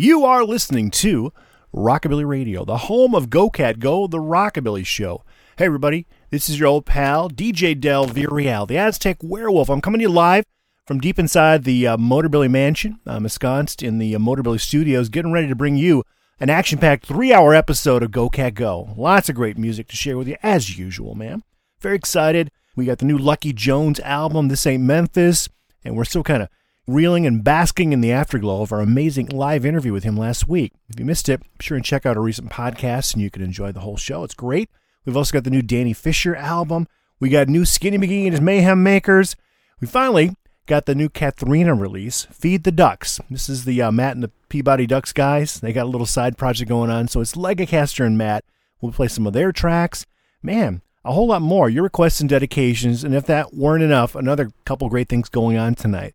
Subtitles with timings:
[0.00, 1.30] You are listening to
[1.74, 5.24] Rockabilly Radio, the home of Go Cat Go, the Rockabilly Show.
[5.58, 9.68] Hey, everybody, this is your old pal, DJ Del Villarreal, the Aztec Werewolf.
[9.68, 10.46] I'm coming to you live
[10.86, 12.98] from deep inside the uh, Motorbilly Mansion.
[13.04, 16.02] I'm ensconced in the uh, Motorbilly Studios, getting ready to bring you
[16.40, 18.94] an action packed three hour episode of Go Cat Go.
[18.96, 21.42] Lots of great music to share with you, as usual, man.
[21.78, 22.50] Very excited.
[22.74, 25.50] We got the new Lucky Jones album, This Ain't Memphis,
[25.84, 26.48] and we're still kind of
[26.92, 30.72] reeling and basking in the afterglow of our amazing live interview with him last week.
[30.88, 33.42] If you missed it, be sure and check out our recent podcast and you can
[33.42, 34.24] enjoy the whole show.
[34.24, 34.68] It's great.
[35.04, 36.88] We've also got the new Danny Fisher album.
[37.20, 39.36] We got new Skinny McGee and his Mayhem Makers.
[39.80, 40.34] We finally
[40.66, 43.20] got the new Katharina release, Feed the Ducks.
[43.30, 45.60] This is the uh, Matt and the Peabody Ducks guys.
[45.60, 47.08] They got a little side project going on.
[47.08, 48.44] So it's Legacaster and Matt.
[48.80, 50.06] We'll play some of their tracks.
[50.42, 51.68] Man, a whole lot more.
[51.68, 53.04] Your requests and dedications.
[53.04, 56.14] And if that weren't enough, another couple great things going on tonight.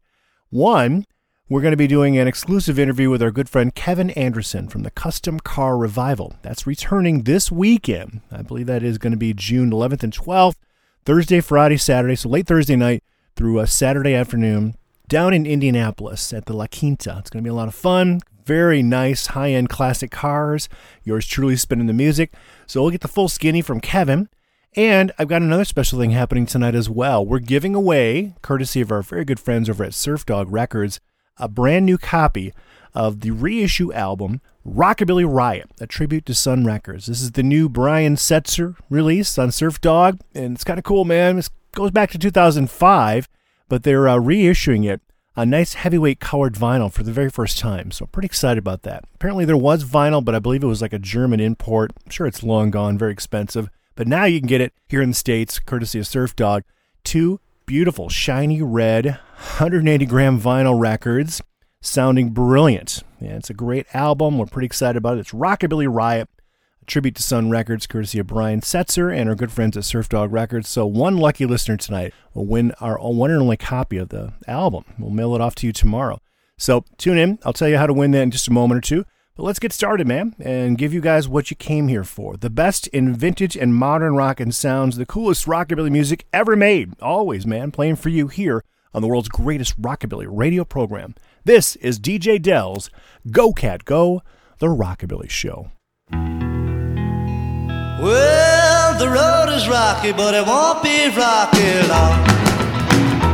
[0.56, 1.06] One,
[1.50, 4.84] we're going to be doing an exclusive interview with our good friend Kevin Anderson from
[4.84, 6.38] the Custom Car Revival.
[6.44, 8.22] That's returning this weekend.
[8.32, 10.56] I believe that is going to be June 11th and 12th,
[11.04, 12.16] Thursday, Friday, Saturday.
[12.16, 13.04] So late Thursday night
[13.36, 14.76] through a Saturday afternoon
[15.10, 17.18] down in Indianapolis at the La Quinta.
[17.20, 18.22] It's going to be a lot of fun.
[18.46, 20.70] Very nice, high end classic cars.
[21.04, 22.32] Yours truly spinning the music.
[22.66, 24.30] So we'll get the full skinny from Kevin.
[24.76, 27.26] And I've got another special thing happening tonight as well.
[27.26, 31.00] We're giving away, courtesy of our very good friends over at Surf Dog Records,
[31.38, 32.54] a brand new copy
[32.94, 37.06] of the reissue album Rockabilly Riot, a tribute to Sun Records.
[37.06, 41.06] This is the new Brian Setzer release on Surf Dog, and it's kind of cool,
[41.06, 41.38] man.
[41.38, 43.30] It goes back to 2005,
[43.70, 45.02] but they're uh, reissuing it
[45.38, 47.92] a nice heavyweight colored vinyl for the very first time.
[47.92, 49.04] So I'm pretty excited about that.
[49.16, 51.92] Apparently there was vinyl, but I believe it was like a German import.
[52.06, 53.70] I'm sure it's long gone, very expensive.
[53.96, 56.64] But now you can get it here in the States, courtesy of Surf Dog.
[57.04, 61.42] Two beautiful, shiny red, 180 gram vinyl records,
[61.82, 63.04] sounding brilliant.
[63.22, 64.38] Yeah, it's a great album.
[64.38, 65.22] We're pretty excited about it.
[65.22, 66.28] It's Rockabilly Riot,
[66.82, 70.10] a tribute to Sun Records, courtesy of Brian Setzer and our good friends at Surf
[70.10, 70.68] Dog Records.
[70.68, 74.84] So one lucky listener tonight will win our one and only copy of the album.
[75.00, 76.20] We'll mail it off to you tomorrow.
[76.58, 77.40] So tune in.
[77.46, 79.06] I'll tell you how to win that in just a moment or two.
[79.36, 82.38] But let's get started, man, and give you guys what you came here for.
[82.38, 86.94] The best in vintage and modern rock and sounds, the coolest rockabilly music ever made.
[87.02, 88.64] Always, man, playing for you here
[88.94, 91.16] on the world's greatest rockabilly radio program.
[91.44, 92.90] This is DJ Del's
[93.30, 94.22] Go Cat Go,
[94.60, 95.70] the Rockabilly Show.
[98.02, 102.24] Well, the road is rocky, but it won't be rocky long.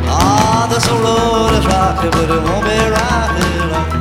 [0.10, 4.01] Ah, this road is rocky, but it won't be rocky long.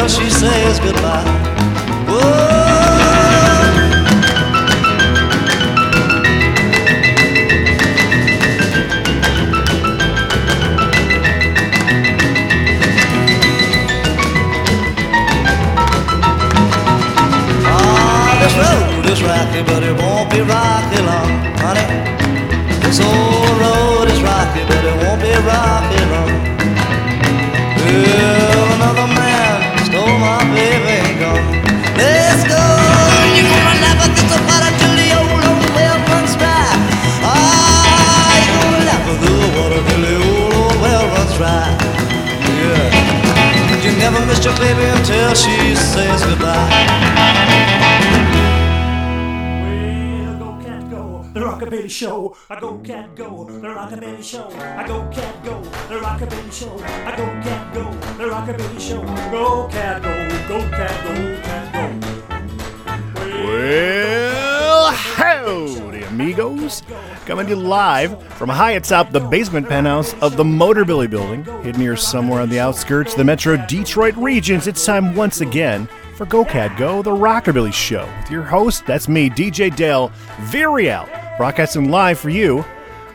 [0.00, 1.24] baby she says goodbye.
[17.66, 21.86] Ah, this road is rocky, but it won't be rocky long, honey.
[22.80, 26.50] This old road is rocky, but it won't be rocky long.
[27.76, 28.49] Well,
[44.40, 46.86] You never your baby until she says goodbye.
[49.62, 52.34] Well, go cat go, the rockabilly show.
[52.48, 54.48] I go cat go, the rockabilly show.
[54.50, 56.74] I go cat go, the rockabilly show.
[56.78, 59.02] I go cat go, the rockabilly show.
[59.30, 61.88] Go cat go, go cat go, cat go.
[63.44, 66.82] Well, howdy, amigos.
[67.26, 71.80] Coming to you live from high atop the basement penthouse of the Motorbilly building, hidden
[71.80, 74.66] here somewhere on the outskirts of the Metro Detroit regions.
[74.66, 78.06] It's time once again for Go Cat Go, the Rockabilly Show.
[78.20, 80.10] With your host, that's me, DJ Del
[80.50, 81.08] Villarreal,
[81.38, 82.64] broadcasting live for you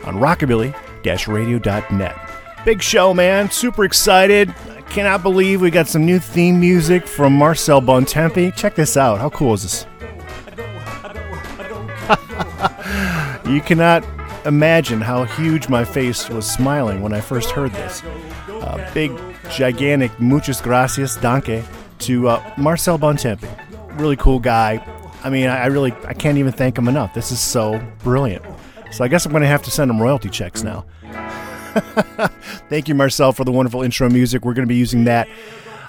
[0.03, 2.15] on rockabilly-radio.net.
[2.65, 3.51] Big show, man.
[3.51, 4.53] Super excited.
[4.71, 8.55] I cannot believe we got some new theme music from Marcel Bontempi.
[8.55, 9.19] Check this out.
[9.19, 9.85] How cool is this?
[13.49, 14.05] you cannot
[14.45, 18.01] imagine how huge my face was smiling when I first heard this.
[18.93, 19.11] Big,
[19.51, 21.63] gigantic muchas gracias, danke,
[21.99, 23.49] to uh, Marcel Bontempi.
[23.99, 24.83] Really cool guy.
[25.23, 27.13] I mean, I I really I can't even thank him enough.
[27.13, 28.43] This is so brilliant.
[28.91, 30.85] So I guess I'm going to have to send him royalty checks now.
[32.69, 34.45] Thank you, Marcel, for the wonderful intro music.
[34.45, 35.27] We're going to be using that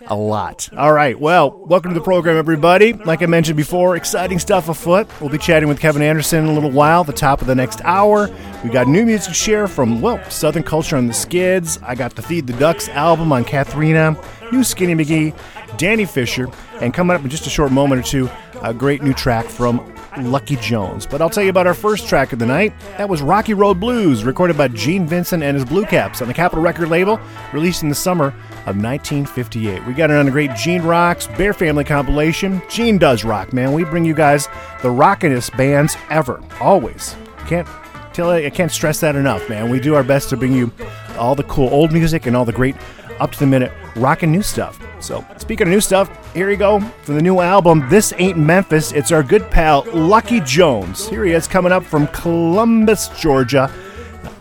[0.07, 0.69] a lot.
[0.77, 1.19] All right.
[1.19, 2.93] Well, welcome to the program, everybody.
[2.93, 5.09] Like I mentioned before, exciting stuff afoot.
[5.21, 7.81] We'll be chatting with Kevin Anderson in a little while, the top of the next
[7.85, 8.29] hour.
[8.63, 11.79] We got new music to share from, well, Southern Culture on the Skids.
[11.83, 14.17] I got the Feed the Ducks album on Katharina,
[14.53, 15.37] new Skinny McGee,
[15.77, 16.49] Danny Fisher,
[16.81, 18.31] and coming up in just a short moment or two,
[18.63, 21.07] a great new track from Lucky Jones.
[21.07, 22.73] But I'll tell you about our first track of the night.
[22.99, 26.35] That was Rocky Road Blues, recorded by Gene Vincent and his Blue Caps on the
[26.35, 27.21] Capitol record label,
[27.53, 28.29] released in the summer
[28.67, 29.87] of 1958.
[29.87, 32.63] We got it on the great Gene Rocks Bear Family compilation.
[32.69, 33.73] Gene does rock, man.
[33.73, 34.47] We bring you guys
[34.83, 37.15] the rockinest bands ever, always.
[37.47, 37.69] Can't
[38.13, 39.71] tell I can't stress that enough, man.
[39.71, 40.73] We do our best to bring you
[41.19, 42.77] all the cool old music and all the great
[43.21, 44.79] up to the minute rocking new stuff.
[45.01, 48.93] So, speaking of new stuff, here you go from the new album, This Ain't Memphis.
[48.93, 51.09] It's our good pal, Lucky Jones.
[51.09, 53.73] Here he is coming up from Columbus, Georgia.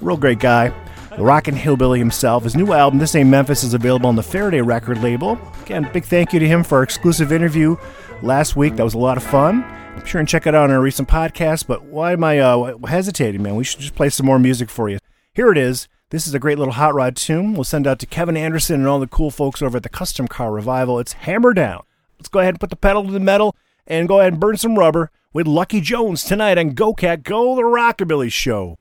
[0.02, 0.74] Real great guy.
[1.16, 2.44] The Rockin' Hillbilly himself.
[2.44, 5.40] His new album, This Ain't Memphis, is available on the Faraday record label.
[5.64, 7.78] Again, big thank you to him for our exclusive interview
[8.22, 8.76] last week.
[8.76, 9.64] That was a lot of fun.
[9.96, 12.78] I'm sure and check it out on our recent podcast, but why am I uh,
[12.86, 13.56] hesitating, man?
[13.56, 15.00] We should just play some more music for you.
[15.34, 15.88] Here it is.
[16.12, 17.56] This is a great little hot rod tune.
[17.56, 20.28] We'll send out to Kevin Anderson and all the cool folks over at the Custom
[20.28, 21.00] Car Revival.
[21.00, 21.82] It's Hammer Down.
[22.20, 23.56] Let's go ahead and put the pedal to the metal
[23.88, 27.56] and go ahead and burn some rubber with Lucky Jones tonight on Go Cat Go,
[27.56, 28.78] the Rockabilly Show.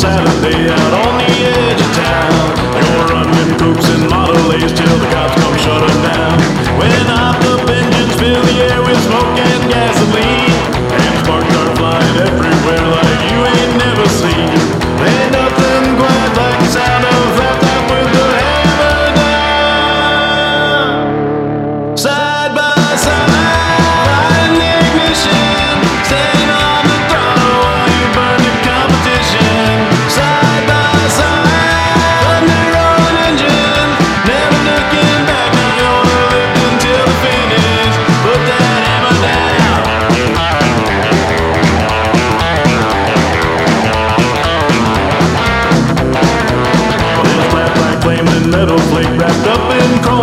[0.00, 2.56] Saturday out on the edge of town.
[2.72, 6.40] They gonna run coops and Model A's till the cops come shut 'em down.
[6.80, 7.36] When up
[7.68, 10.56] engines fill the air with smoke and gasoline,
[10.96, 13.49] and sparks start flying everywhere like you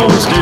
[0.00, 0.37] in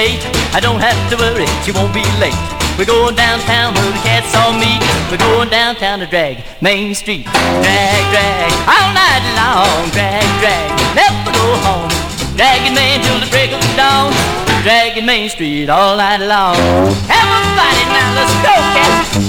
[0.00, 0.24] eight.
[0.56, 2.32] I don't have to worry, she won't be late.
[2.80, 4.80] We're going downtown where the cats all meet.
[5.12, 7.28] We're going downtown to drag Main Street.
[7.28, 9.92] Drag, drag, all night long.
[9.92, 11.92] Drag, drag, never go home.
[12.40, 14.16] Dragging Main till the break of dawn.
[14.64, 16.56] Dragging Main Street all night long.
[17.04, 19.20] Everybody now, let's go, cats.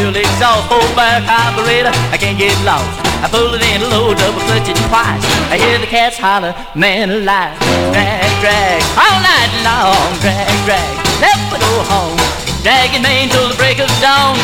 [0.00, 1.92] Ford and a dual exhaust four-bar carburetor.
[2.12, 2.88] I can't get lost.
[3.22, 5.24] I pull it in low, double clutch it twice.
[5.52, 7.58] I hear the cats holler, man alive.
[7.92, 10.16] Drag, drag, all night long.
[10.20, 12.16] Drag, drag, never go home.
[12.62, 14.38] Dragging Main till the break of dawn.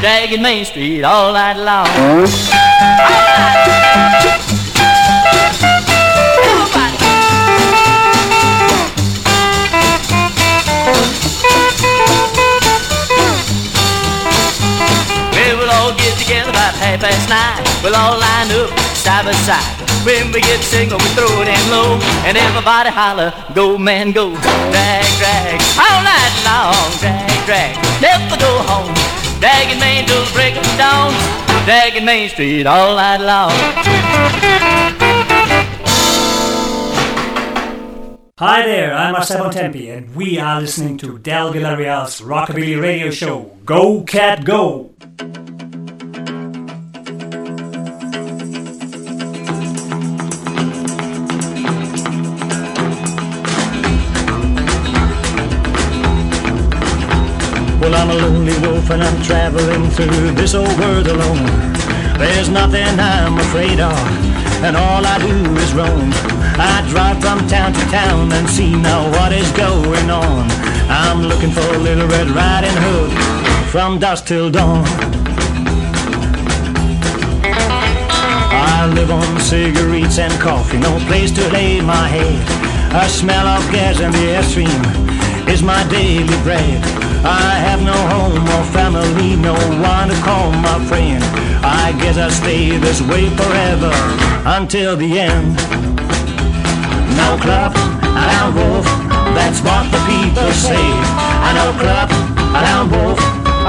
[0.00, 1.86] Dragging Main Street all night long.
[1.86, 4.22] All ah!
[4.24, 4.41] night.
[16.32, 17.60] Together about half past nine.
[17.84, 19.60] We'll all line up side by side.
[20.00, 24.32] When we get single, we throw it in low, and everybody holler, "Go man, go!"
[24.40, 26.88] Drag, drag, all night long.
[27.04, 28.94] Drag, drag, never go home.
[29.40, 31.12] Dragging Main till the break of dawn.
[31.66, 33.52] Dragging Main Street all night long.
[38.38, 43.50] Hi there, I'm Marcel Bontempi, and we are listening to Del Villarreal's Rockabilly Radio Show.
[43.66, 44.92] Go Cat Go!
[58.92, 61.46] And I'm traveling through this old world alone.
[62.18, 63.96] There's nothing I'm afraid of,
[64.62, 66.10] and all I do is roam.
[66.60, 70.46] I drive from town to town and see now what is going on.
[70.90, 73.12] I'm looking for a little Red Riding Hood
[73.70, 74.84] from dusk till dawn.
[78.52, 82.44] I live on cigarettes and coffee, no place to lay my head.
[82.94, 87.11] A smell of gas and the airstream is my daily bread.
[87.24, 91.22] I have no home or family, no one to call my friend.
[91.62, 93.92] I guess I'll stay this way forever
[94.58, 95.54] until the end.
[97.14, 97.70] No club,
[98.02, 98.86] around wolf,
[99.38, 100.86] that's what the people say.
[101.46, 102.10] I know club,
[102.58, 103.18] around wolf,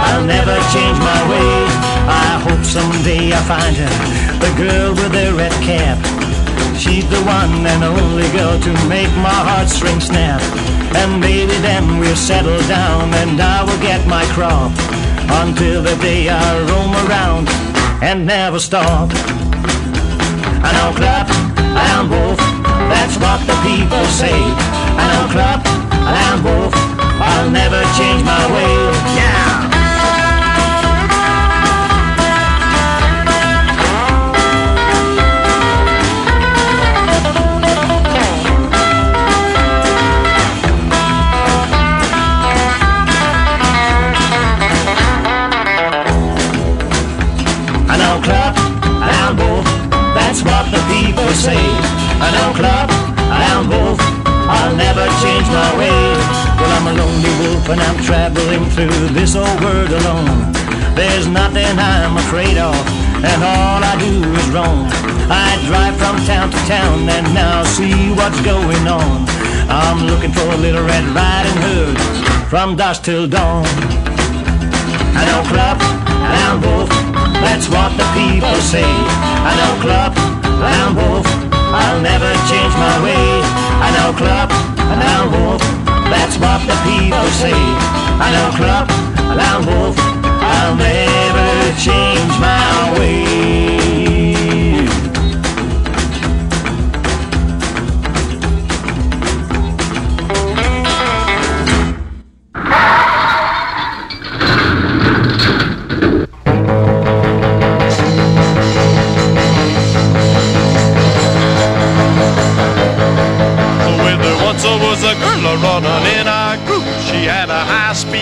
[0.02, 1.54] I'll never change my way.
[2.10, 3.94] I hope someday I find her,
[4.42, 6.23] the girl with the red cap.
[6.78, 10.42] She's the one and only girl to make my heartstrings snap.
[10.96, 14.72] And maybe then we'll settle down and I will get my crop.
[15.42, 17.50] Until the day I roam around
[18.04, 19.10] and never stop.
[20.66, 21.28] I know clap,
[21.60, 22.38] I am wolf,
[22.92, 24.36] that's what the people say.
[25.00, 25.62] I know clap,
[25.92, 26.74] I am wolf,
[27.20, 28.72] I'll never change my way.
[29.16, 29.53] Yeah!
[50.74, 51.62] The people say.
[52.26, 52.88] I know club,
[53.30, 54.00] I am wolf,
[54.50, 56.00] I'll never change my way.
[56.58, 60.54] Well, I'm a lonely wolf and I'm traveling through this old world alone.
[60.96, 62.78] There's nothing I'm afraid of,
[63.22, 64.90] and all I do is roam.
[65.30, 69.26] I drive from town to town and now see what's going on.
[69.70, 71.98] I'm looking for a little Red Riding Hood
[72.50, 73.66] from dusk till dawn.
[75.16, 76.90] I know club, I am wolf,
[77.42, 78.86] that's what the people say.
[78.86, 83.28] I know club, I am wolf, I'll never change my way.
[83.86, 85.62] I know club, I am wolf,
[86.12, 87.60] that's what the people say.
[88.26, 88.88] I know club,
[89.32, 89.98] I am wolf,
[90.56, 94.03] I'll never change my way.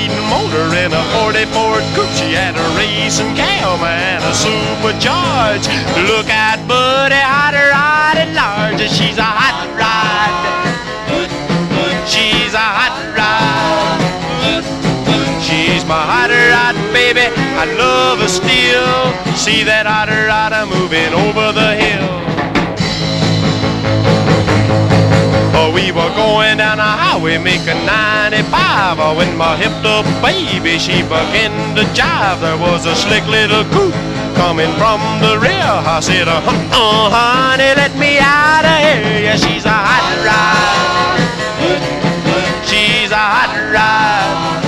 [0.01, 2.09] High-speed motor in a 40 Ford coupe.
[2.15, 5.67] She had a racing cam and a supercharge.
[6.07, 8.81] Look at Buddy, hot rod at large.
[8.89, 10.31] She's a hot rod.
[12.07, 14.01] She's a hot rod.
[15.41, 17.27] She's my hot rod, baby.
[17.57, 19.35] I love her still.
[19.35, 22.30] See that hot rod moving over the hill.
[25.73, 31.01] We were going down the highway making 95 uh, When my hipped up baby, she
[31.07, 32.41] began to jive.
[32.41, 33.95] There was a slick little coupe
[34.35, 35.71] coming from the rear.
[35.87, 39.31] I said, uh, uh, honey, let me out of here.
[39.31, 41.19] Yeah, she's a hot rod.
[42.67, 44.61] She's a hot rod.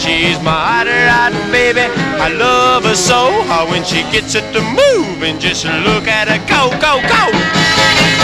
[0.00, 1.84] She's my hot rod baby.
[2.16, 3.42] I love her so.
[3.44, 6.40] How when she gets it to move And just look at her.
[6.48, 8.19] Go, go, go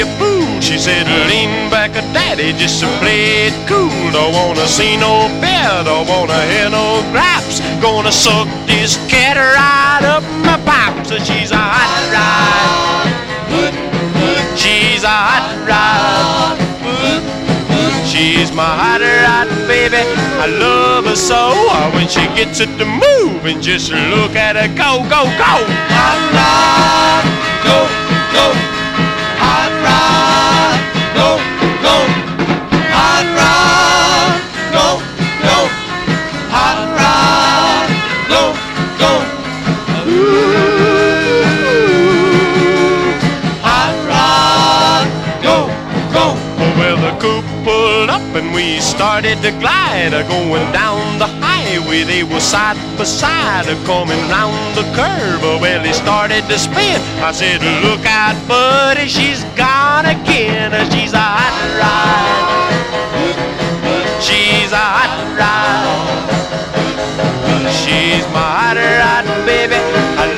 [0.00, 0.60] a fool.
[0.60, 3.88] She said, lean back, uh, daddy, just to play it cool.
[4.12, 7.60] Don't wanna see no bear, don't wanna hear no gripes.
[7.80, 11.06] Gonna suck this cat right up my pipe.
[11.06, 13.08] So she's a hot rod.
[14.56, 16.58] She's a hot rod.
[18.06, 20.02] She's my hot rod, baby.
[20.42, 21.54] I love her so.
[21.94, 25.54] When she gets it to move, and just look at her go, go, go.
[25.94, 27.24] Hot rod,
[27.64, 27.78] go,
[28.34, 28.67] go.
[48.38, 52.04] And we started to glide, uh, going down the highway.
[52.04, 55.42] They were side by side, uh, coming round the curve.
[55.42, 57.00] Well, he started to spin.
[57.18, 60.70] I said, Look out, buddy, she's gone again.
[60.92, 62.70] She's a hot rod.
[64.22, 65.98] She's a hot rod.
[67.82, 69.78] She's my hot rod, baby.
[70.22, 70.37] I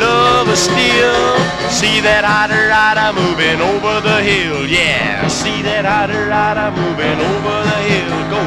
[0.50, 1.38] her still.
[1.70, 5.28] See that hot rod moving over the hill, yeah.
[5.28, 8.10] See that hot rod moving over the hill.
[8.30, 8.40] Go.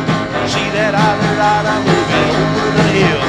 [0.52, 3.24] See that hot rod moving over the hill.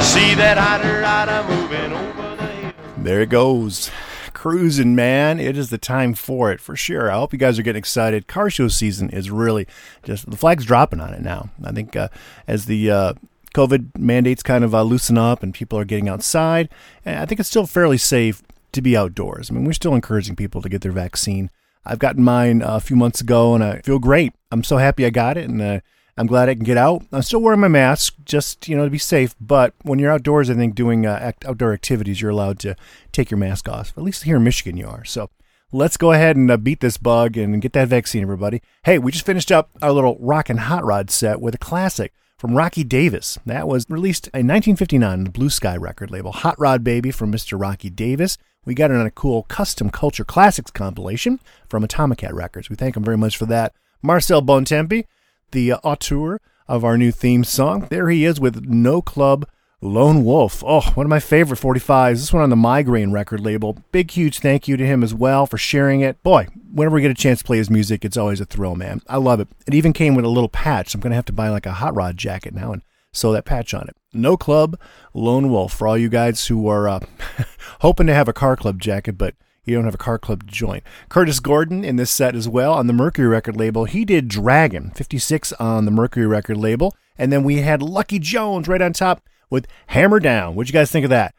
[0.00, 2.72] See that hot rod moving over the hill.
[2.96, 3.90] There it goes.
[4.32, 5.40] Cruising, man.
[5.40, 7.10] It is the time for it, for sure.
[7.10, 8.28] I hope you guys are getting excited.
[8.28, 9.66] Car show season is really
[10.04, 11.50] just, the flag's dropping on it now.
[11.64, 12.08] I think uh,
[12.46, 13.14] as the uh,
[13.56, 16.68] COVID mandates kind of uh, loosen up and people are getting outside,
[17.06, 18.42] eh, I think it's still fairly safe
[18.72, 19.50] to be outdoors.
[19.50, 21.50] I mean, we're still encouraging people to get their vaccine.
[21.82, 24.34] I've gotten mine a few months ago and I feel great.
[24.52, 25.80] I'm so happy I got it and uh,
[26.18, 27.04] I'm glad I can get out.
[27.10, 29.34] I'm still wearing my mask just, you know, to be safe.
[29.40, 32.76] But when you're outdoors, I think doing uh, act- outdoor activities, you're allowed to
[33.10, 33.94] take your mask off.
[33.96, 35.04] At least here in Michigan, you are.
[35.06, 35.30] So
[35.72, 38.60] let's go ahead and uh, beat this bug and get that vaccine, everybody.
[38.84, 42.12] Hey, we just finished up our little rock and hot rod set with a classic
[42.38, 43.38] from Rocky Davis.
[43.46, 46.32] That was released in 1959 on the Blue Sky record label.
[46.32, 47.60] Hot Rod Baby from Mr.
[47.60, 48.36] Rocky Davis.
[48.64, 52.68] We got it on a cool custom culture classics compilation from Atomic Cat Records.
[52.68, 53.72] We thank him very much for that.
[54.02, 55.04] Marcel Bontempi,
[55.52, 57.86] the uh, auteur of our new theme song.
[57.90, 59.48] There he is with No Club
[59.86, 60.62] Lone Wolf.
[60.66, 62.12] Oh, one of my favorite 45s.
[62.12, 63.78] This one on the Migraine record label.
[63.92, 66.22] Big, huge thank you to him as well for sharing it.
[66.22, 69.00] Boy, whenever we get a chance to play his music, it's always a thrill, man.
[69.08, 69.48] I love it.
[69.66, 70.94] It even came with a little patch.
[70.94, 73.44] I'm going to have to buy like a hot rod jacket now and sew that
[73.44, 73.96] patch on it.
[74.12, 74.78] No Club
[75.14, 77.00] Lone Wolf for all you guys who are uh,
[77.80, 80.52] hoping to have a car club jacket, but you don't have a car club to
[80.52, 80.80] join.
[81.08, 83.84] Curtis Gordon in this set as well on the Mercury record label.
[83.84, 86.94] He did Draggin', 56 on the Mercury record label.
[87.18, 90.54] And then we had Lucky Jones right on top with Hammer Down.
[90.54, 91.34] What'd you guys think of that?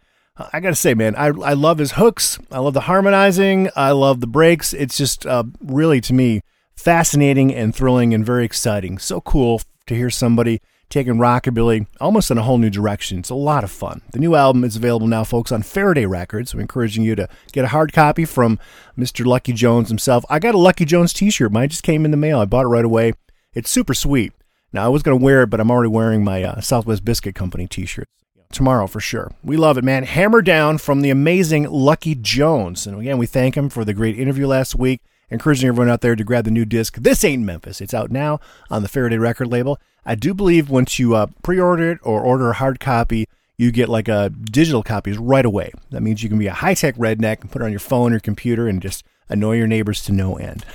[0.54, 2.38] I gotta say, man, I, I love his hooks.
[2.52, 3.70] I love the harmonizing.
[3.76, 4.74] I love the breaks.
[4.74, 6.42] It's just uh, really, to me,
[6.76, 9.00] fascinating and thrilling and very exciting.
[9.00, 13.20] So cool to hear somebody taking rockabilly almost in a whole new direction.
[13.20, 14.02] It's a lot of fun.
[14.14, 16.52] The new album is available now, folks, on Faraday Records.
[16.52, 18.60] So, encouraging you to get a hard copy from
[18.98, 19.26] Mr.
[19.26, 20.24] Lucky Jones himself.
[20.30, 21.52] I got a Lucky Jones T-shirt.
[21.52, 22.40] Mine just came in the mail.
[22.40, 23.14] I bought it right away.
[23.54, 24.34] It's super sweet.
[24.74, 27.68] Now I was gonna wear it, but I'm already wearing my uh, Southwest Biscuit Company
[27.68, 28.08] T-shirt
[28.52, 29.32] tomorrow for sure.
[29.44, 30.04] We love it, man.
[30.04, 34.18] Hammer down from the amazing Lucky Jones, and again, we thank him for the great
[34.18, 35.02] interview last week.
[35.30, 36.96] Encouraging everyone out there to grab the new disc.
[36.96, 37.82] This ain't Memphis.
[37.82, 39.78] It's out now on the Faraday record label.
[40.06, 43.28] I do believe once you uh, pre-order it or order a hard copy,
[43.58, 45.74] you get like a digital copies right away.
[45.90, 48.22] That means you can be a high-tech redneck and put it on your phone or
[48.22, 50.66] computer and just annoy your neighbors to no end.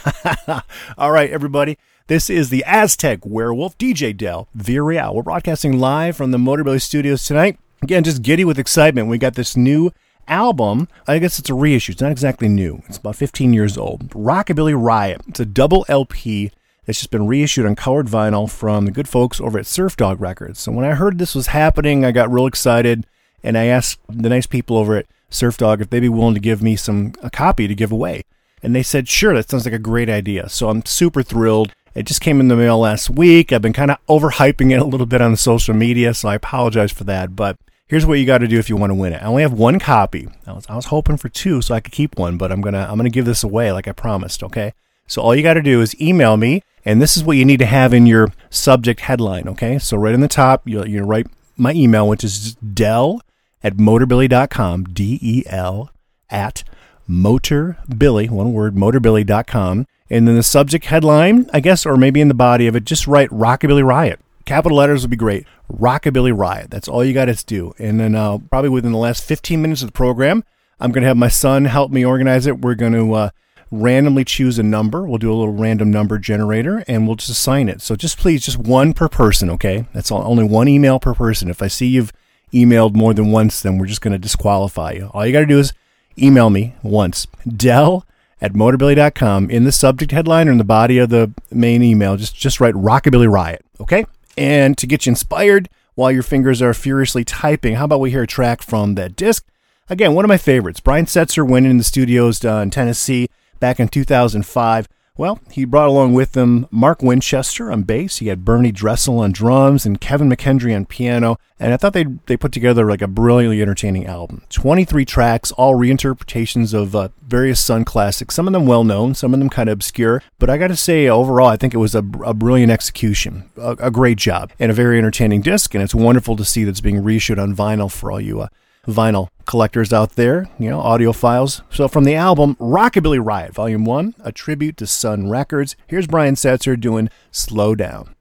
[0.98, 1.78] All right, everybody.
[2.08, 5.14] This is the Aztec Werewolf, DJ Del Villarreal.
[5.14, 7.60] We're broadcasting live from the Motorbilly Studios tonight.
[7.80, 9.06] Again, just giddy with excitement.
[9.06, 9.92] We got this new
[10.26, 10.88] album.
[11.06, 11.92] I guess it's a reissue.
[11.92, 12.82] It's not exactly new.
[12.88, 14.10] It's about 15 years old.
[14.10, 15.20] Rockabilly Riot.
[15.28, 16.50] It's a double LP
[16.84, 20.20] that's just been reissued on colored vinyl from the good folks over at Surf Dog
[20.20, 20.58] Records.
[20.58, 23.06] So when I heard this was happening, I got real excited
[23.44, 26.40] and I asked the nice people over at Surf Dog if they'd be willing to
[26.40, 28.24] give me some a copy to give away.
[28.60, 30.48] And they said, sure, that sounds like a great idea.
[30.48, 31.72] So I'm super thrilled.
[31.94, 33.52] It just came in the mail last week.
[33.52, 36.92] I've been kind of overhyping it a little bit on social media, so I apologize
[36.92, 37.36] for that.
[37.36, 39.22] But here's what you got to do if you want to win it.
[39.22, 40.28] I only have one copy.
[40.46, 42.86] I was, I was hoping for two so I could keep one, but I'm gonna
[42.88, 44.42] I'm gonna give this away like I promised.
[44.42, 44.72] Okay.
[45.06, 47.58] So all you got to do is email me, and this is what you need
[47.58, 49.46] to have in your subject headline.
[49.48, 49.78] Okay.
[49.78, 51.26] So right in the top, you you write
[51.56, 53.20] my email, which is Del
[53.62, 54.84] at motorbilly.com.
[54.84, 55.90] D E L
[56.30, 56.64] at
[57.08, 59.86] motorbilly, one word, motorbilly.com.
[60.12, 63.06] And then the subject headline, I guess, or maybe in the body of it, just
[63.06, 64.20] write Rockabilly Riot.
[64.44, 65.46] Capital letters would be great.
[65.72, 66.70] Rockabilly Riot.
[66.70, 67.72] That's all you got to do.
[67.78, 70.44] And then uh, probably within the last 15 minutes of the program,
[70.78, 72.60] I'm going to have my son help me organize it.
[72.60, 73.30] We're going to uh,
[73.70, 75.06] randomly choose a number.
[75.06, 77.80] We'll do a little random number generator and we'll just assign it.
[77.80, 79.86] So just please, just one per person, okay?
[79.94, 81.48] That's all, only one email per person.
[81.48, 82.12] If I see you've
[82.52, 85.10] emailed more than once, then we're just going to disqualify you.
[85.14, 85.72] All you got to do is
[86.18, 87.26] email me once.
[87.48, 88.04] Del
[88.42, 92.16] at motorbilly.com in the subject headline or in the body of the main email.
[92.16, 94.04] Just just write Rockabilly Riot, okay?
[94.36, 98.24] And to get you inspired while your fingers are furiously typing, how about we hear
[98.24, 99.46] a track from that disc?
[99.88, 100.80] Again, one of my favorites.
[100.80, 103.28] Brian Setzer went in the studios uh, in Tennessee
[103.60, 104.88] back in 2005.
[105.18, 108.18] Well, he brought along with him Mark Winchester on bass.
[108.18, 111.36] He had Bernie Dressel on drums and Kevin McKendry on piano.
[111.60, 114.42] And I thought they they put together like a brilliantly entertaining album.
[114.48, 118.34] 23 tracks, all reinterpretations of uh, various Sun classics.
[118.34, 120.22] Some of them well known, some of them kind of obscure.
[120.38, 123.72] But I got to say, overall, I think it was a, a brilliant execution, a,
[123.78, 125.74] a, great job, and a very entertaining disc.
[125.74, 128.48] And it's wonderful to see that's being reissued on vinyl for all you uh,
[128.86, 131.62] vinyl collectors out there, you know, audiophiles.
[131.70, 136.34] So from the album Rockabilly Riot, Volume 1, a tribute to Sun Records, here's Brian
[136.34, 138.14] Setzer doing Slow Down.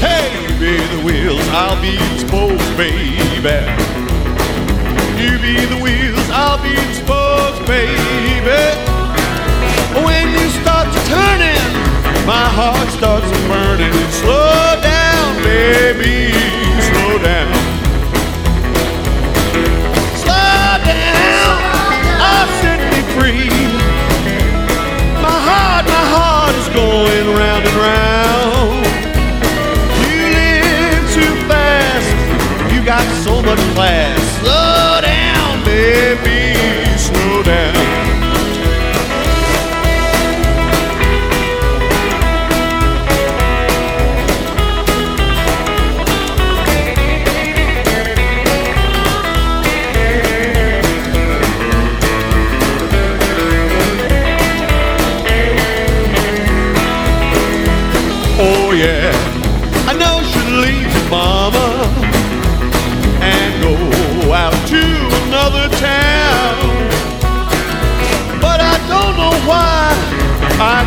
[0.00, 2.04] Hey, be the wheels, I'll be
[2.76, 3.83] baby.
[12.72, 13.23] Heart starts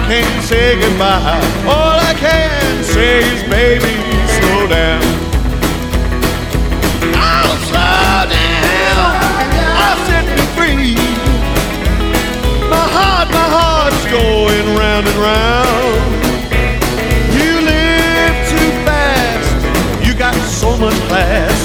[0.08, 1.38] can't say goodbye.
[1.68, 3.96] All I can say is, baby,
[4.40, 5.04] slow down.
[7.12, 9.12] Oh, slow down.
[9.84, 10.96] I'll set me free.
[12.72, 16.00] My heart, my heart's going round and round.
[17.38, 20.08] You live too fast.
[20.08, 21.57] You got so much class.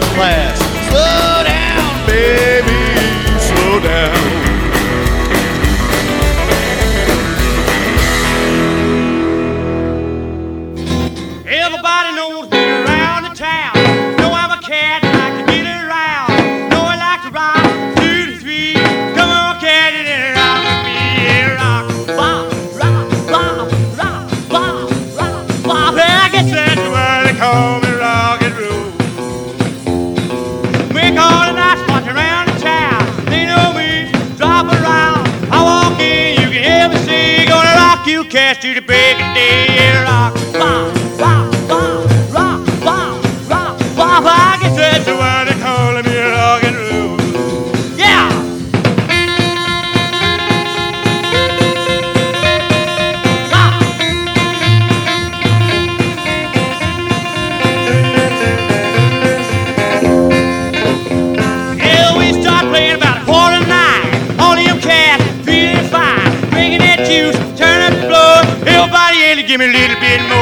[0.00, 0.58] Class.
[0.88, 3.40] Slow down, baby.
[3.40, 4.15] Slow down.
[69.58, 70.35] give me a little bit more.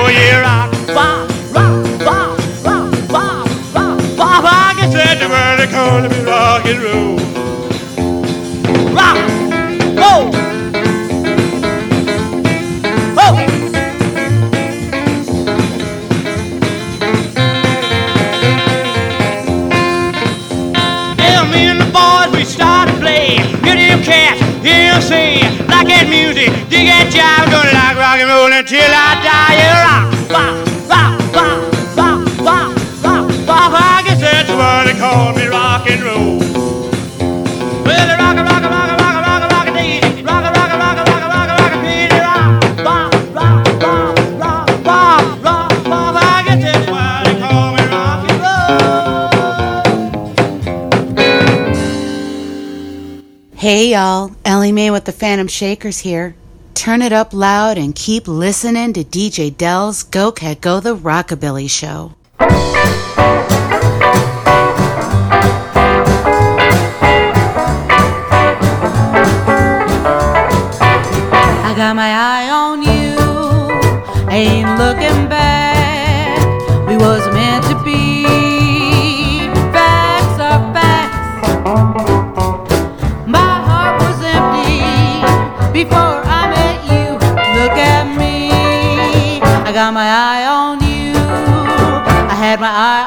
[55.04, 56.34] the Phantom Shakers here.
[56.74, 61.70] Turn it up loud and keep listening to DJ Del's Go Cat Go the Rockabilly
[61.70, 62.14] Show.
[71.66, 73.16] I got my eye on you,
[74.30, 75.33] ain't looking back.
[92.64, 93.06] my eye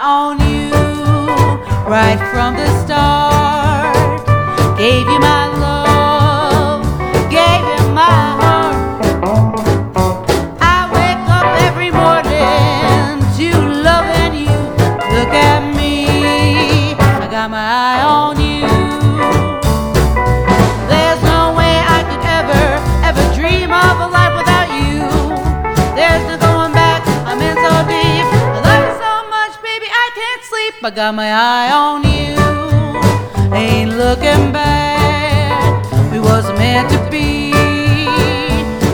[30.88, 35.84] I got my eye on you, ain't looking back.
[36.14, 37.52] We wasn't meant to be.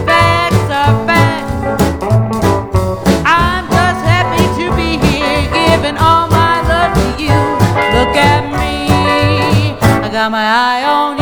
[0.03, 1.53] Facts are facts.
[3.23, 7.37] I'm just happy to be here, giving all my love to you.
[7.93, 11.12] Look at me, I got my eye on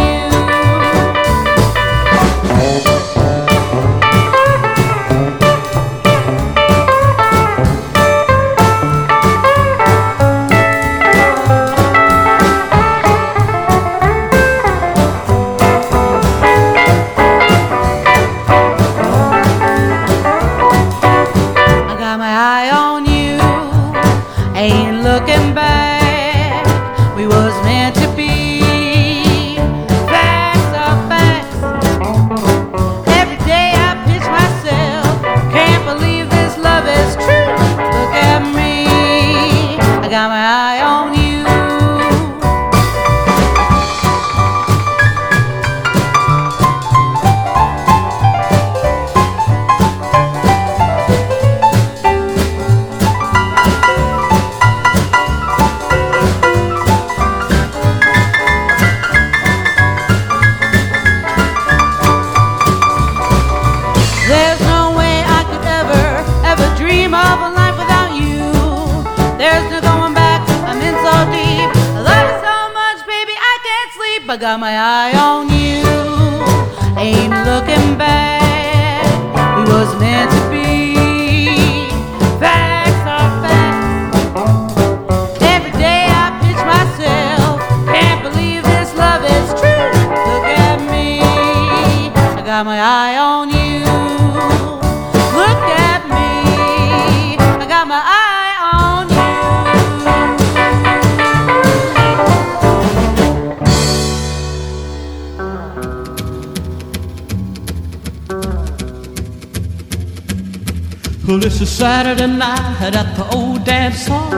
[112.01, 114.31] Saturday night at the old dance hall.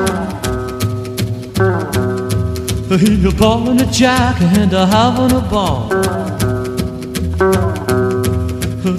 [3.00, 5.88] He's a ball and a jack and a having a ball.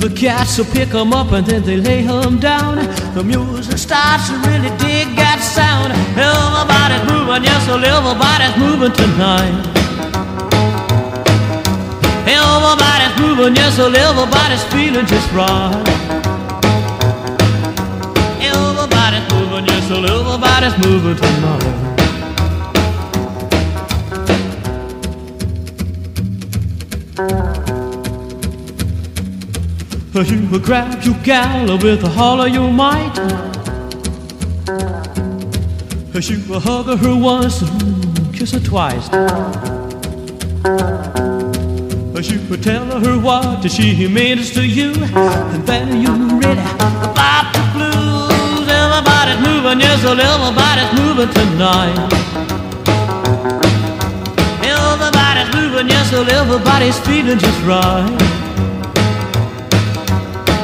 [0.05, 2.77] The cats will pick 'em up and then they lay 'em down.
[3.15, 5.93] The music starts to really dig that sound.
[6.17, 9.57] Everybody's moving, yes, everybody's moving tonight.
[12.39, 16.04] Everybody's moving, yes, everybody's feeling just right.
[19.55, 21.83] moving just a little, body's moving tomorrow.
[30.15, 33.15] You will grab your gal with a holler you might.
[36.15, 39.09] You will hug her once and kiss her twice.
[42.31, 46.55] You will tell her what she means to you, and then you really
[47.15, 47.54] bop
[49.35, 52.13] Everybody's moving, yes, well, everybody's moving tonight.
[54.63, 58.07] Everybody's moving, yes, well, everybody's feeling just right.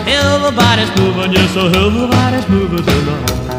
[0.07, 3.50] Everybody's moving, yes, so everybody's moving tonight.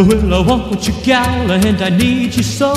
[0.00, 2.72] Well, I want what you, gal, and I need you so.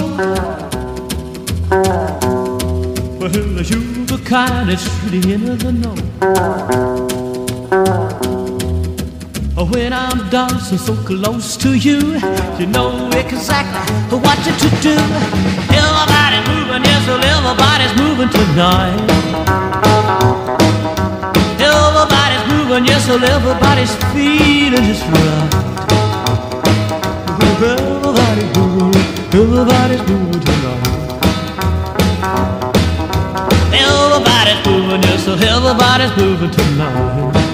[3.18, 5.96] Well, you're the kind that's really in the know.
[9.56, 12.20] Oh, when I'm dancing so close to you,
[12.60, 14.98] you know exactly what to do.
[15.72, 19.00] Everybody's moving, yes, well, everybody's moving tonight.
[21.58, 25.63] Everybody's moving, yes, well, everybody's feeling just right.
[27.66, 29.02] Everybody's moving,
[29.34, 31.14] everybody's moving tonight.
[33.72, 37.54] Everybody's moving, yes, everybody's moving tonight.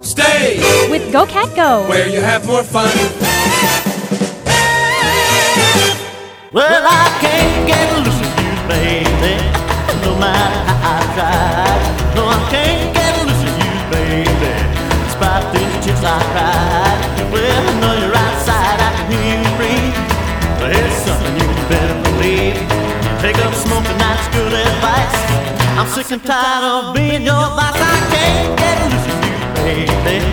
[0.00, 1.86] Stay With Go Cat Go.
[1.88, 2.90] where you have more fun.
[6.52, 7.09] Well, I
[16.04, 16.98] I cried.
[17.32, 19.96] Well, I know you're outside, I can hear you breathe.
[20.58, 22.56] But here's something you better believe.
[23.20, 25.16] Take up smoking, that's good advice.
[25.76, 27.76] I'm sick and tired of being your vice.
[27.76, 30.32] I can't get loose with you, baby.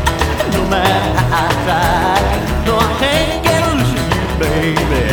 [0.56, 2.20] No matter how I try.
[2.66, 5.04] No, I can't get loose with you, baby.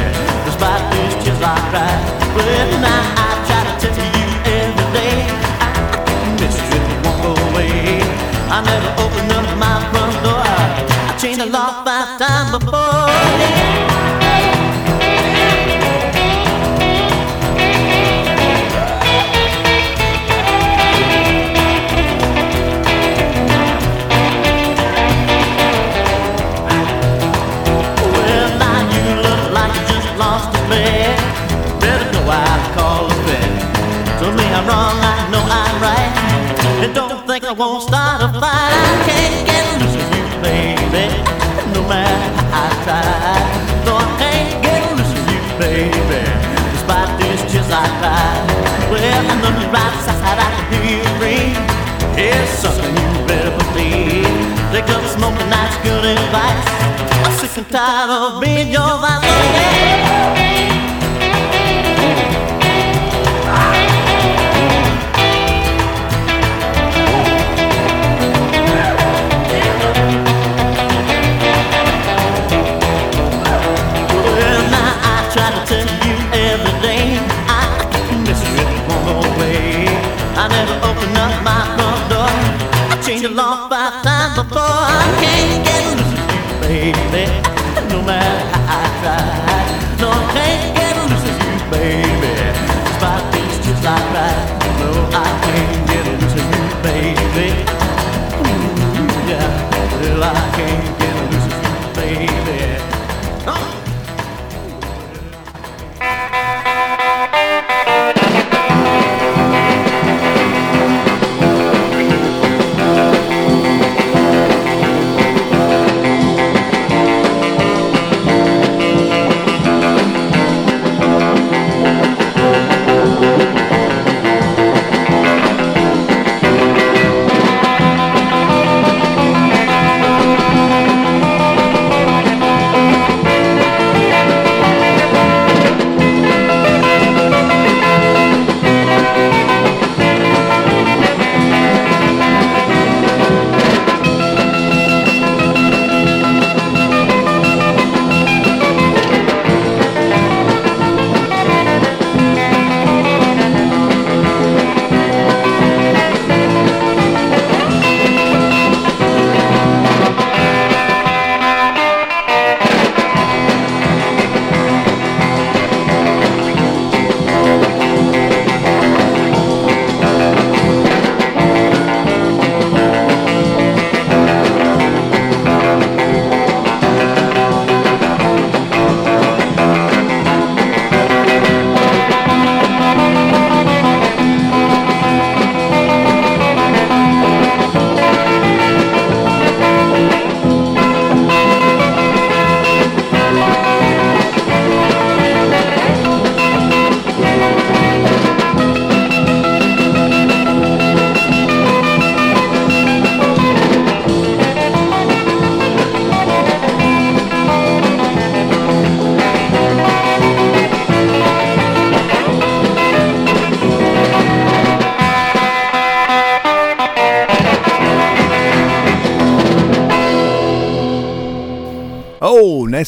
[0.47, 1.95] Despite these tears I cry.
[2.35, 3.04] Well, now
[11.41, 11.53] and
[32.77, 33.45] call a vet.
[34.21, 36.85] To me, I'm wrong, I know I'm right.
[36.85, 38.73] And don't think I won't start a fight.
[38.73, 39.54] I can't get
[45.91, 46.25] baby.
[46.73, 48.35] Despite these tears I cry.
[48.91, 51.59] Well, I know you're right side, I can hear you breathe.
[52.17, 54.29] Here's something you better believe.
[54.73, 56.69] Take up smoking, that's good advice.
[57.25, 60.94] I'm sick and tired of being your vice.
[84.49, 84.61] Before.
[84.61, 85.84] I can't get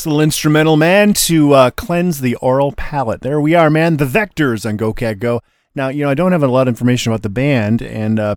[0.07, 3.23] little instrumental, man, to uh, cleanse the oral palate.
[3.23, 3.97] There we are, man.
[3.97, 5.43] The Vectors on Go Cat Go.
[5.75, 8.37] Now, you know, I don't have a lot of information about the band, and uh,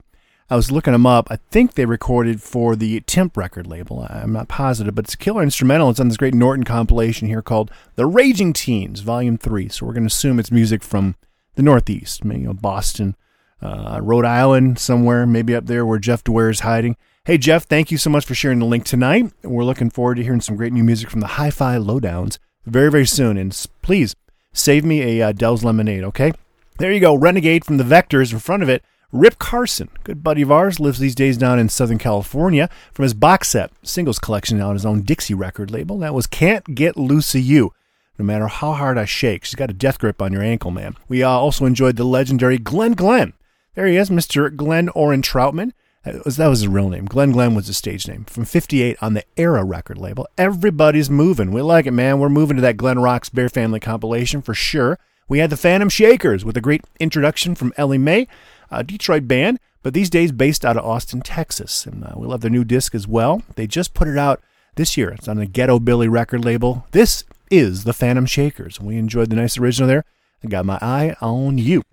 [0.49, 1.27] I was looking them up.
[1.29, 4.05] I think they recorded for the Temp record label.
[4.09, 5.91] I'm not positive, but it's a killer instrumental.
[5.91, 9.69] It's on this great Norton compilation here called The Raging Teens, Volume 3.
[9.69, 11.15] So we're going to assume it's music from
[11.55, 13.15] the Northeast, maybe, you know, Boston,
[13.61, 16.97] uh, Rhode Island, somewhere, maybe up there where Jeff Dwyer is hiding.
[17.29, 19.31] Hey, Jeff, thank you so much for sharing the link tonight.
[19.43, 22.89] We're looking forward to hearing some great new music from the Hi Fi Lowdowns very,
[22.89, 23.37] very soon.
[23.37, 24.15] And please
[24.51, 26.31] save me a uh, Del's Lemonade, okay?
[26.79, 27.13] There you go.
[27.13, 28.83] Renegade from the Vectors in front of it.
[29.11, 32.67] Rip Carson, good buddy of ours, lives these days down in Southern California.
[32.93, 36.73] From his box set singles collection on his own Dixie record label, that was Can't
[36.73, 37.71] Get Loose of You.
[38.17, 40.95] No matter how hard I shake, she's got a death grip on your ankle, man.
[41.07, 43.33] We uh, also enjoyed the legendary Glenn Glenn.
[43.75, 44.55] There he is, Mr.
[44.55, 45.73] Glenn Oren Troutman.
[46.03, 47.05] That was, that was his real name.
[47.05, 48.23] Glenn Glenn was his stage name.
[48.25, 50.27] From 58 on the Era record label.
[50.37, 51.51] Everybody's moving.
[51.51, 52.19] We like it, man.
[52.19, 54.97] We're moving to that Glenn Rock's Bear Family compilation for sure.
[55.27, 58.27] We had the Phantom Shakers with a great introduction from Ellie Mae,
[58.71, 61.85] a Detroit band, but these days based out of Austin, Texas.
[61.85, 63.43] And uh, we love their new disc as well.
[63.55, 64.41] They just put it out
[64.75, 65.09] this year.
[65.09, 66.85] It's on the Ghetto Billy record label.
[66.91, 68.79] This is the Phantom Shakers.
[68.79, 70.05] We enjoyed the nice original there.
[70.43, 71.83] I got my eye on you.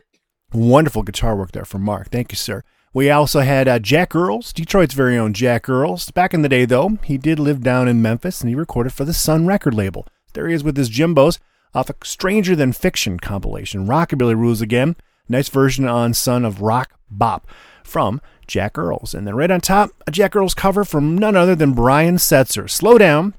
[0.52, 2.10] Wonderful guitar work there from Mark.
[2.10, 2.62] Thank you, sir.
[2.96, 6.10] We also had uh, Jack Earls, Detroit's very own Jack Earls.
[6.12, 9.04] Back in the day, though, he did live down in Memphis and he recorded for
[9.04, 10.06] the Sun record label.
[10.32, 11.38] There he is with his Jimbos
[11.74, 13.86] off a Stranger Than Fiction compilation.
[13.86, 14.96] Rockabilly Rules again.
[15.28, 17.46] Nice version on Son of Rock Bop
[17.84, 19.12] from Jack Earls.
[19.12, 22.70] And then right on top, a Jack Earls cover from none other than Brian Setzer.
[22.70, 23.34] Slow down.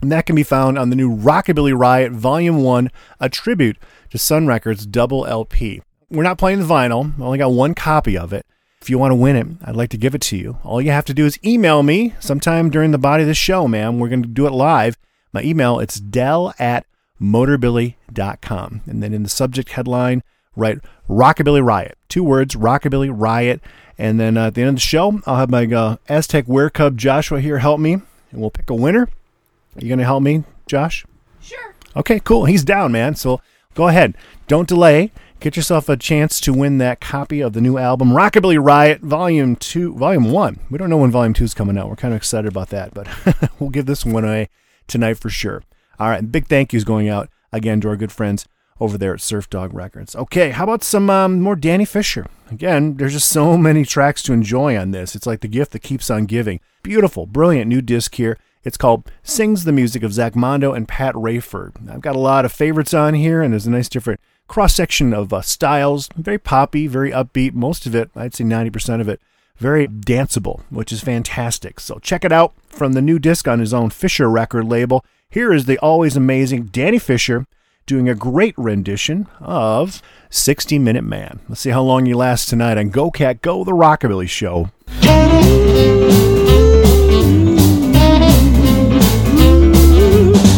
[0.00, 3.76] And that can be found on the new Rockabilly Riot Volume 1, a tribute
[4.10, 5.82] to Sun Records double LP.
[6.10, 8.46] We're not playing the vinyl, I only got one copy of it.
[8.82, 10.56] If you want to win it, I'd like to give it to you.
[10.64, 13.68] All you have to do is email me sometime during the body of the show,
[13.68, 13.98] ma'am.
[13.98, 14.96] We're going to do it live.
[15.32, 16.86] My email, it's del at
[17.20, 18.80] motorbilly.com.
[18.86, 20.22] And then in the subject headline,
[20.56, 20.78] write
[21.08, 21.98] Rockabilly Riot.
[22.08, 23.60] Two words, Rockabilly Riot.
[23.98, 26.70] And then uh, at the end of the show, I'll have my uh, Aztec Wear
[26.70, 29.02] Cub Joshua here help me, and we'll pick a winner.
[29.02, 31.04] Are you going to help me, Josh?
[31.42, 31.74] Sure.
[31.94, 32.46] Okay, cool.
[32.46, 33.14] He's down, man.
[33.14, 33.42] So
[33.74, 34.14] go ahead.
[34.48, 35.12] Don't delay.
[35.40, 39.56] Get yourself a chance to win that copy of the new album, Rockabilly Riot, Volume
[39.56, 40.60] 2, Volume 1.
[40.68, 41.88] We don't know when Volume 2 is coming out.
[41.88, 43.08] We're kind of excited about that, but
[43.58, 44.50] we'll give this one away
[44.86, 45.62] tonight for sure.
[45.98, 48.46] All right, big thank yous going out again to our good friends
[48.80, 50.14] over there at Surfdog Records.
[50.14, 52.26] Okay, how about some um, more Danny Fisher?
[52.50, 55.14] Again, there's just so many tracks to enjoy on this.
[55.16, 56.60] It's like the gift that keeps on giving.
[56.82, 58.36] Beautiful, brilliant new disc here.
[58.62, 61.90] It's called Sings the Music of Zach Mondo and Pat Rayford.
[61.90, 64.20] I've got a lot of favorites on here, and there's a nice different
[64.50, 66.08] cross section of uh, styles.
[66.16, 67.54] Very poppy, very upbeat.
[67.54, 69.20] Most of it, I'd say 90% of it,
[69.56, 71.78] very danceable, which is fantastic.
[71.78, 75.04] So check it out from the new disc on his own Fisher record label.
[75.30, 77.46] Here is the always amazing Danny Fisher
[77.86, 81.38] doing a great rendition of 60 Minute Man.
[81.48, 84.70] Let's see how long you last tonight on Go Cat Go, the Rockabilly Show.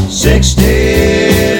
[0.08, 0.62] 60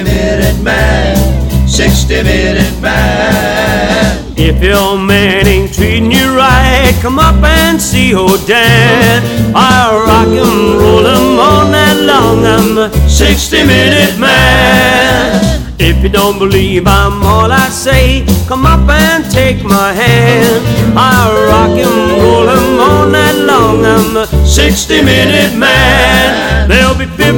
[0.05, 1.32] minute man,
[1.73, 4.35] 60 minute man.
[4.37, 9.23] If your man ain't treating you right, come up and see old Dan.
[9.57, 12.45] I'll rock him, roll him all night long.
[12.45, 15.63] I'm the 60 minute man.
[15.79, 20.63] If you don't believe I'm all I say, come up and take my hand.
[20.95, 23.83] I'll rock him, roll him all night long.
[23.83, 26.69] I'm the 60 minute man.
[26.69, 27.33] There'll be 50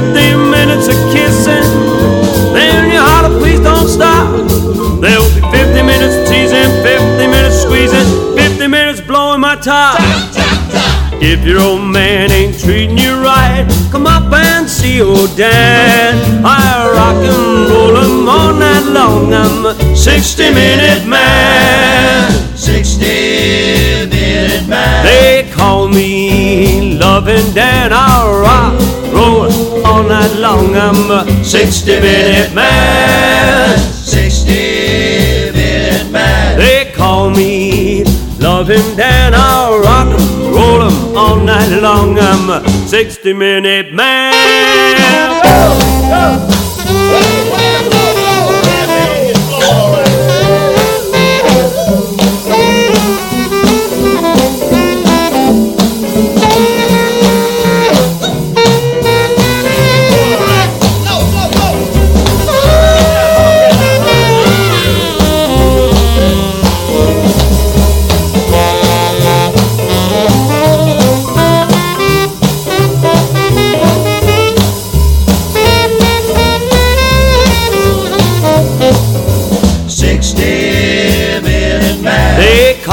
[0.51, 1.64] minutes of kissing.
[9.65, 9.97] Top.
[11.19, 16.45] If your old man ain't treating you right, come up and see old Dan.
[16.45, 19.33] I rock and roll him all night long.
[19.33, 22.31] I'm a 60 minute man.
[22.55, 23.05] 60
[24.05, 25.03] minute man.
[25.03, 27.91] They call me Loving Dan.
[27.91, 28.79] I rock,
[29.11, 30.75] roll all night long.
[30.75, 33.79] I'm a 60 minute man.
[33.79, 34.51] 60
[35.53, 36.59] minute man.
[36.59, 39.33] They call me Loving Dan.
[39.33, 42.17] I'll rock 'em, roll 'em all night long.
[42.19, 44.33] I'm a 60 minute man.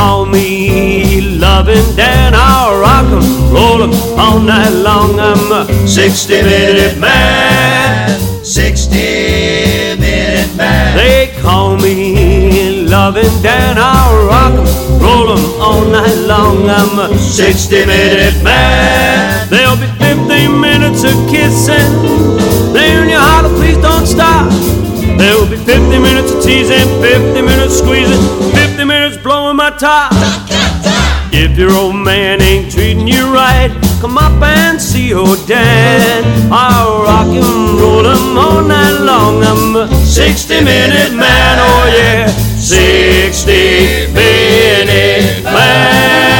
[0.02, 2.32] on me loving Dan.
[2.34, 3.24] I'll rock and
[3.54, 3.82] roll
[4.18, 5.18] all night long.
[5.20, 8.20] I'm a 60 minute man.
[8.44, 8.96] 60
[10.04, 10.96] minute man.
[10.96, 13.76] They call me loving Dan.
[13.78, 15.30] I'll rock and roll
[15.60, 16.68] all night long.
[16.68, 19.48] I'm a 60 minute man.
[19.48, 21.92] There'll be 15 minutes of kissing.
[22.72, 24.50] There in your heart please don't stop.
[25.18, 28.20] There'll be 50 minutes of teasing, 50 minutes squeezing,
[28.52, 30.12] 50 minutes blowing my top.
[31.32, 36.24] If your old man ain't treating you right, come up and see your dad.
[36.52, 39.42] I'll rock him, roll him all night long.
[39.42, 42.26] I'm a 60 minute man, oh yeah,
[42.58, 46.31] 60 minute man.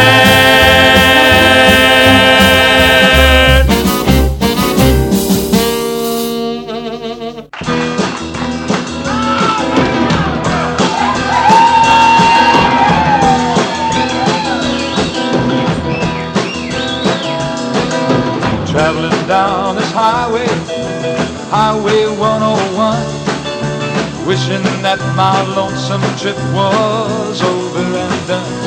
[24.43, 28.59] Wishing that my lonesome trip was over and done.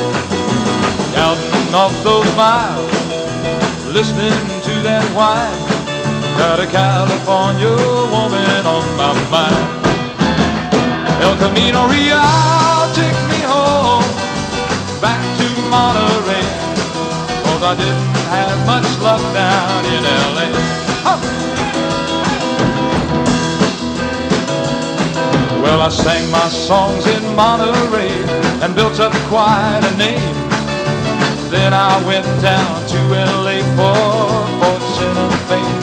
[1.12, 2.88] Counting off those miles,
[3.92, 4.32] listening
[4.64, 5.52] to that whine.
[6.40, 7.76] Got a California
[8.08, 9.68] woman on my mind.
[11.20, 12.24] El Camino Real,
[12.96, 14.08] take me home,
[15.04, 16.48] back to Monterey.
[17.44, 20.48] Cause I didn't have much luck down in LA.
[21.04, 21.55] Huh.
[25.66, 28.14] Well, I sang my songs in Monterey
[28.62, 30.36] and built up quite a name.
[31.50, 33.98] Then I went down to LA for
[34.62, 35.82] fortune and fame.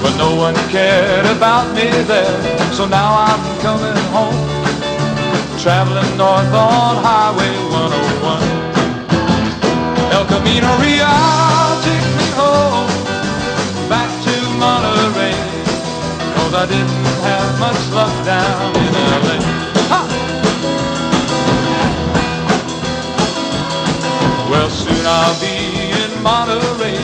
[0.00, 2.38] But no one cared about me there,
[2.72, 4.38] so now I'm coming home.
[5.58, 8.38] Traveling north on Highway 101.
[10.14, 11.10] El Camino Real,
[11.82, 12.86] take me home
[13.90, 15.34] back to Monterey.
[16.36, 17.15] Cause I didn't
[17.58, 19.38] much luck down in LA.
[19.90, 20.00] Ha!
[24.50, 25.56] Well, soon I'll be
[26.02, 26.98] in Monterey,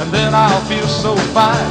[0.00, 1.70] and then I'll feel so fine.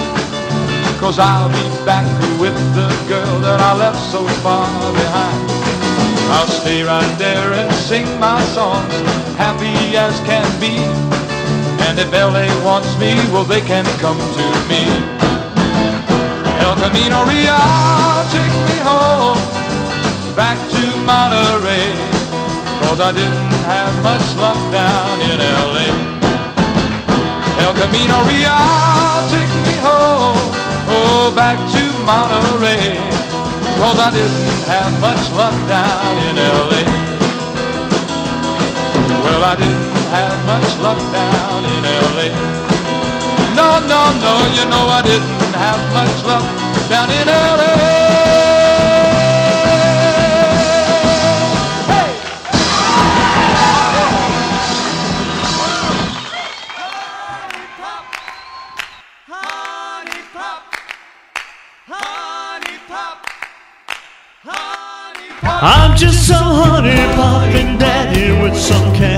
[1.00, 2.08] Cause I'll be back
[2.40, 5.50] with the girl that I left so far behind.
[6.32, 8.94] I'll stay right there and sing my songs,
[9.38, 10.76] happy as can be.
[11.88, 15.25] And if LA wants me, well, they can come to me.
[16.66, 19.38] El Camino Real, take me home,
[20.36, 21.94] back to Monterey.
[22.82, 25.90] Cause I didn't have much luck down in LA.
[27.62, 28.66] El Camino Real,
[29.30, 30.42] take me home,
[30.90, 32.98] oh, back to Monterey.
[33.78, 36.82] Cause I didn't have much luck down in LA.
[39.24, 41.84] Well, I didn't have much luck down in
[42.18, 42.75] LA.
[43.56, 46.44] No, no, no, you know I didn't have much luck
[46.90, 47.74] down in LA.
[51.90, 52.12] Hey!
[59.28, 60.64] Honey pop,
[61.88, 63.26] honey pop,
[64.44, 65.64] honey pop.
[65.64, 69.15] I'm just some honey popping daddy with some candy.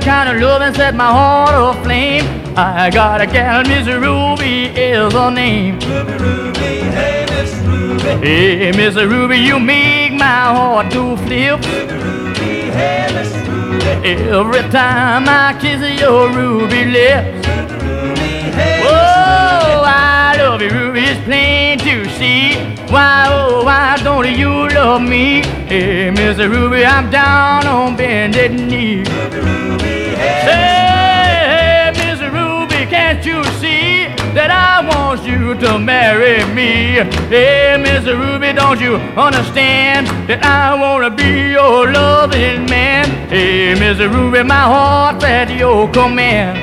[0.00, 2.24] kind of love and set my heart aflame.
[2.56, 5.78] I got a gal, Miss Ruby is her name.
[5.80, 6.58] Ruby, Ruby,
[6.90, 10.24] Hey, Miss Ruby, Hey Miss Ruby, you make my
[10.54, 11.60] heart to flip.
[11.64, 14.08] Ruby, Ruby, hey Miss Ruby.
[14.08, 17.46] Every time I kiss your ruby lips.
[17.46, 21.00] Ruby, Ruby, hey Oh, I love you, Ruby.
[21.00, 22.54] It's plain to see.
[22.90, 25.42] Why, oh, why don't you love me?
[25.68, 29.04] Hey, Miss Ruby, I'm down on bended knee.
[29.04, 29.59] Say,
[34.90, 37.00] that I want you to marry me?
[37.28, 43.06] Hey, Miss Ruby, don't you understand that I wanna be your loving man?
[43.28, 46.59] Hey, Miss Ruby, my heart's at your command.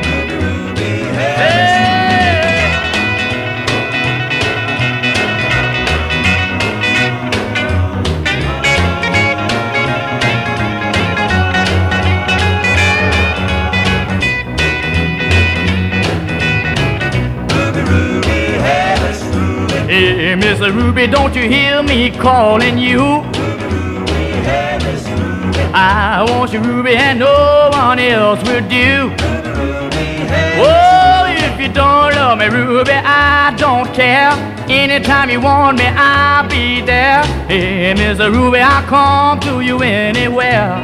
[20.38, 23.22] Miss Ruby, don't you hear me calling you?
[23.24, 24.12] Ruby,
[24.46, 25.60] hey, Ruby.
[25.74, 29.10] I want you, Ruby, and no one else will do.
[29.10, 34.32] Ruby, hey, Oh, if you don't love me, Ruby, I don't care.
[34.70, 37.24] Anytime you want me, I'll be there.
[37.48, 40.84] Hey, Miss Ruby, I'll come to you anywhere.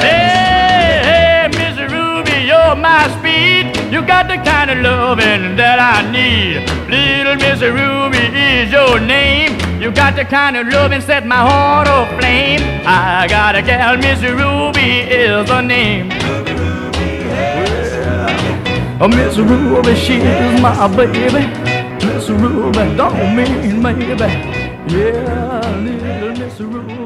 [0.00, 3.76] Hey, hey, Miss Ruby, you're my speed.
[3.92, 4.25] You got
[4.66, 6.66] kind of loving that I need.
[6.90, 9.54] Little Miss Ruby is your name.
[9.80, 12.60] You got the kind of loving set my heart aflame.
[12.84, 16.10] I got a gal, Miss Ruby is her name.
[18.98, 21.46] Oh, Miss Ruby, she is my baby.
[22.04, 24.26] Miss Ruby, don't mean maybe.
[24.88, 27.05] Yeah, little Miss Ruby.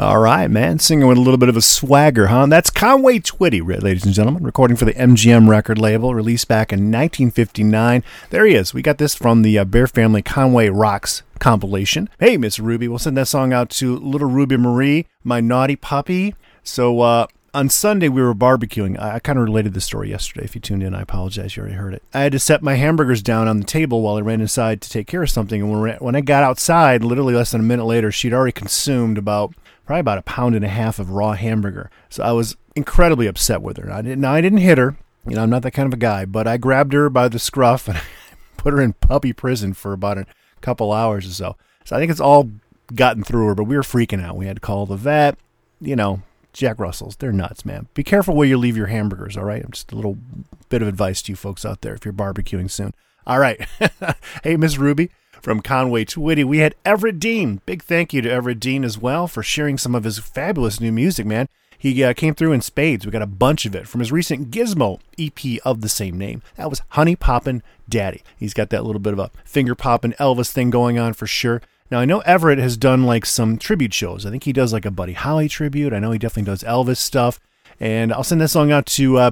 [0.00, 0.78] All right, man.
[0.78, 2.46] Singing with a little bit of a swagger, huh?
[2.46, 6.90] That's Conway Twitty, ladies and gentlemen, recording for the MGM record label, released back in
[6.90, 8.02] 1959.
[8.30, 8.72] There he is.
[8.72, 12.08] We got this from the uh, Bear Family Conway Rocks compilation.
[12.18, 16.34] Hey, Miss Ruby, we'll send that song out to little Ruby Marie, my naughty puppy.
[16.62, 18.98] So, uh, on Sunday, we were barbecuing.
[18.98, 20.46] I, I kind of related the story yesterday.
[20.46, 21.56] If you tuned in, I apologize.
[21.56, 22.02] You already heard it.
[22.14, 24.88] I had to set my hamburgers down on the table while I ran inside to
[24.88, 25.60] take care of something.
[25.60, 29.18] And when, when I got outside, literally less than a minute later, she'd already consumed
[29.18, 29.52] about
[29.86, 31.90] probably about a pound and a half of raw hamburger.
[32.08, 33.90] So I was incredibly upset with her.
[33.90, 34.24] I didn't.
[34.24, 34.96] I didn't hit her.
[35.26, 36.24] You know, I'm not that kind of a guy.
[36.24, 38.00] But I grabbed her by the scruff and
[38.56, 40.26] put her in puppy prison for about a
[40.60, 41.56] couple hours or so.
[41.84, 42.50] So I think it's all
[42.94, 44.36] gotten through her, but we were freaking out.
[44.36, 45.38] We had to call the vet.
[45.80, 46.22] You know,
[46.52, 47.88] Jack Russells, they're nuts, man.
[47.94, 49.68] Be careful where you leave your hamburgers, all right?
[49.70, 50.18] Just a little
[50.68, 52.92] bit of advice to you folks out there if you're barbecuing soon.
[53.26, 53.66] All right.
[54.44, 55.10] hey, Miss Ruby
[55.40, 56.44] from Conway Twitty.
[56.44, 57.60] We had Everett Dean.
[57.66, 60.92] Big thank you to Everett Dean as well for sharing some of his fabulous new
[60.92, 61.48] music, man.
[61.78, 63.06] He uh, came through in spades.
[63.06, 66.42] We got a bunch of it from his recent Gizmo EP of the same name.
[66.56, 68.22] That was Honey Poppin' Daddy.
[68.36, 71.62] He's got that little bit of a finger poppin' Elvis thing going on for sure.
[71.90, 74.26] Now I know Everett has done like some tribute shows.
[74.26, 75.94] I think he does like a Buddy Holly tribute.
[75.94, 77.40] I know he definitely does Elvis stuff.
[77.80, 79.30] And I'll send that song out to uh,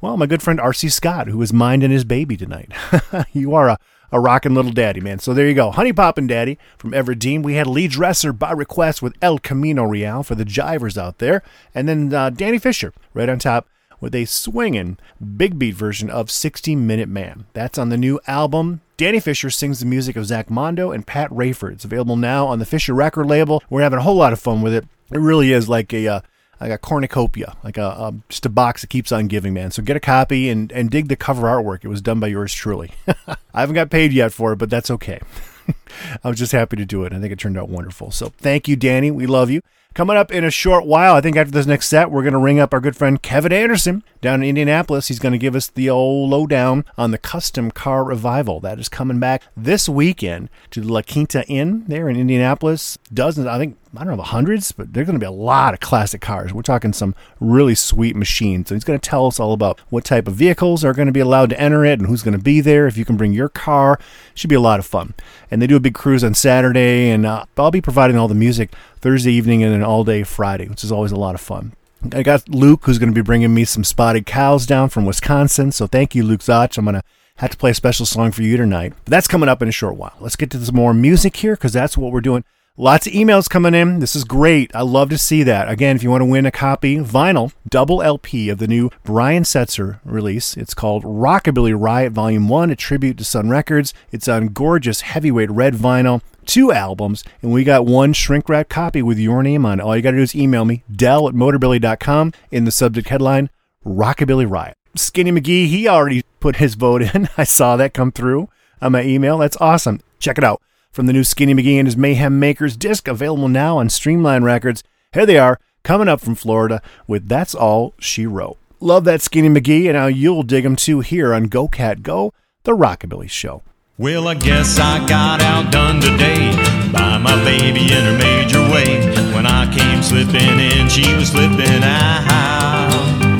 [0.00, 0.90] well, my good friend R.C.
[0.90, 2.70] Scott, who is minding his baby tonight.
[3.32, 3.78] you are a,
[4.10, 5.18] a rockin' little daddy, man.
[5.18, 5.70] So there you go.
[5.70, 7.42] Honey Poppin' Daddy from Everett Dean.
[7.42, 11.42] We had Lee Dresser by request with El Camino Real for the jivers out there.
[11.74, 13.68] And then uh, Danny Fisher right on top
[14.00, 14.98] with a swinging
[15.36, 17.46] big beat version of 60 Minute Man.
[17.52, 18.80] That's on the new album.
[18.96, 21.72] Danny Fisher sings the music of Zach Mondo and Pat Rayford.
[21.72, 23.62] It's available now on the Fisher record label.
[23.70, 24.86] We're having a whole lot of fun with it.
[25.12, 26.20] It really is like a uh,
[26.60, 29.70] like a cornucopia, like a, a, just a box that keeps on giving, man.
[29.70, 31.84] So get a copy and and dig the cover artwork.
[31.84, 32.92] It was done by yours truly.
[33.26, 35.20] I haven't got paid yet for it, but that's okay.
[36.24, 37.12] I was just happy to do it.
[37.12, 38.10] I think it turned out wonderful.
[38.10, 39.10] So thank you, Danny.
[39.10, 39.60] We love you.
[39.94, 42.38] Coming up in a short while, I think after this next set, we're going to
[42.38, 45.08] ring up our good friend Kevin Anderson down in Indianapolis.
[45.08, 48.88] He's going to give us the old lowdown on the custom car revival that is
[48.88, 52.98] coming back this weekend to the La Quinta Inn there in Indianapolis.
[53.12, 55.80] Dozens, I think, I don't know, hundreds, but they're going to be a lot of
[55.80, 56.52] classic cars.
[56.52, 58.68] We're talking some really sweet machines.
[58.68, 61.12] So he's going to tell us all about what type of vehicles are going to
[61.12, 62.86] be allowed to enter it and who's going to be there.
[62.86, 63.98] If you can bring your car,
[64.34, 65.14] should be a lot of fun.
[65.50, 68.34] And they do a big cruise on Saturday, and uh, I'll be providing all the
[68.34, 71.72] music Thursday evening and an all day Friday, which is always a lot of fun.
[72.12, 75.72] I got Luke, who's going to be bringing me some spotted cows down from Wisconsin.
[75.72, 76.76] So thank you, Luke Zach.
[76.76, 77.02] I'm going to
[77.36, 78.92] have to play a special song for you tonight.
[79.04, 80.14] But that's coming up in a short while.
[80.20, 82.44] Let's get to some more music here because that's what we're doing.
[82.80, 83.98] Lots of emails coming in.
[83.98, 84.70] This is great.
[84.72, 85.68] I love to see that.
[85.68, 89.42] Again, if you want to win a copy, vinyl, double LP of the new Brian
[89.42, 93.92] Setzer release, it's called Rockabilly Riot Volume 1, a tribute to Sun Records.
[94.12, 99.02] It's on gorgeous heavyweight red vinyl, two albums, and we got one shrink wrap copy
[99.02, 99.82] with your name on it.
[99.82, 103.50] All you got to do is email me, del at motorbilly.com, in the subject headline,
[103.84, 104.76] Rockabilly Riot.
[104.94, 107.28] Skinny McGee, he already put his vote in.
[107.36, 108.48] I saw that come through
[108.80, 109.38] on my email.
[109.38, 110.00] That's awesome.
[110.20, 113.78] Check it out from the new Skinny McGee and his Mayhem Makers disc, available now
[113.78, 114.82] on Streamline Records.
[115.12, 118.58] Here they are, coming up from Florida with That's All She Wrote.
[118.80, 122.32] Love that Skinny McGee, and now you'll dig them too here on Go Cat Go,
[122.64, 123.62] the Rockabilly Show.
[123.98, 126.52] Well, I guess I got outdone today
[126.92, 129.00] by my baby in her major way.
[129.34, 133.37] When I came slipping in, she was slipping out.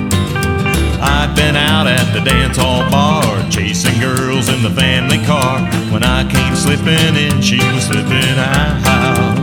[1.01, 5.61] I'd been out at the dance hall bar, chasing girls in the family car.
[5.92, 9.38] When I came slipping in, she was slipping out.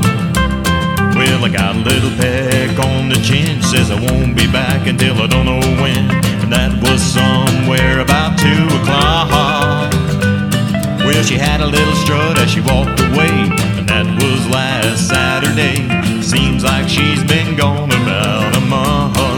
[1.16, 3.62] Well, I got a little peck on the chin.
[3.62, 6.12] Says I won't be back until I don't know when.
[6.43, 9.93] And that was somewhere about two o'clock.
[11.06, 13.47] Well, she had a little strut as she walked away,
[13.80, 15.88] and that was last Saturday.
[16.22, 19.34] Seems like she's been gone about a month.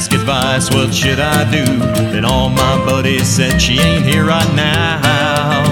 [0.00, 1.66] Asked advice, what should I do?
[2.10, 5.62] Then all my buddies said she ain't here right now.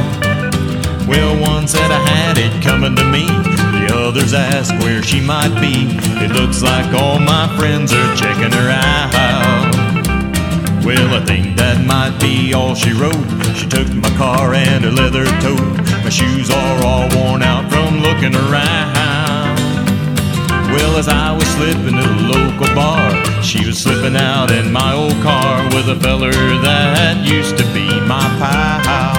[1.08, 3.24] Well, one said I had it coming to me.
[3.24, 5.88] The others asked where she might be.
[6.22, 9.74] It looks like all my friends are checking her out.
[10.84, 13.24] Well, I think that might be all she wrote.
[13.56, 15.76] She took my car and her leather tote.
[16.04, 19.56] My shoes are all worn out from looking around.
[20.68, 24.93] Well, as I was slipping to the local bar, she was slipping out in my
[24.93, 29.17] old car with a feller that used to be my pal.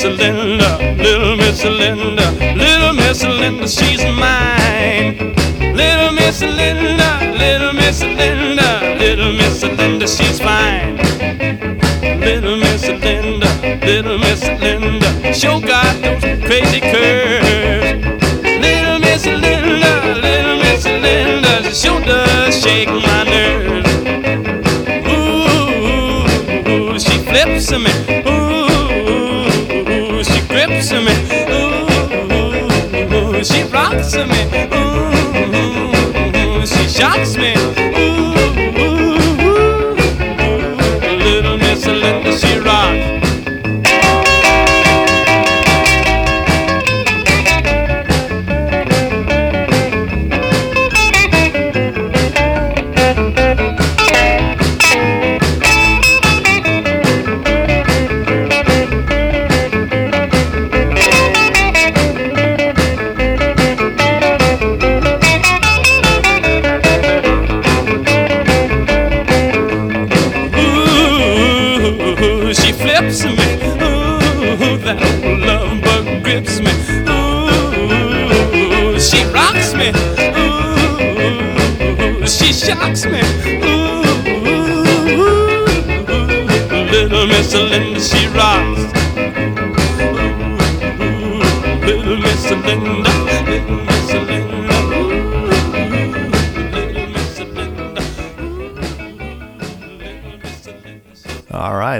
[0.00, 5.34] Miss Linda, little Miss Linda, little Miss Linda, she's mine.
[5.74, 10.98] Little Miss Linda, little Miss Linda, little Miss Linda, she's fine.
[12.20, 13.48] Little Miss Linda,
[13.84, 18.04] little Miss Linda, show got those crazy curves.
[18.44, 23.90] Little Miss Linda, little Miss Linda, sure does shake my nerves.
[25.08, 25.42] Ooh,
[25.90, 28.17] ooh, ooh she flips me.
[34.10, 34.57] Flips me.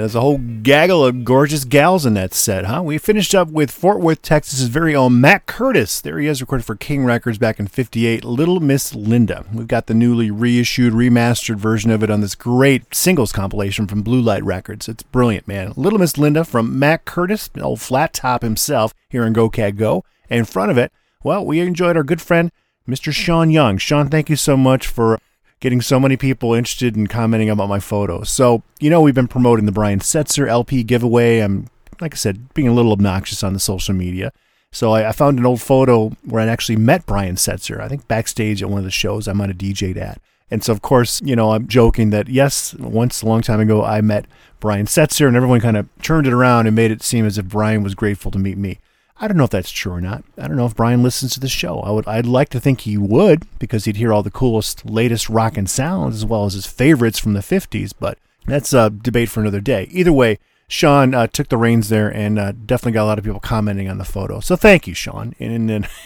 [0.09, 2.81] There's a whole gaggle of gorgeous gals in that set, huh?
[2.83, 6.01] We finished up with Fort Worth, Texas's very own Mac Curtis.
[6.01, 8.25] There he is, recorded for King Records back in '58.
[8.25, 9.45] Little Miss Linda.
[9.53, 14.01] We've got the newly reissued, remastered version of it on this great singles compilation from
[14.01, 14.89] Blue Light Records.
[14.89, 15.75] It's brilliant, man.
[15.77, 20.05] Little Miss Linda from Mac Curtis, old flat top himself, here in Go Cat Go.
[20.31, 20.91] And in front of it,
[21.23, 22.51] well, we enjoyed our good friend
[22.89, 23.13] Mr.
[23.13, 23.77] Sean Young.
[23.77, 25.21] Sean, thank you so much for
[25.61, 28.31] getting so many people interested in commenting about my photos.
[28.31, 31.39] So, you know, we've been promoting the Brian Setzer LP giveaway.
[31.39, 31.69] I'm,
[32.01, 34.33] like I said, being a little obnoxious on the social media.
[34.71, 38.07] So I, I found an old photo where I actually met Brian Setzer, I think
[38.07, 40.21] backstage at one of the shows I might have DJ'd at.
[40.51, 43.85] And so, of course, you know, I'm joking that yes, once a long time ago,
[43.85, 44.27] I met
[44.61, 47.47] Brian Setzer, and everyone kind of turned it around and made it seem as if
[47.47, 48.79] Brian was grateful to meet me.
[49.21, 50.23] I don't know if that's true or not.
[50.37, 51.81] I don't know if Brian listens to the show.
[51.81, 55.29] I would, I'd like to think he would because he'd hear all the coolest, latest
[55.29, 57.93] rock and sounds as well as his favorites from the ¡50s.
[57.99, 59.89] But that's a debate for another day.
[59.91, 60.39] Either way,
[60.69, 63.89] Sean uh, took the reins there and uh, definitely got a lot of people commenting
[63.89, 64.39] on the photo.
[64.39, 65.35] So thank you, Sean.
[65.39, 65.89] And then.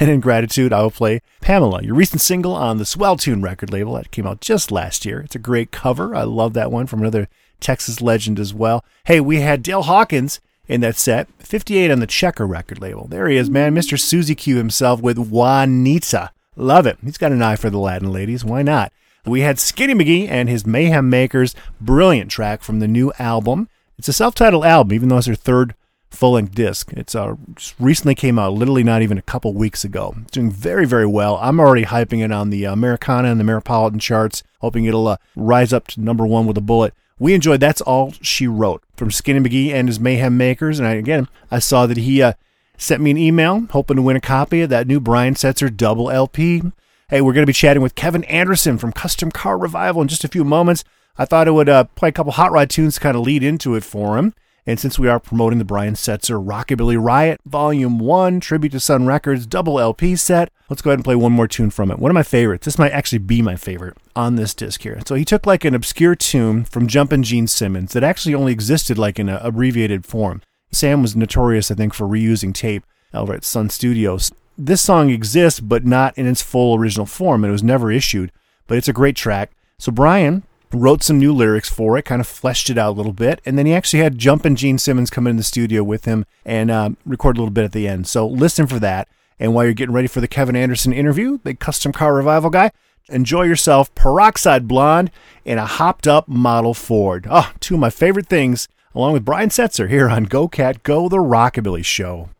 [0.00, 3.72] And in gratitude, I will play Pamela, your recent single on the Swell Tune record
[3.72, 5.20] label that came out just last year.
[5.20, 6.14] It's a great cover.
[6.14, 7.28] I love that one from another
[7.60, 8.84] Texas legend as well.
[9.04, 13.08] Hey, we had Dale Hawkins in that set, 58 on the Checker record label.
[13.08, 13.98] There he is, man, Mr.
[13.98, 16.30] Susie Q himself with Juanita.
[16.56, 16.98] Love it.
[17.02, 18.44] He's got an eye for the Latin ladies.
[18.44, 18.92] Why not?
[19.24, 23.68] We had Skinny McGee and his Mayhem Makers, brilliant track from the new album.
[23.98, 25.74] It's a self-titled album, even though it's their third
[26.10, 26.92] full-length disc.
[26.92, 27.34] It's uh,
[27.78, 30.14] recently came out, literally not even a couple weeks ago.
[30.22, 31.38] It's doing very, very well.
[31.40, 35.72] I'm already hyping it on the Americana and the Metropolitan charts, hoping it'll uh, rise
[35.72, 36.94] up to number one with a bullet.
[37.18, 40.78] We enjoyed That's All She Wrote from Skinny McGee and his Mayhem Makers.
[40.78, 42.34] And I, again, I saw that he uh,
[42.76, 46.10] sent me an email hoping to win a copy of that new Brian Setzer double
[46.10, 46.62] LP.
[47.08, 50.24] Hey, we're going to be chatting with Kevin Anderson from Custom Car Revival in just
[50.24, 50.84] a few moments.
[51.16, 53.42] I thought I would uh, play a couple hot rod tunes to kind of lead
[53.42, 54.34] into it for him.
[54.68, 59.06] And since we are promoting the Brian Setzer Rockabilly Riot Volume 1 Tribute to Sun
[59.06, 61.98] Records double LP set, let's go ahead and play one more tune from it.
[61.98, 62.66] One of my favorites.
[62.66, 65.00] This might actually be my favorite on this disc here.
[65.06, 68.98] So he took like an obscure tune from Jumpin' Gene Simmons that actually only existed
[68.98, 70.42] like in an abbreviated form.
[70.70, 74.30] Sam was notorious, I think, for reusing tape over at Sun Studios.
[74.58, 77.42] This song exists, but not in its full original form.
[77.42, 78.32] It was never issued,
[78.66, 79.50] but it's a great track.
[79.78, 80.42] So Brian
[80.72, 83.58] wrote some new lyrics for it, kind of fleshed it out a little bit, and
[83.58, 86.90] then he actually had Jumpin' Gene Simmons come in the studio with him and uh,
[87.04, 88.06] record a little bit at the end.
[88.06, 89.08] So listen for that.
[89.38, 92.72] And while you're getting ready for the Kevin Anderson interview, the custom car revival guy,
[93.08, 95.10] enjoy yourself Peroxide Blonde
[95.44, 97.26] in a hopped up model Ford.
[97.30, 101.08] Oh, two of my favorite things, along with Brian Setzer here on Go Cat Go,
[101.08, 102.30] the Rockabilly Show.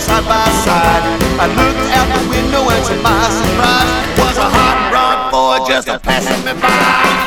[0.00, 1.04] Side by side.
[1.36, 5.88] I looked out the window and to my surprise, was a hot rod boy just
[5.88, 6.72] a passing me by.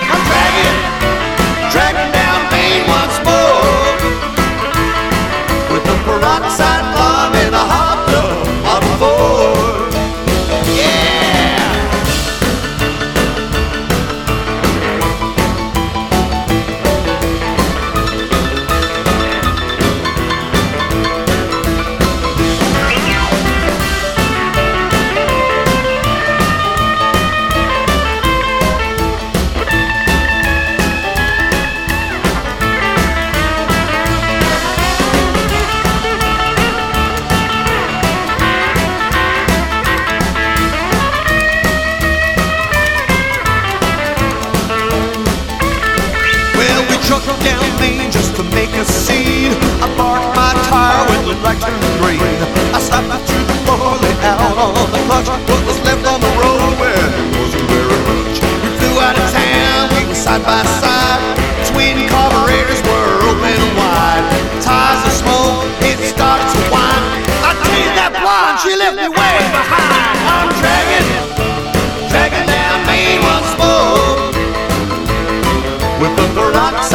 [0.10, 0.80] I'm dragging,
[1.70, 3.94] dragging down Main once more
[5.72, 6.93] with a peroxide
[68.64, 70.18] she left me way behind.
[70.32, 71.08] I'm dragging,
[72.10, 74.32] dragging down Main once more.
[76.00, 76.93] With a peroxide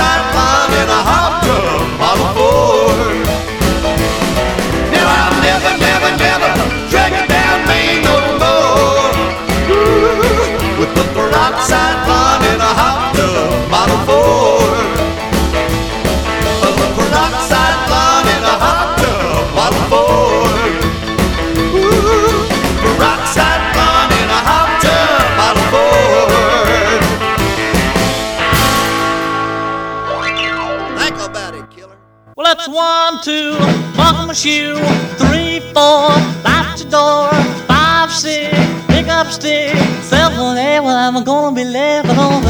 [34.38, 34.78] shoe,
[35.18, 36.14] three, four,
[36.46, 37.26] lock the door,
[37.66, 38.54] five, six,
[38.86, 39.74] pick up stick,
[40.06, 42.46] seven, eight, well, I'm gonna be living on.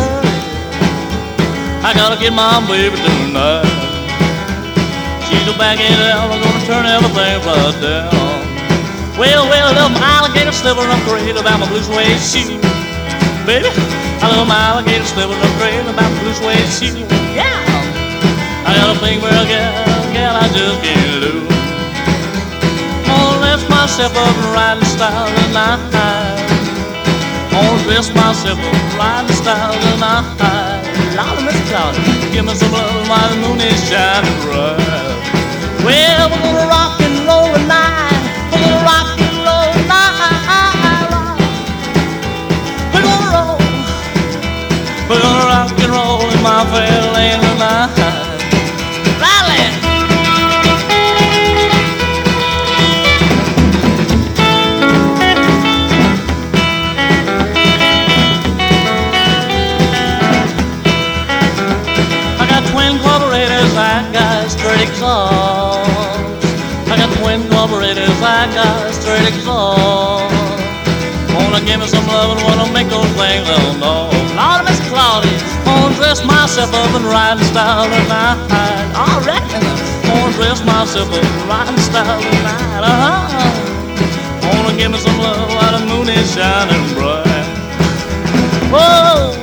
[1.80, 3.64] I gotta get my baby tonight.
[5.24, 8.12] She's a back hell, I'm gonna turn everything right down.
[9.16, 12.60] Well, well, little alligator sliver, I'm crazy about my blue suede shoe.
[13.48, 13.72] Baby,
[14.20, 17.00] I love my alligator sliver, I'm crazy about my blue suede shoe.
[17.32, 17.48] Yeah!
[18.68, 21.47] I got a big girl, girl, girl, I just can't lose.
[23.78, 25.78] Myself up and ride in style tonight.
[27.52, 30.26] Gonna dress myself up and ride style tonight.
[31.14, 32.02] Lord, Miss Cloudy,
[32.32, 34.82] give me some love while the moon is shining bright.
[35.86, 38.18] Well, we're gonna rock and roll tonight.
[38.50, 41.38] We're gonna rock and roll tonight.
[42.92, 43.58] We're gonna roll.
[45.08, 47.47] We're gonna rock and roll in my fair land
[71.78, 74.10] Give me some love and wanna make those things well know.
[74.34, 78.34] Lord, Miss Claudia, wanna dress myself up and ride in style tonight.
[78.98, 79.62] I reckon
[80.10, 82.82] wanna dress myself up and ride in style tonight.
[82.82, 84.58] Uh-huh.
[84.58, 87.46] Wanna give me some love while the moon is shining bright.
[88.74, 89.38] Whoa,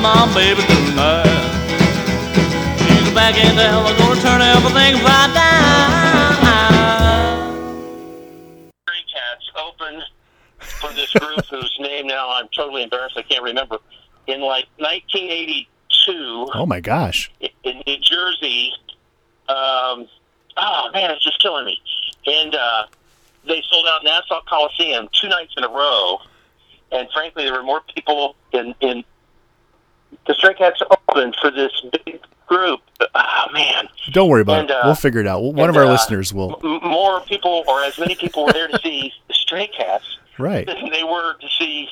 [0.00, 1.24] I gotta get my baby tonight.
[2.78, 6.38] She's back in town, I'm gonna turn everything right down.
[8.86, 10.02] Stray Cats opened
[10.58, 13.16] for this group whose name now I'm totally embarrassed.
[13.16, 13.78] I can't remember.
[14.26, 17.30] In like 1982 Oh my gosh.
[17.40, 18.72] in New Jersey.
[19.48, 20.06] Um,
[20.58, 21.80] oh man, it's just killing me.
[22.26, 22.84] And uh,
[23.46, 26.18] they sold out Nassau Coliseum two nights in a row.
[26.92, 29.02] And frankly, there were more people in in
[30.26, 31.72] the Stray Cats opened for this
[32.04, 32.80] big group.
[33.14, 34.76] Oh man, Don't worry about And, it.
[34.76, 35.42] uh, We'll figure it out.
[35.42, 36.58] One of our uh, listeners will.
[36.64, 40.04] m- more people, or as many people, were there to see the Stray Cats
[40.38, 40.66] Right.
[40.66, 41.88] than they were to see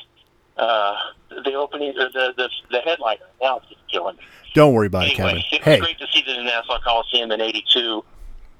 [0.57, 0.95] uh,
[1.43, 3.21] the opening or the, the the headliner.
[3.41, 4.23] Now it's just killing me.
[4.55, 5.37] Don't worry about it, Kevin.
[5.37, 8.03] it was Hey, great to see the Nassau Coliseum in '82,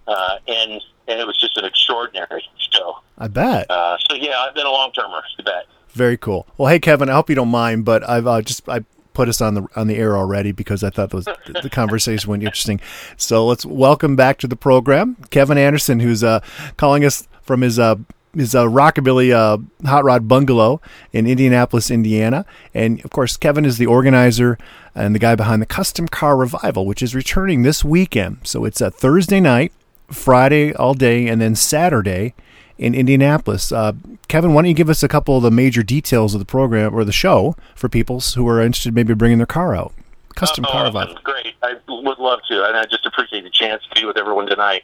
[0.08, 0.72] uh, and
[1.08, 2.98] and it was just an extraordinary show.
[3.18, 3.70] I bet.
[3.72, 5.22] Uh, so yeah, I've been a long termer.
[5.40, 5.66] You bet.
[5.90, 6.46] Very cool.
[6.58, 8.84] Well, hey, Kevin, I hope you don't mind, but I've uh, just I
[9.18, 11.26] put us on the on the air already because I thought those,
[11.64, 12.80] the conversation went interesting.
[13.18, 16.42] So let's welcome back to the program Kevin Anderson, who's uh,
[16.78, 17.96] calling us from his uh,
[18.36, 19.58] his uh, rockabilly uh,
[19.88, 20.80] hot rod bungalow
[21.12, 22.46] in Indianapolis, Indiana,
[22.76, 24.56] and of course, Kevin is the organizer
[24.94, 28.38] and the guy behind the Custom Car Revival, which is returning this weekend.
[28.44, 29.74] So it's a Thursday night,
[30.12, 32.36] Friday all day, and then Saturday
[32.78, 33.72] in Indianapolis.
[33.72, 33.94] Uh,
[34.28, 36.94] Kevin, why don't you give us a couple of the major details of the program
[36.94, 39.94] or the show for people who are interested, maybe bringing their car out?
[40.36, 41.18] Custom Oh, car revival.
[41.24, 41.56] Great.
[41.64, 44.84] I would love to, and I just appreciate the chance to be with everyone tonight.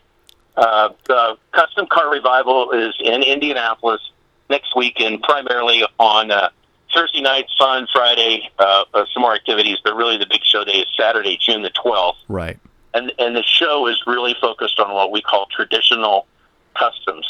[0.57, 4.01] Uh, the Custom Car Revival is in Indianapolis
[4.49, 6.49] next weekend, primarily on uh,
[6.93, 7.87] Thursday night's fun.
[7.91, 11.61] Friday, uh, uh, some more activities, but really the big show day is Saturday, June
[11.63, 12.19] the twelfth.
[12.27, 12.59] Right.
[12.93, 16.27] and and the show is really focused on what we call traditional
[16.75, 17.25] customs.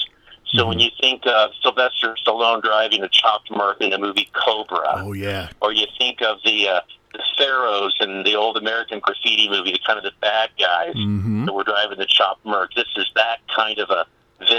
[0.53, 4.93] So when you think of Sylvester Stallone driving a chopped Merc in the movie Cobra,
[5.03, 5.49] Oh yeah.
[5.61, 6.81] or you think of the uh,
[7.13, 11.45] the Pharaohs in the old American Graffiti movie, the kind of the bad guys Mhm.
[11.45, 12.73] that were driving the chopped Merc.
[12.75, 14.05] This is that kind of a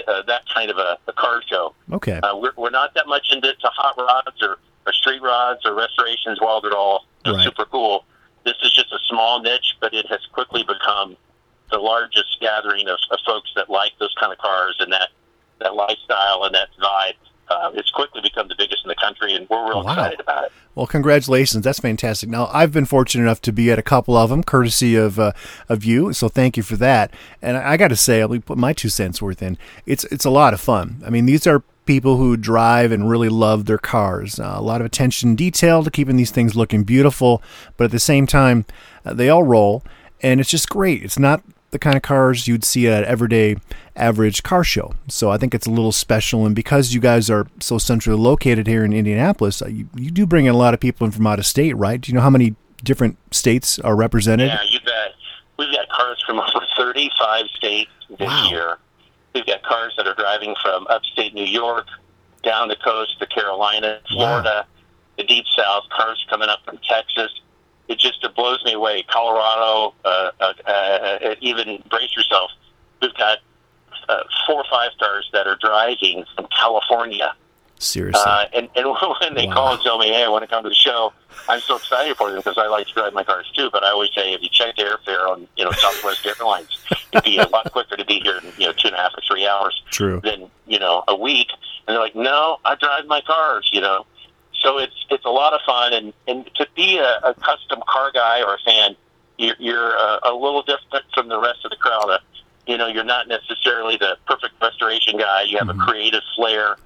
[0.08, 1.74] uh, that kind of a, a car show.
[1.92, 2.18] Okay.
[2.22, 5.74] Uh, we're, we're not that much into to hot rods or, or street rods or
[5.74, 6.40] restorations.
[6.40, 7.42] While they're all Right.
[7.44, 8.04] super cool,
[8.44, 11.16] this is just a small niche, but it has quickly become
[11.70, 15.08] the largest gathering of, of folks that like those kind of cars and that
[15.65, 17.15] that lifestyle and that vibe.
[17.47, 19.93] Uh, it's quickly become the biggest in the country, and we're real Wow.
[19.93, 20.53] excited about it.
[20.74, 21.62] Well, congratulations.
[21.62, 22.28] That's fantastic.
[22.31, 25.32] Now, I've been fortunate enough to be at a couple of them, courtesy of uh,
[25.69, 26.15] of you.
[26.15, 27.12] So, thank you for that.
[27.43, 29.59] And I, I got to say, I'll put my two cents worth in.
[29.85, 31.03] It's it's a lot of fun.
[31.07, 34.41] I mean, these are people who drive and really love their cars.
[34.41, 37.43] Uh, a lot of attention detail to keeping these things looking beautiful,
[37.77, 38.65] but at the same time,
[39.05, 39.82] uh, they all roll,
[40.23, 41.03] and it's just great.
[41.03, 41.43] It's not
[41.74, 43.56] the kind of cars you'd see at an everyday
[43.96, 44.94] average car show.
[45.09, 46.46] So I think it's a little special.
[46.46, 50.24] And because you guys are so centrally located here in Indianapolis, uh, you, you do
[50.24, 52.01] bring in a lot of people in from out of state, right?
[52.01, 54.46] Do you know how many different states are represented?
[54.46, 55.14] Yeah, you bet.
[55.59, 57.90] We've got cars from over 35 states
[58.20, 58.78] this year.
[59.34, 61.86] We've got cars that are driving from upstate New York,
[62.44, 64.64] down the coast to Carolina, Florida,
[65.18, 67.32] the deep south, cars coming up from Texas.
[67.89, 69.05] It just it blows me away.
[69.09, 72.51] Colorado, uh, uh, uh, even brace yourself.
[73.02, 73.39] We've got
[74.09, 77.35] uh, four or five stars that are driving from California.
[77.78, 78.23] Seriously.
[78.24, 78.86] Uh, and, and
[79.20, 81.12] when they call and tell me, hey, I want to come to the show,
[81.48, 83.69] I'm so excited for them because I like to drive my cars too.
[83.70, 86.78] But I always say, if you check the airfare on, you know, Southwest Airlines,
[87.12, 89.12] it'd be a lot quicker to be here in, you know, two and a half
[89.15, 90.20] or three hours True.
[90.23, 91.48] than, you know, a week.
[91.86, 94.06] And they're like, no, I drive my cars, you know.
[94.65, 95.93] So it's it's a lot of fun.
[95.93, 98.97] And, and to be a, a custom car guy or a fan,
[99.39, 102.09] you're, you're uh, a little different from the rest of the crowd.
[102.11, 102.19] Uh,
[102.66, 105.43] you know, you're not necessarily the perfect restoration guy.
[105.43, 106.77] You have a creative flair.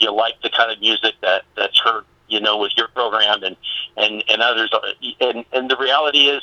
[0.00, 3.56] You like the kind of music that that's heard, you know, with your program and
[3.96, 4.70] and and others.
[4.72, 4.80] Uh,
[5.20, 6.42] And and the reality is,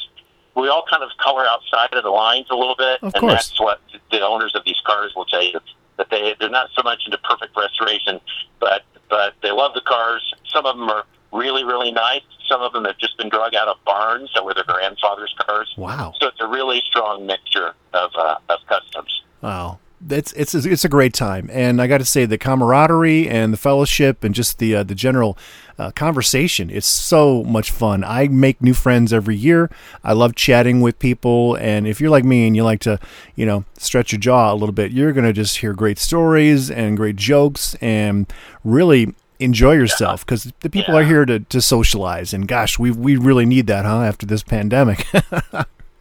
[0.56, 3.34] we all kind of color outside of the lines a little bit, Of and course.
[3.34, 5.60] that's what the owners of these cars will tell you
[5.98, 8.20] that they they're not so much into perfect restoration,
[8.60, 8.84] but
[9.14, 10.34] but they love the cars.
[10.52, 12.24] Some of them are really really nice.
[12.50, 15.72] Some of them have just been drug out of barns that were their grandfather's cars.
[15.78, 16.14] Wow.
[16.20, 19.22] So it's a really strong mixture of uh, of customs.
[19.42, 19.78] Wow.
[20.10, 23.58] It's it's it's a great time, and I got to say the camaraderie and the
[23.58, 25.38] fellowship and just the uh, the general
[25.78, 26.70] uh, conversation.
[26.70, 28.04] It's so much fun.
[28.04, 29.70] I make new friends every year.
[30.04, 33.00] I love chatting with people, and if you're like me and you like to,
[33.36, 36.98] you know, stretch your jaw a little bit, you're gonna just hear great stories and
[36.98, 38.32] great jokes and
[38.64, 42.34] really enjoy yourself because the people are here to, to socialize.
[42.34, 44.02] And gosh, we we really need that, huh?
[44.02, 45.06] After this pandemic.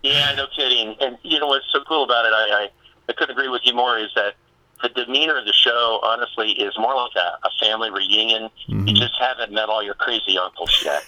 [0.03, 0.97] Yeah, no kidding.
[1.01, 2.33] And you know what's so cool about it?
[2.33, 2.69] I, I,
[3.09, 3.99] I couldn't agree with you more.
[3.99, 4.35] Is that
[4.83, 8.51] the demeanor of the show, honestly, is more like a, a family reunion.
[8.67, 11.03] You just haven't met all your crazy uncles yet,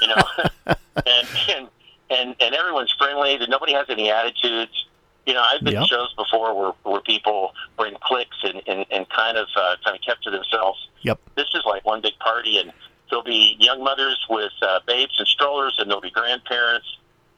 [0.00, 0.22] you know.
[0.96, 1.68] and, and
[2.10, 3.36] and and everyone's friendly.
[3.36, 4.86] That nobody has any attitudes.
[5.26, 5.82] You know, I've been Yep.
[5.82, 9.76] to shows before where where people were in cliques and and, and kind of uh,
[9.84, 10.88] kind of kept to themselves.
[11.02, 11.20] Yep.
[11.36, 12.72] This is like one big party, and
[13.10, 16.86] there'll be young mothers with uh, babes and strollers, and there'll be grandparents,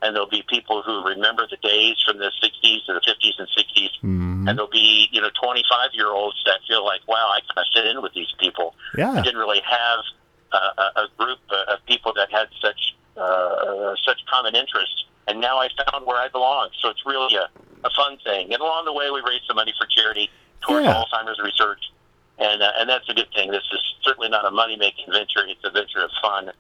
[0.02, 3.48] and there'll be people who remember the days from the 60s to the 50s and
[3.48, 3.90] 60s,
[4.48, 7.72] and there'll be you know 25 year olds that feel like, wow, I kind of
[7.74, 8.74] fit in with these people.
[8.96, 9.12] Yeah.
[9.12, 10.00] I didn't really have
[10.52, 15.40] uh, a, a group uh, of people that had such uh, such common interests, and
[15.40, 16.70] now I found where I belong.
[16.80, 17.48] So it's really a,
[17.84, 18.52] a fun thing.
[18.52, 20.30] And along the way, we raised some money for charity
[20.66, 20.94] towards Yeah.
[20.94, 21.80] Alzheimer's research,
[22.38, 23.50] and uh, and that's a good thing.
[23.50, 26.50] This is certainly not a money making venture; it's a venture of fun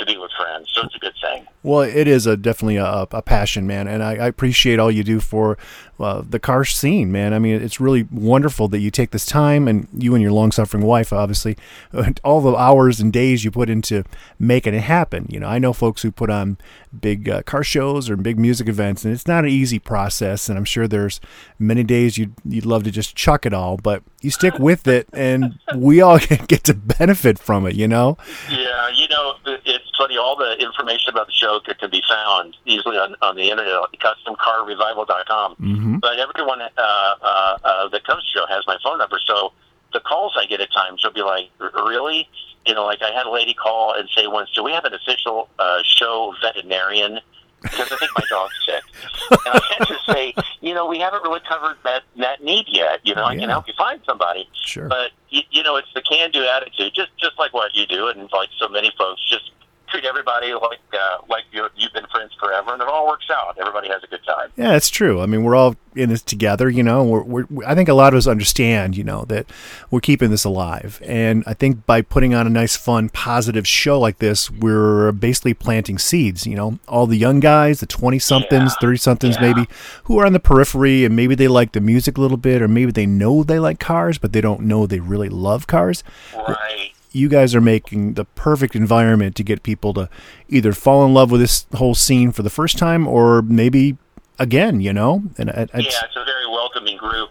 [0.00, 0.68] to be with friends.
[0.74, 1.46] So it's a good thing.
[1.62, 5.04] Well, it is a definitely a, a passion, man, and I, I appreciate all you
[5.04, 5.56] do for
[6.00, 7.34] uh, the car scene, man.
[7.34, 10.84] I mean, it's really wonderful that you take this time, and you and your long-suffering
[10.84, 11.56] wife, obviously,
[12.24, 14.04] all the hours and days you put into
[14.38, 15.26] making it happen.
[15.28, 16.58] You know, I know folks who put on
[16.98, 20.48] big uh, car shows or big music events, and it's not an easy process.
[20.48, 21.20] And I'm sure there's
[21.58, 25.08] many days you'd you'd love to just chuck it all, but you stick with it,
[25.12, 26.18] and we all
[26.48, 27.74] get to benefit from it.
[27.74, 28.16] You know.
[28.50, 30.16] Yeah, you know, it's funny.
[30.16, 33.74] All the information about the show can, can be found easily on, on the internet,
[33.74, 35.56] at customcarrevival.com.
[35.90, 36.00] Mhm.
[36.00, 39.18] But everyone uh, uh, uh, that comes to the show has my phone number.
[39.26, 39.52] So
[39.92, 42.28] the calls I get at times will be like, really?
[42.66, 44.94] You know, like I had a lady call and say once, do we have an
[44.94, 47.20] official uh, show veterinarian?
[47.62, 48.82] Because I think my dog's sick.
[49.30, 53.00] And I had to say, you know, we haven't really covered that, that need yet.
[53.02, 53.48] You know, I can Yeah.
[53.48, 54.48] help you find somebody.
[54.64, 54.88] Sure.
[54.88, 58.30] But you, you know, it's the can-do attitude, just just like what you do, and
[58.32, 59.50] like so many folks, just
[59.90, 63.56] treat everybody like uh, like you you've been friends forever, and it all works out.
[63.58, 64.50] Everybody has a good time.
[64.56, 65.20] Yeah, it's true.
[65.20, 67.04] I mean, we're all in this together, you know.
[67.04, 69.46] We're, we're, I think a lot of us understand, you know, that
[69.90, 71.00] we're keeping this alive.
[71.04, 75.54] And I think by putting on a nice, fun, positive show like this, we're basically
[75.54, 76.78] planting seeds, you know.
[76.88, 79.66] All the young guys, the 20 somethings, 30 somethings maybe,
[80.04, 82.68] who are on the periphery and maybe they like the music a little bit, or
[82.68, 86.04] maybe they know they like cars, but they don't know they really love cars.
[86.34, 86.92] Right.
[87.12, 90.08] You guys are making the perfect environment to get people to
[90.48, 93.96] either fall in love with this whole scene for the first time or maybe
[94.38, 95.22] again, you know?
[95.38, 97.30] And I, I, yeah, it's a very welcoming group.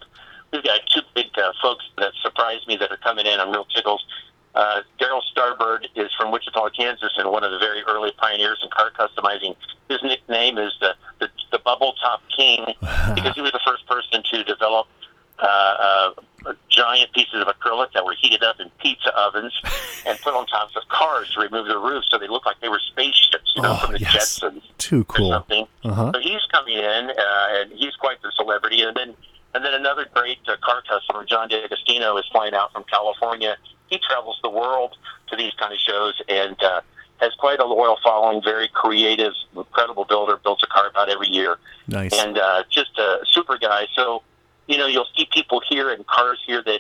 [0.52, 3.40] We've got two big uh, folks that surprised me that are coming in.
[3.40, 4.02] I'm real tickled.
[4.56, 8.70] Uh, Darryl Starbird is from Wichita, Kansas, and one of the very early pioneers in
[8.70, 9.56] car customizing.
[9.90, 12.66] His nickname is the the, the Bubble Top King
[13.16, 14.88] because he was the first person to develop
[15.42, 16.12] uh,
[16.46, 19.54] uh, giant pieces of acrylic that were heated up in pizza ovens
[20.06, 22.70] and put on tops of cars to remove the roof so they looked like they
[22.70, 24.40] were spaceships, you know, Oh, from the yes.
[24.40, 25.30] Jetsons too cool.
[25.32, 25.66] something.
[25.84, 26.12] Uh-huh.
[26.14, 28.82] So he's coming in, uh, and he's quite the celebrity.
[28.82, 29.14] And then,
[29.54, 33.58] and then another great uh, car customer, John D'Agostino, is flying out from California.
[33.90, 34.96] He travels the world
[35.30, 36.82] to these kind of shows and uh,
[37.18, 38.42] has quite a loyal following.
[38.44, 40.38] Very creative, incredible builder.
[40.44, 41.58] Builds a car about every year,
[41.88, 42.14] Nice.
[42.14, 43.88] and uh, just a super guy.
[43.96, 44.22] So,
[44.70, 46.80] you know, you'll see people here and cars here that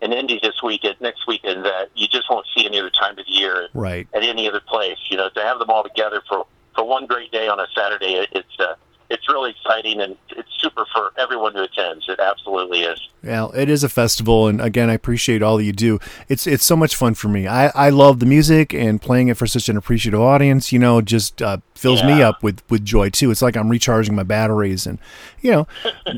[0.00, 3.26] in Indy this weekend, next weekend, that you just won't see any other time of
[3.26, 4.06] the year Right.
[4.14, 4.98] at any other place.
[5.10, 6.46] You know, to have them all together for
[6.76, 8.74] for one great day on a Saturday, it, it's uh,
[9.10, 12.04] it's really exciting and it's super for everyone who attends.
[12.08, 13.00] It absolutely is.
[13.22, 15.98] Well, it is a festival, and again, I appreciate all that you do.
[16.28, 17.46] It's it's so much fun for me.
[17.46, 20.72] I, I love the music and playing it for such an appreciative audience.
[20.72, 23.30] You know, just uh, fills me up with, with joy too.
[23.30, 24.98] It's like I'm recharging my batteries, and
[25.40, 25.66] you know,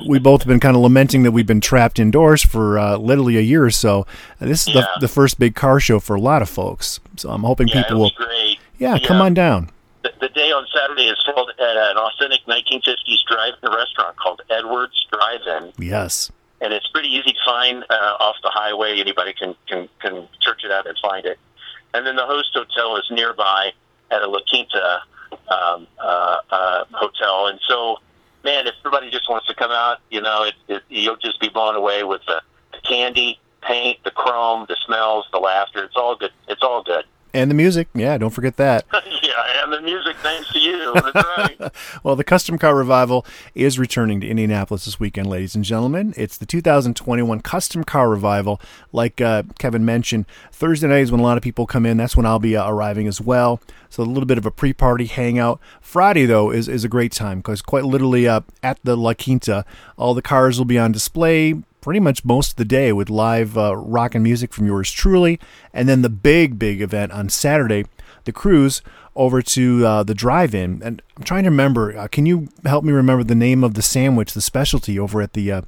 [0.09, 3.37] we both have been kind of lamenting that we've been trapped indoors for uh, literally
[3.37, 4.05] a year or so.
[4.41, 4.81] This is Yeah.
[4.97, 6.99] the the first big car show for a lot of folks.
[7.17, 8.11] So I'm hoping Yeah, people will.
[8.17, 8.59] great.
[8.79, 9.71] Yeah, come on down.
[10.07, 15.05] The, the day on Saturday is held at an authentic 1950s drive-in restaurant called Edwards
[15.11, 15.73] Drive-In.
[15.85, 16.31] Yes.
[16.61, 19.01] and it's pretty easy to find uh, off the highway.
[19.01, 21.39] Anybody can, can can search it out and find it.
[21.93, 23.73] And then the host hotel is nearby
[24.13, 25.01] at a La Quinta
[25.49, 27.49] um, uh, uh, hotel.
[27.49, 27.97] And so,
[28.45, 31.49] man, if everybody just wants to come out, you know, it, it, you'll just be
[31.49, 32.41] blown away with the,
[32.73, 35.83] the candy, paint, the chrome, the smells, the laughter.
[35.83, 36.33] It's all good.
[36.49, 37.05] It's all good.
[37.35, 38.87] And the music, yeah, don't forget that.
[38.93, 40.95] yeah, and the music, thanks to you.
[41.13, 41.73] That's right.
[42.03, 46.15] well, the Custom Car Revival is returning to Indianapolis this weekend, ladies and gentlemen.
[46.17, 48.61] It's the 2021 Custom Car Revival.
[48.93, 51.97] Like uh, Kevin mentioned, Thursday night is when a lot of people come in.
[51.97, 53.61] That's when I'll be uh, arriving as well.
[53.91, 55.61] So a little bit of a pre-party hangout.
[55.81, 59.65] Friday, though, is, is a great time because quite literally uh, at the La Quinta,
[59.97, 61.55] all the cars will be on display
[61.87, 65.39] pretty much most of the day with live uh, rock and music from yours truly.
[65.73, 67.85] And then the big, big event on Saturday,
[68.25, 68.83] the cruise
[69.15, 70.83] over to uh, the drive-in.
[70.83, 71.97] And I'm trying to remember.
[71.97, 75.35] Uh, can you help me remember the name of the sandwich, the specialty over at
[75.35, 75.63] the uh,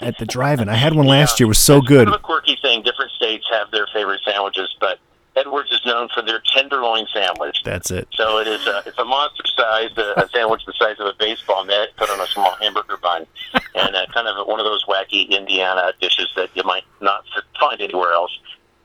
[0.00, 0.68] at the drive-in?
[0.68, 1.44] I had one last year.
[1.44, 2.06] It was so good.
[2.06, 2.82] Kind of a quirky thing.
[2.82, 4.98] Different states have their favorite sandwiches, but
[5.34, 7.62] Edwards is known for their tenderloin sandwich.
[7.64, 8.08] That's it.
[8.12, 11.14] So it is a, it's a monster sized uh, a sandwich the size of a
[11.18, 13.26] baseball net put on a small hamburger bun,
[13.74, 17.24] and uh, kind of one of those wacky Indiana dishes that you might not
[17.58, 18.38] find anywhere else.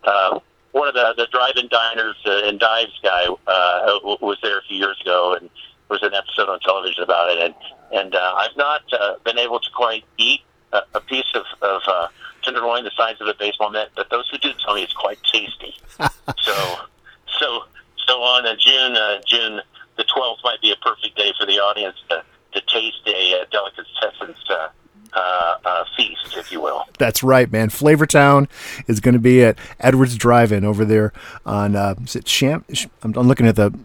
[0.04, 0.40] Uh,
[0.72, 4.78] one of the, the drive-in diners uh, and dives guy uh, was there a few
[4.78, 7.40] years ago, and there was an episode on television about it.
[7.40, 7.56] And
[7.92, 10.42] and uh, I've not uh, been able to quite eat
[10.74, 12.08] a, a piece of, of uh,
[12.48, 15.20] tenderloin the size of a baseball net, but those who do tell me it's quite
[15.32, 15.76] tasty.
[16.42, 16.78] so
[17.40, 17.64] so
[18.08, 19.62] so on uh, June uh, June
[19.98, 23.46] the twelfth might be a perfect day for the audience to, to taste a uh,
[23.52, 24.70] delicatessen uh,
[25.14, 26.84] uh, uh, feast, if you will.
[27.00, 27.70] That's right, man.
[27.70, 28.48] Flavortown
[28.88, 31.14] is going to be at Edwards Drive-In over there
[31.46, 32.64] on uh, is it Sham?
[33.04, 33.78] I'm, I'm looking at the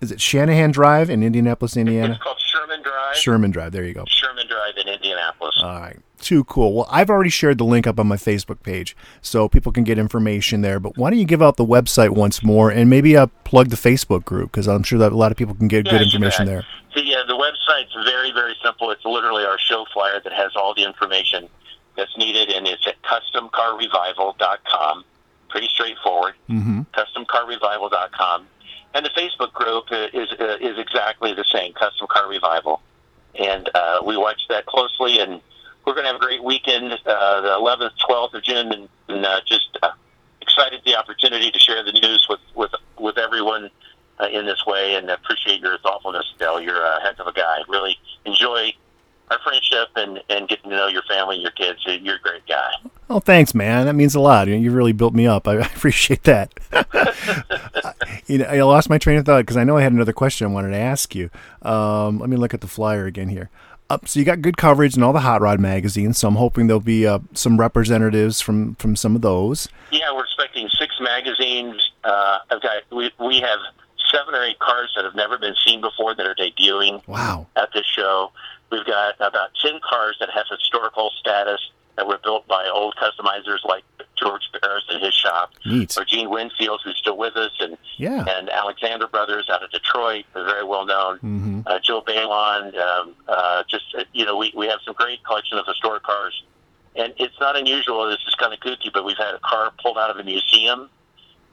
[0.00, 2.14] is it Shanahan Drive in Indianapolis, Indiana?
[2.14, 3.16] It's called Sherman Drive.
[3.16, 3.72] Sherman Drive.
[3.72, 4.04] There you go.
[4.06, 5.60] Sherman Drive in Indianapolis.
[5.62, 5.98] All right.
[6.20, 6.74] Too cool.
[6.74, 9.98] Well, I've already shared the link up on my Facebook page, so people can get
[9.98, 10.80] information there.
[10.80, 13.76] But why don't you give out the website once more and maybe uh, plug the
[13.76, 16.46] Facebook group because I'm sure that a lot of people can get Yeah, good information
[16.46, 16.64] there.
[16.94, 18.90] The uh, the website's very very simple.
[18.90, 21.48] It's literally our show flyer that has all the information
[21.96, 25.04] that's needed, and it's at customcarrevival.com.
[25.48, 26.34] Pretty straightforward.
[26.48, 26.82] Mm-hmm.
[26.92, 28.46] customcarrevival.com.
[28.94, 32.80] And the Facebook group uh, is uh, is exactly the same, Custom Car Revival.
[33.38, 35.40] And uh, we watch that closely, and
[35.86, 39.24] we're going to have a great weekend, uh, the 11th, 12th of June, and, and
[39.24, 39.90] uh, just uh,
[40.42, 43.70] excited the opportunity to share the news with with with everyone
[44.20, 46.60] uh, in this way, and appreciate your thoughtfulness, Del.
[46.60, 47.58] You're a heck of a guy.
[47.68, 48.72] Really enjoy
[49.30, 51.80] our friendship and and getting to know your family, your kids.
[51.86, 52.70] You're a great guy.
[53.10, 53.86] Oh, thanks, man.
[53.86, 54.48] That means a lot.
[54.48, 55.48] You, really built me up.
[55.48, 56.52] I, I appreciate that.
[58.26, 60.46] you know, I lost my train of thought because I know I had another question
[60.46, 61.30] I wanted to ask you.
[61.62, 63.50] Um, let me look at the flyer again here.
[63.90, 66.18] Up, so you got good coverage in all the hot rod magazines.
[66.18, 69.66] So I'm hoping there'll be uh, some representatives from from some of those.
[69.90, 71.74] Yeah, we're expecting six magazines.
[72.04, 73.58] Uh, I've got we we have
[74.12, 77.46] seven or eight cars that have never been seen before that are debuting Wow.
[77.56, 78.30] at this show.
[78.70, 81.60] We've got about ten cars that have historical status
[81.96, 83.84] that were built by old customizers like
[84.18, 85.96] George Barris and his shop, Neat.
[85.96, 88.24] or Gene Winfield, who's still with us, and Yeah.
[88.28, 91.18] and Alexander Brothers out of Detroit, they're very well known.
[91.20, 91.62] Mhm.
[91.66, 95.58] Uh, Joe Bailon, um, uh, just uh, you know, we we have some great collection
[95.58, 96.42] of historic cars,
[96.96, 98.06] and it's not unusual.
[98.08, 100.88] This is kind of kooky, but we've had a car pulled out of a museum,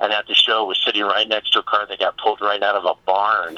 [0.02, 2.62] and at the show was sitting right next to a car that got pulled right
[2.64, 3.58] out of a barn,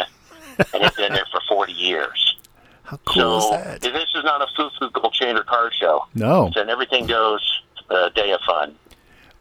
[0.73, 2.35] and had been there for forty years.
[2.83, 3.81] How cool so is that?
[3.81, 6.05] this is not a foo-foo gold chain or car show.
[6.15, 6.49] No.
[6.55, 8.75] and everything goes a day of fun.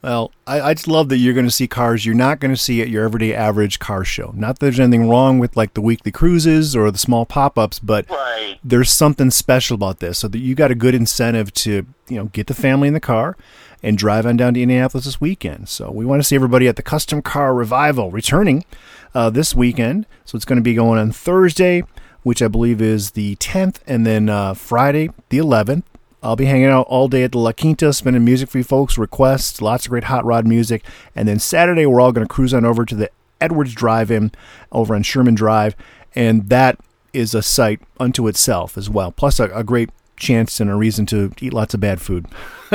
[0.06, 2.56] Well, I, I just love that you're going to see cars you're not going to
[2.56, 4.32] see at your everyday average car show.
[4.36, 8.08] Not that there's anything wrong with like the weekly cruises or the small pop-ups, but
[8.08, 8.56] Right.
[8.62, 10.18] there's something special about this.
[10.18, 13.00] So that you got a good incentive to you know get the family in the
[13.00, 13.36] car
[13.82, 15.68] and drive on down to Indianapolis this weekend.
[15.68, 18.64] So we want to see everybody at the Custom Car Revival returning
[19.12, 20.06] uh, this weekend.
[20.24, 21.82] So it's going to be going on Thursday,
[22.22, 25.82] which I believe is the 10th, and then uh, Friday the 11th.
[26.22, 28.98] I'll be hanging out all day at the La Quinta, spinning music for you folks,
[28.98, 30.84] requests, lots of great hot rod music.
[31.14, 33.10] And then Saturday, we're all going to cruise on over to the
[33.40, 34.32] Edwards Drive In
[34.72, 35.76] over on Sherman Drive.
[36.14, 36.78] And that
[37.12, 39.12] is a site unto itself as well.
[39.12, 42.26] Plus, a, a great chance and a reason to eat lots of bad food.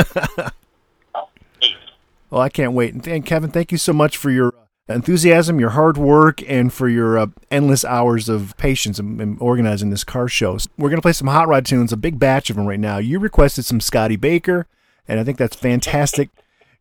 [2.29, 3.07] well, I can't wait.
[3.07, 4.53] And Kevin, thank you so much for your
[4.93, 9.89] enthusiasm, your hard work, and for your uh, endless hours of patience in, in organizing
[9.89, 10.57] this car show.
[10.77, 12.97] We're going to play some hot rod tunes, a big batch of them right now.
[12.97, 14.67] You requested some Scotty Baker,
[15.07, 16.29] and I think that's fantastic.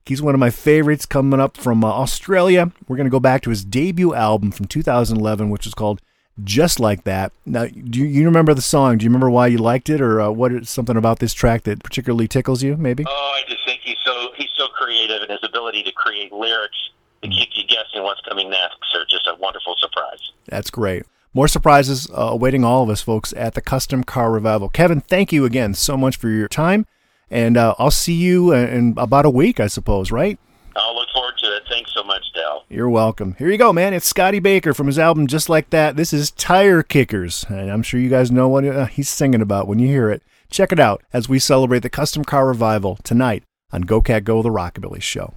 [0.07, 2.73] He's one of my favorites coming up from uh, Australia.
[2.89, 6.01] We're going to go back to his debut album from 2011, which is called
[6.43, 7.33] Just Like That.
[7.45, 8.99] Now, do you, you remember the song?
[8.99, 11.65] Do you remember why you liked it, or uh, what is something about this track
[11.65, 12.77] that particularly tickles you?
[12.77, 13.05] Maybe.
[13.07, 16.91] Oh, I just think he's so he's so creative, and his ability to create lyrics
[17.23, 20.33] to keep you guessing what's coming next are just a wonderful surprise.
[20.47, 21.05] That's great.
[21.33, 24.69] More surprises uh, awaiting all of us, folks, at the Custom Car Revival.
[24.69, 26.87] Kevin, thank you again so much for your time,
[27.31, 30.11] and uh, I'll see you in, in about a week, I suppose.
[30.11, 30.39] Right?
[30.75, 31.63] I'll look forward to it.
[31.69, 32.65] Thanks so much, Del.
[32.69, 33.37] You're welcome.
[33.39, 33.95] Here you go, man.
[33.95, 35.97] It's Scotty Baker from his album Just Like That.
[35.97, 39.69] This is Tire Kickers, and I'm sure you guys know what uh, he's singing about
[39.69, 40.23] when you hear it.
[40.51, 44.43] Check it out as we celebrate the Custom Car Revival tonight on Go Cat Go,
[44.43, 45.35] the Rockabilly Show.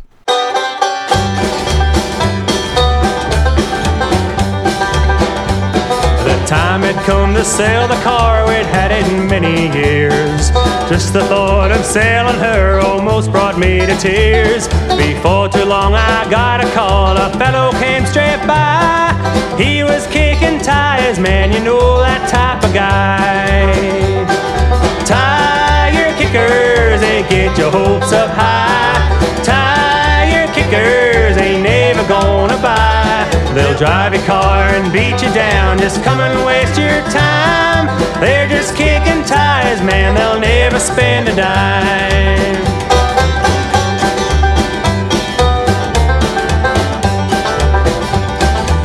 [6.47, 10.49] Time had come to sell the car, we'd had it many years.
[10.89, 14.67] Just the thought of selling her almost brought me to tears.
[14.97, 19.13] Before too long, I got a call, a fellow came straight by.
[19.57, 23.73] He was kicking tires, man, you know that type of guy.
[25.05, 29.43] Tire kickers, they get your hopes up high.
[29.43, 31.02] Tire kickers
[33.73, 35.79] They'll drive your car and beat you down.
[35.79, 37.87] Just come and waste your time.
[38.21, 40.13] They're just kicking tires, man.
[40.13, 42.53] They'll never spend a dime.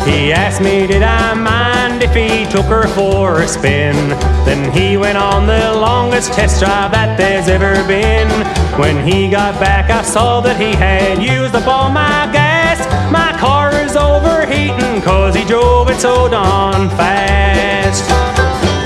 [0.09, 3.95] He asked me, did I mind if he took her for a spin?
[4.47, 8.31] Then he went on the longest test drive that there's ever been.
[8.81, 12.48] When he got back, I saw that he had used up all my gas.
[14.49, 18.09] Overheating cause he drove it so darn fast.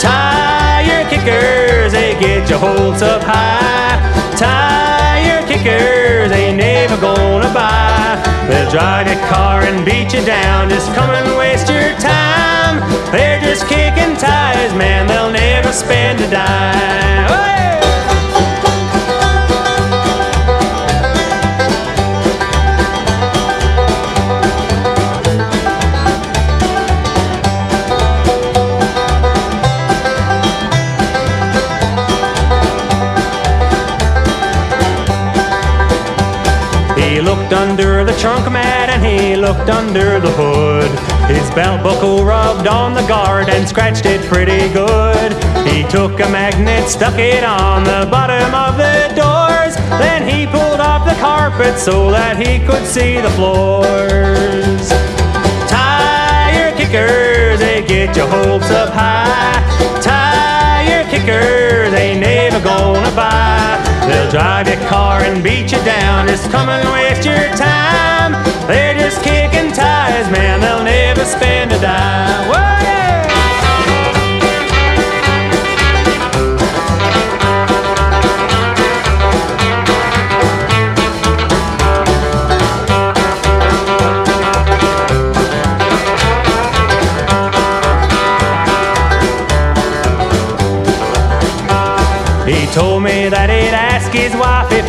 [0.02, 3.94] Tire kickers, they get your hopes up high.
[4.36, 8.20] Tire kickers, they never gonna buy.
[8.48, 10.68] They'll drive your car and beat you down.
[10.68, 12.80] Just come and waste your time.
[13.12, 15.06] They're just kicking tires, man.
[15.06, 17.28] They'll never spend a dime.
[17.28, 17.81] Hey!
[37.52, 40.88] Looked under the trunk mat and he looked under the hood.
[41.28, 45.32] His belt buckle rubbed on the guard and scratched it pretty good.
[45.68, 49.76] He took a magnet, stuck it on the bottom of the doors.
[50.00, 54.88] Then he pulled off the carpet so that he could see the floors.
[55.68, 59.60] Tire kickers, they get your hopes up high.
[60.00, 61.51] Tire kickers,
[64.32, 66.26] drive your car and beat you down.
[66.26, 68.32] Just come and waste your time.
[68.66, 70.58] They're just kicking tires, man.
[70.60, 72.48] They'll never spend a dime.
[72.48, 72.81] Whoa,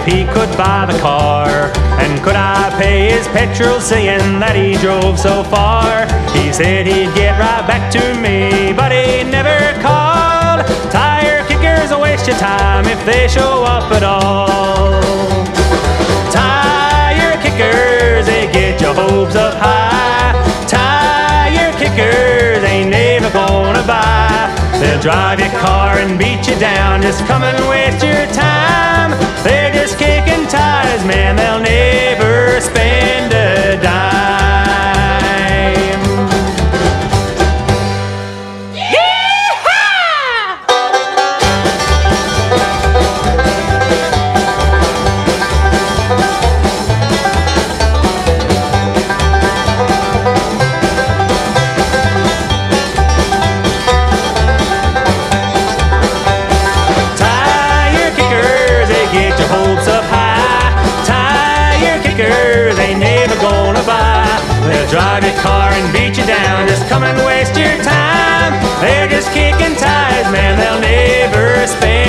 [0.05, 1.71] he could buy the car.
[1.99, 6.05] And could I pay his petrol, seeing that he drove so far?
[6.35, 10.67] He said he'd get right back to me, but he never called.
[10.91, 15.01] Tire kickers will waste your time if they show up at all.
[16.31, 19.72] Tire kickers, they get your hopes up high.
[24.83, 27.01] They'll drive your car and beat you down.
[27.01, 29.11] Just come and waste your time.
[29.41, 31.37] They're just kicking tires, man.
[31.37, 34.32] They'll never spend a dime.
[64.93, 66.67] Drive your car and beat you down.
[66.67, 68.53] Just come and waste your time.
[68.79, 70.53] They're just kicking tires, man.
[70.59, 72.02] They'll never spend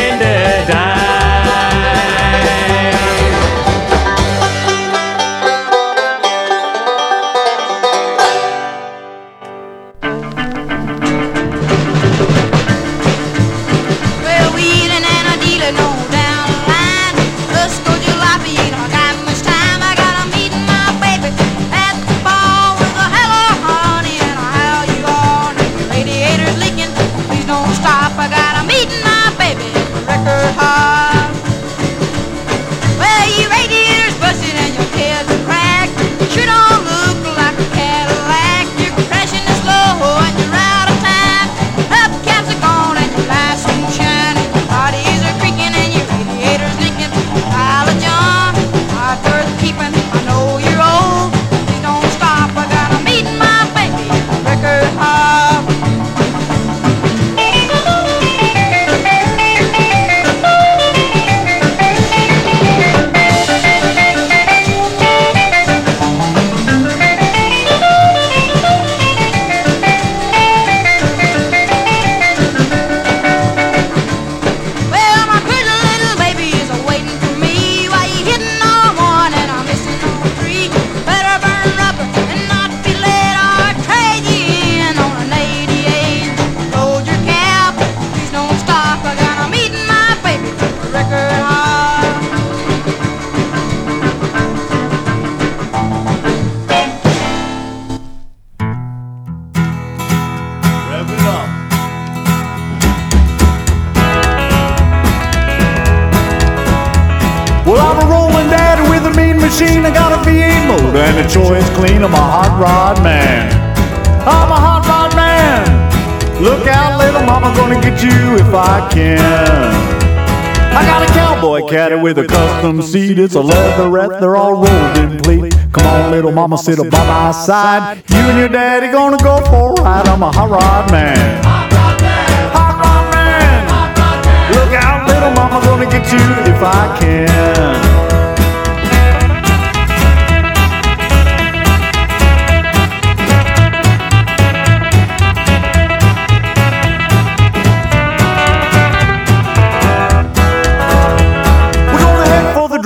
[122.65, 123.19] a seat.
[123.19, 125.55] It's a leatherette, they're all rolled in plate.
[125.73, 128.03] Come on, little mama, sit up by my side.
[128.09, 130.09] You and your daddy gonna go for a ride.
[130.09, 131.45] I'm a hot rod man.
[131.45, 132.53] hot rod man.
[132.53, 134.55] Hot rod man.
[134.55, 137.84] Look out, little mama, gonna get you if I can.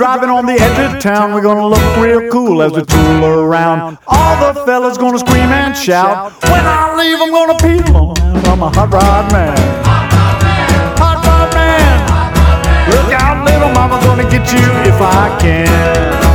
[0.09, 1.35] Driving on the edge of town.
[1.35, 3.99] We're gonna look real cool as we tool around.
[4.07, 6.33] All the fellas gonna scream and shout.
[6.41, 8.17] When I leave, I'm gonna peel on.
[8.47, 9.55] I'm a hot rod man.
[10.97, 12.09] Hot rod man.
[12.63, 12.89] Man.
[12.89, 16.28] Look out, little mama, gonna get you if I can.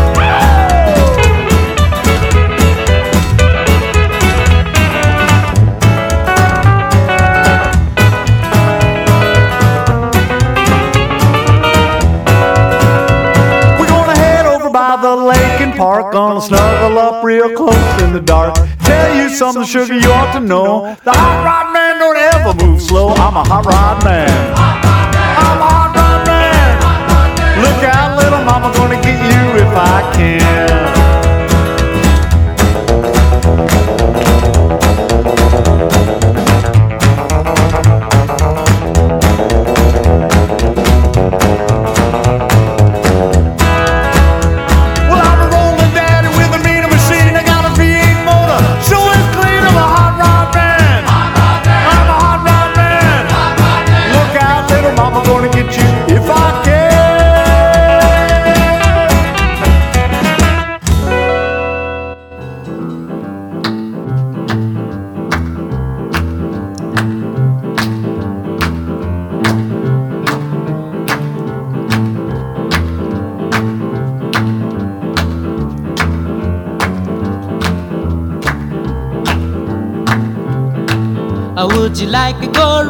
[15.77, 18.55] park, gonna snuggle up real close in the dark.
[18.81, 20.97] Tell you something, sugar, you ought to know.
[21.05, 23.09] The hot rod man don't ever move slow.
[23.09, 24.29] I'm a hot rod man.
[24.57, 27.63] I'm a hot rod man.
[27.63, 31.04] Look out, little mama, gonna get you if I can.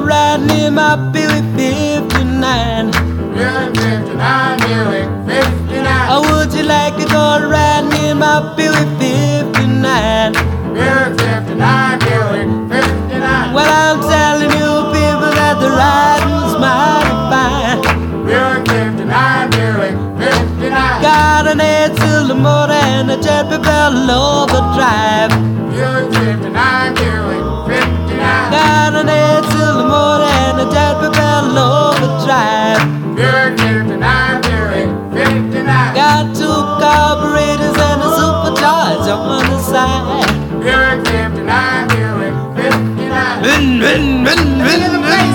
[0.02, 2.90] Riding in my Buick 59?
[3.34, 5.84] Buick 59, Buick 59.
[5.86, 10.32] Uh, would you like to go riding in my Buick 59?
[10.74, 13.54] Buick 59, Buick 59.
[13.54, 17.80] Well, I'm telling you, people, that the riding's mighty fine.
[18.26, 21.02] Buick 59, Buick 59.
[21.02, 25.30] Got an eight cylinder motor and a jet propelled overdrive.
[25.70, 28.50] Buick 59, Buick 59.
[28.50, 32.82] Got an eight cylinder motor and a jet propelled overdrive.
[33.14, 35.94] Buick 59, Buick 59.
[35.94, 40.26] Got two carburetors and a supercharger on the side.
[40.58, 43.42] Buick 59, Buick 59.
[43.44, 45.28] Vin, vin, vin, vin, vin.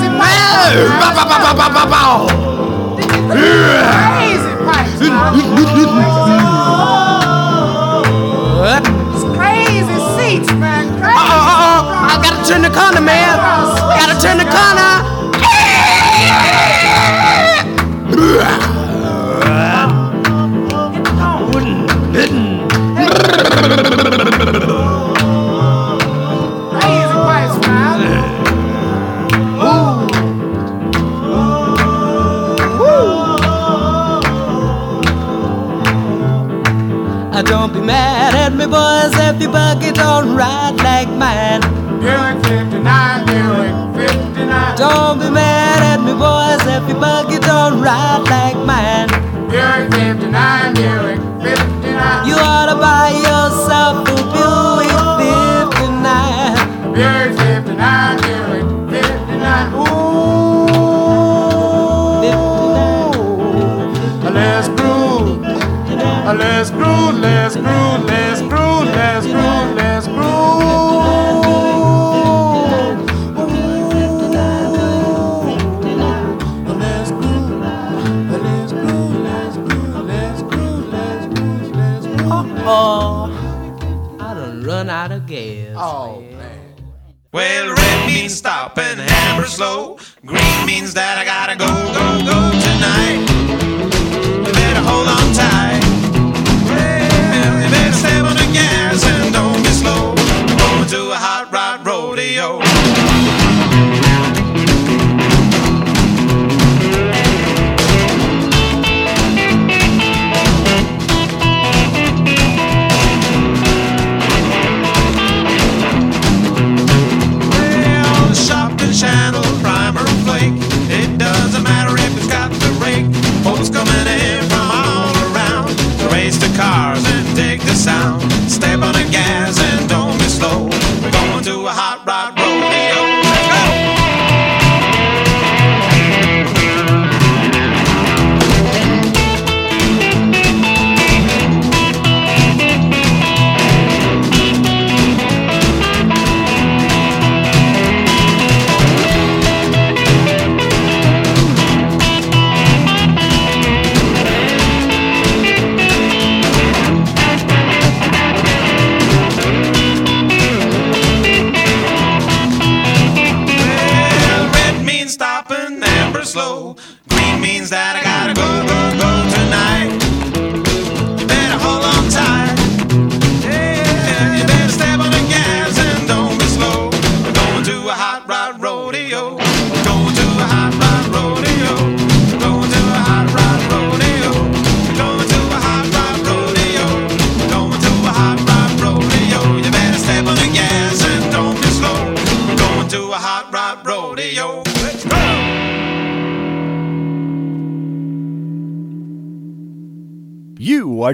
[0.99, 2.17] Bow, bow, bow, bow, bow, bow.
[3.29, 4.99] Crazy pipes,
[9.15, 10.85] It's crazy seats, man.
[10.99, 11.15] Crazy.
[11.15, 13.68] Uh, uh, uh, I gotta turn the corner, man.
[14.21, 15.19] Turn the corner.
[37.45, 40.18] Don't be mad at me, boys, if your buggy don't ride
[46.87, 49.09] your buggy don't ride like mine.
[49.49, 52.27] Buick 59, Buick 59.
[52.27, 53.98] You ought to buy yourself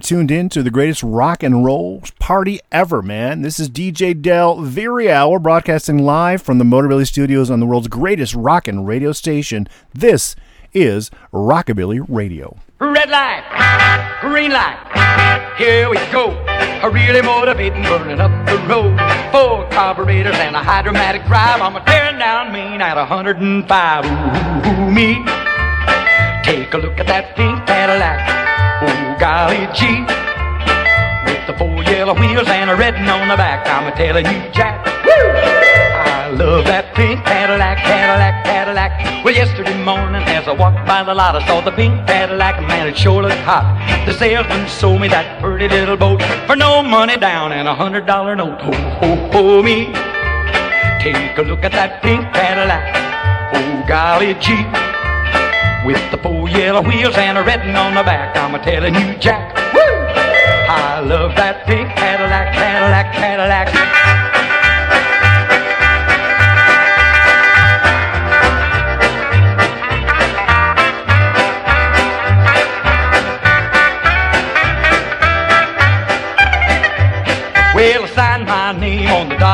[0.06, 3.41] tuned in to the greatest rock and roll party ever, man.
[3.41, 5.32] This is DJ Del Villarreal.
[5.32, 9.68] We're broadcasting live from the Motorbilly Studios on the world's greatest rock and radio station.
[9.95, 10.36] This
[10.73, 12.57] is Rockabilly Radio.
[12.80, 14.77] Red light, green light,
[15.57, 16.32] here we go.
[16.84, 18.95] A really motivating, burning up the road.
[19.32, 21.61] Four carburetors and a hydromatic drive.
[21.61, 24.06] I'm a tearing down Main at 105.
[24.06, 25.15] Ooh, ooh, me.
[26.44, 28.45] Take a look at that pink Cadillac.
[29.20, 30.04] Golly gee.
[31.26, 33.66] With the four yellow wheels and a red one on the back.
[33.66, 34.86] I'm a telling you, Jack.
[35.06, 35.12] Woo!
[35.12, 39.24] I love that pink Cadillac, Cadillac, Cadillac.
[39.24, 42.62] Well, yesterday morning as I walked by the lot, I saw the pink Cadillac.
[42.68, 43.64] Man, it sure looked hot.
[44.06, 48.06] The salesman sold me that pretty little boat for no money down and a hundred
[48.06, 48.60] dollar note.
[48.62, 49.86] Ho, ho, ho, me.
[51.00, 52.84] Take a look at that pink Cadillac.
[53.56, 54.95] Oh, golly gee.
[55.86, 58.36] With the four yellow wheels and a red one on the back.
[58.36, 59.53] I'm a telling you, Jack.
[59.72, 59.82] Woo!
[59.82, 64.05] I love that pink Cadillac, Cadillac, Cadillac.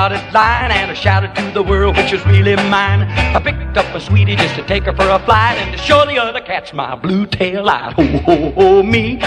[0.01, 3.01] Dotted line and I shouted to the world which was really mine.
[3.37, 6.03] I picked up a sweetie just to take her for a flight and to show
[6.07, 7.93] the other cats my blue tail light.
[7.93, 9.19] Ho, ho, ho, me.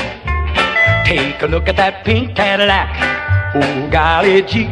[1.07, 2.91] Take a look at that pink Cadillac.
[3.55, 4.67] Oh, golly gee.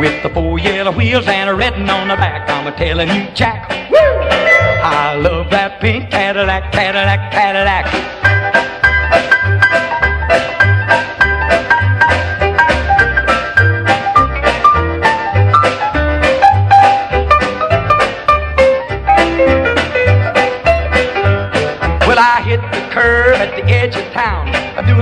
[0.00, 2.50] With the four yellow wheels and a red one on the back.
[2.50, 3.70] I'm a telling you, Jack.
[3.92, 3.96] Woo!
[3.96, 7.86] I love that pink Cadillac, Cadillac, Cadillac.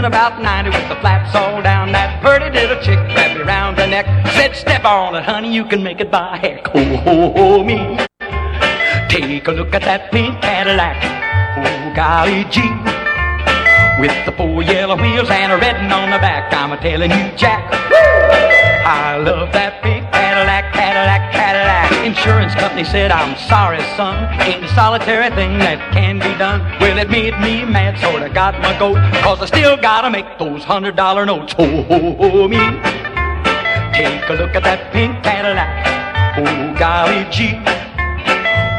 [0.05, 1.93] About 90 with the flaps all down.
[1.93, 4.05] That pretty little chick grabbed me round the neck.
[4.33, 6.69] Said, step on it, honey, you can make it by heck.
[6.75, 7.99] Oh, ho, ho, me.
[9.09, 10.99] Take a look at that pink Cadillac.
[11.57, 13.12] Oh, golly gee.
[14.01, 16.53] With the four yellow wheels and a red one on the back.
[16.53, 17.71] I'm a telling you, Jack.
[17.91, 17.97] Woo!
[18.85, 22.07] I love that pink Cadillac, Cadillac, Cadillac.
[22.07, 24.27] Insurance company said, I'm sorry, son.
[24.41, 26.61] Ain't a solitary thing that can be done.
[26.81, 28.97] Well, it made me mad, so I got my goat.
[29.23, 31.53] Cause I still gotta make those hundred dollar notes.
[31.53, 32.59] Ho, ho, ho, me.
[33.93, 35.69] Take a look at that pink Cadillac.
[36.39, 37.61] Oh, golly gee.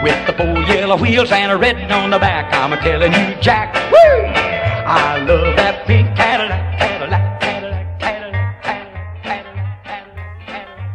[0.04, 2.54] With the four yellow wheels and a red on the back.
[2.54, 3.74] I'm a telling you, Jack.
[3.92, 4.63] Woo!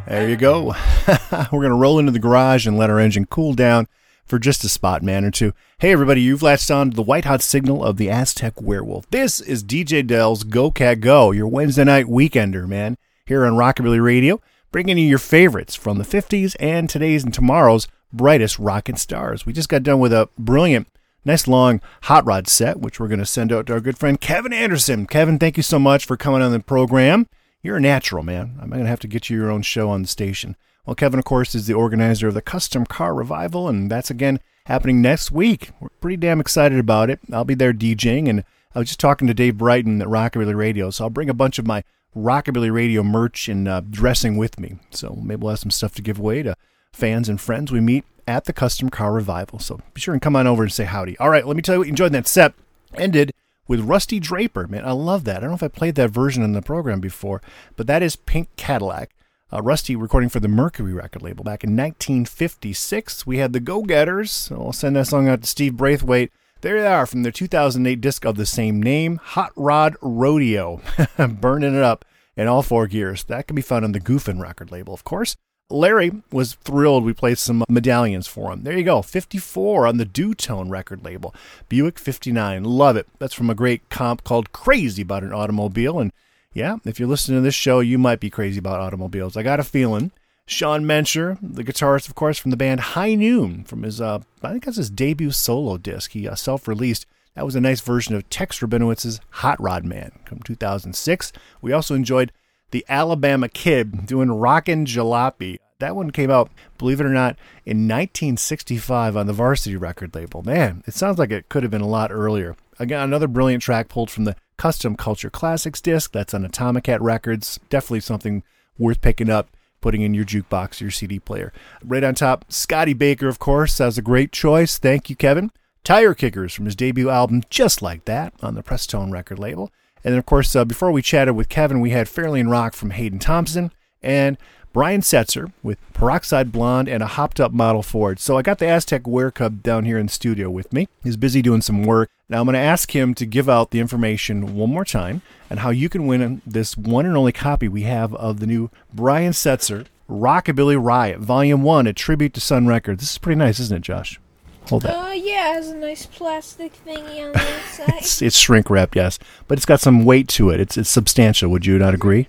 [0.06, 0.74] There you go.
[1.52, 3.88] We're going to roll into the garage and let our engine cool down
[4.26, 5.54] for just a spot man or two.
[5.78, 9.08] Hey, everybody, you've latched on to the white hot signal of the Aztec Werewolf.
[9.10, 14.02] This is DJ Del's Go Cat Go, your Wednesday night weekender, man, here on Rockabilly
[14.02, 14.40] Radio,
[14.70, 19.46] bringing you your favorites from the 50s and today's and tomorrow's brightest rockin' stars.
[19.46, 20.88] We just got done with a brilliant,
[21.28, 24.20] nice long hot rod set, which we're going to send out to our good friend
[24.20, 25.06] Kevin Anderson.
[25.06, 27.28] Kevin, thank you so much for coming on the program.
[27.62, 28.56] You're a natural, man.
[28.60, 30.56] I'm going to have to get you your own show on the station.
[30.86, 34.40] Well, Kevin, of course, is the organizer of the Custom Car Revival, and that's again
[34.66, 35.70] happening next week.
[35.80, 37.20] We're pretty damn excited about it.
[37.30, 38.42] I'll be there DJing, and
[38.74, 41.58] I was just talking to Dave Brighton at Rockabilly Radio, so I'll bring a bunch
[41.58, 41.84] of my
[42.16, 44.78] Rockabilly Radio merch and uh, dressing with me.
[44.90, 46.56] So maybe we'll have some stuff to give away to
[46.92, 49.58] fans and friends we meet at the Custom Car Revival.
[49.58, 51.16] So be sure and come on over and say howdy.
[51.18, 52.52] All right, let me tell you what you enjoyed that set.
[52.94, 53.32] Ended
[53.66, 54.66] with Rusty Draper.
[54.68, 55.38] Man, I love that.
[55.38, 57.40] I don't know if I played that version in the program before,
[57.76, 59.10] but that is Pink Cadillac.
[59.50, 63.26] Uh, Rusty recording for the Mercury record label back in 1956.
[63.26, 64.50] We had the Go Getters.
[64.52, 66.30] I'll send that song out to Steve Braithwaite.
[66.60, 70.82] There they are from their 2008 disc of the same name, Hot Rod Rodeo.
[71.16, 72.04] Burning it up
[72.36, 73.24] in all four gears.
[73.24, 75.36] That can be found on the Goofin record label, of course.
[75.70, 78.62] Larry was thrilled we played some medallions for him.
[78.62, 81.34] There you go, 54 on the Dootone record label.
[81.68, 83.06] Buick 59, love it.
[83.18, 85.98] That's from a great comp called Crazy About an Automobile.
[85.98, 86.10] And
[86.54, 89.36] yeah, if you're listening to this show, you might be crazy about automobiles.
[89.36, 90.10] I got a feeling.
[90.46, 94.52] Sean Mencher, the guitarist, of course, from the band High Noon, from his, uh, I
[94.52, 96.12] think that's his debut solo disc.
[96.12, 97.04] He uh, self released.
[97.34, 101.32] That was a nice version of Tex Rubinowitz's Hot Rod Man from 2006.
[101.60, 102.32] We also enjoyed
[102.70, 105.58] the Alabama Kid doing Rockin' Jalopy.
[105.78, 110.42] That one came out, believe it or not, in 1965 on the Varsity record label.
[110.42, 112.56] Man, it sounds like it could have been a lot earlier.
[112.78, 116.12] Again, another brilliant track pulled from the Custom Culture Classics disc.
[116.12, 117.60] That's on Atomic Cat Records.
[117.70, 118.42] Definitely something
[118.76, 119.50] worth picking up,
[119.80, 121.52] putting in your jukebox, your CD player.
[121.84, 124.78] Right on top, Scotty Baker, of course, has a great choice.
[124.78, 125.52] Thank you, Kevin.
[125.84, 129.70] Tire Kickers from his debut album, Just Like That, on the Prestone record label.
[130.04, 132.90] And then, of course, uh, before we chatted with Kevin, we had Fairlane Rock from
[132.90, 133.72] Hayden Thompson
[134.02, 134.38] and
[134.72, 138.20] Brian Setzer with Peroxide Blonde and a hopped up Model Ford.
[138.20, 140.88] So I got the Aztec Wear Cub down here in the studio with me.
[141.02, 142.10] He's busy doing some work.
[142.28, 145.60] Now I'm going to ask him to give out the information one more time and
[145.60, 149.32] how you can win this one and only copy we have of the new Brian
[149.32, 153.00] Setzer Rockabilly Riot Volume 1, a tribute to Sun Records.
[153.00, 154.20] This is pretty nice, isn't it, Josh?
[154.68, 154.94] Hold that.
[154.94, 157.94] Uh, yeah, it has a nice plastic thingy on the inside.
[157.98, 160.60] It's, it's shrink wrapped, yes, but it's got some weight to it.
[160.60, 161.50] It's it's substantial.
[161.50, 162.26] Would you not agree?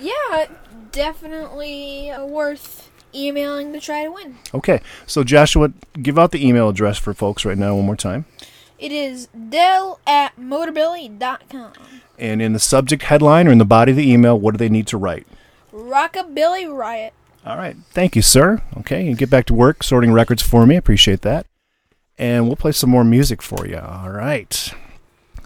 [0.00, 0.46] yeah,
[0.90, 4.36] definitely uh, worth emailing to try to win.
[4.54, 8.24] Okay, so Joshua, give out the email address for folks right now one more time.
[8.78, 11.72] It is dell at motorbilly.com.
[12.18, 14.68] And in the subject headline or in the body of the email, what do they
[14.68, 15.26] need to write?
[15.72, 17.12] Rockabilly Riot.
[17.46, 17.76] All right.
[17.90, 18.62] Thank you, sir.
[18.78, 20.76] Okay, you get back to work sorting records for me.
[20.76, 21.46] Appreciate that.
[22.18, 23.78] And we'll play some more music for you.
[23.78, 24.72] All right.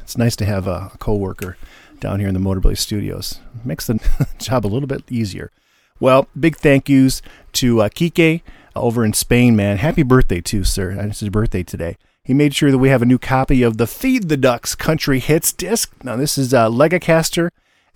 [0.01, 1.57] It's nice to have a, coworker
[2.01, 3.41] down here in the Motorbilly Studios.
[3.65, 3.99] Makes the
[4.39, 5.51] job a little bit easier.
[5.99, 7.23] Well, big thank yous
[7.55, 8.43] to uh, Kike
[8.75, 9.79] over in Spain, man.
[9.79, 10.93] Happy birthday, too, sir.
[10.99, 11.97] Uh, It's his birthday today.
[12.23, 15.21] He made sure that we have a new copy of the Feed the Ducks Country
[15.21, 15.93] Hits disc.
[16.03, 17.51] Now, this is uh, Legacaster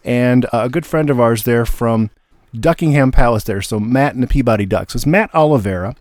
[0.05, 2.11] and uh, a good friend of ours there from
[2.59, 3.61] Duckingham Palace there.
[3.61, 4.95] So Matt and the Peabody Ducks.
[4.95, 5.97] It's Matt Oliveira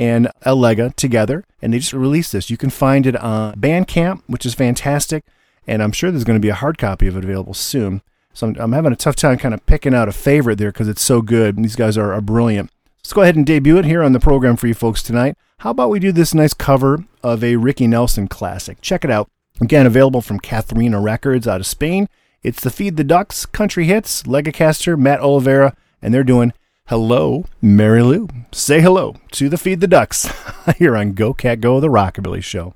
[0.00, 0.62] and El
[0.92, 2.48] together, and they just released this.
[2.48, 5.24] You can find it on Bandcamp, which is fantastic,
[5.66, 8.00] and I'm sure there's going to be a hard copy of it available soon.
[8.32, 10.88] So I'm, I'm having a tough time kind of picking out a favorite there because
[10.88, 11.56] it's so good.
[11.58, 12.70] These guys are, are brilliant.
[13.00, 15.36] Let's go ahead and debut it here on the program for you folks tonight.
[15.58, 18.80] How about we do this nice cover of a Ricky Nelson classic?
[18.80, 19.28] Check it out.
[19.60, 22.08] Again, available from Katharina Records out of Spain.
[22.42, 26.54] It's the Feed the Ducks Country Hits, Legacaster, Matt Oliveira, and they're doing
[26.90, 28.26] Hello, Mary Lou.
[28.50, 30.28] Say hello to the Feed the Ducks
[30.76, 32.74] here on Go Cat Go, the Rockabilly Show.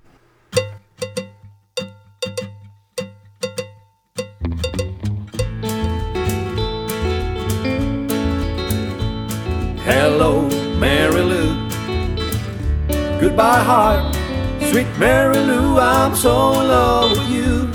[9.82, 10.42] Hello,
[10.78, 11.68] Mary Lou.
[13.18, 14.14] Goodbye, heart.
[14.70, 17.68] Sweet Mary Lou, I'm so in love with you.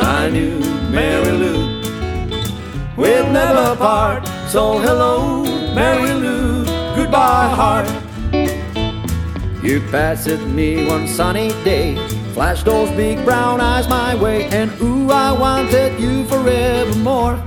[0.00, 1.82] I knew Mary Lou.
[2.96, 4.41] We'll never part.
[4.52, 6.66] So hello, Mary Lou.
[6.94, 7.88] Goodbye, heart.
[9.64, 11.96] You passed me one sunny day,
[12.34, 17.42] flashed those big brown eyes my way, and ooh, I wanted you forevermore.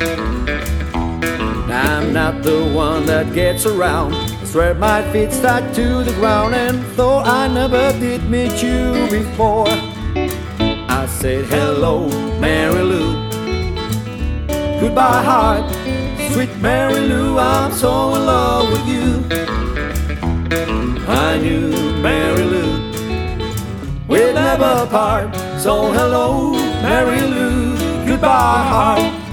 [1.69, 4.15] I'm not the one that gets around.
[4.15, 9.07] I swear my feet stuck to the ground, and though I never did meet you
[9.11, 9.67] before,
[10.89, 12.09] I said hello,
[12.39, 13.13] Mary Lou.
[14.79, 15.71] Goodbye, heart,
[16.35, 17.39] sweet Mary Lou.
[17.39, 19.07] I'm so in love with you.
[21.07, 21.71] I knew
[22.01, 22.71] Mary Lou.
[24.05, 25.33] We'll never part.
[25.57, 26.51] So hello,
[26.81, 27.77] Mary Lou.
[28.05, 29.24] Goodbye, heart.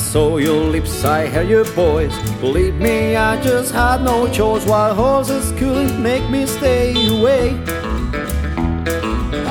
[0.00, 2.16] Saw your lips, I heard your voice.
[2.40, 4.64] Believe me, I just had no choice.
[4.66, 7.50] While horses couldn't make me stay away.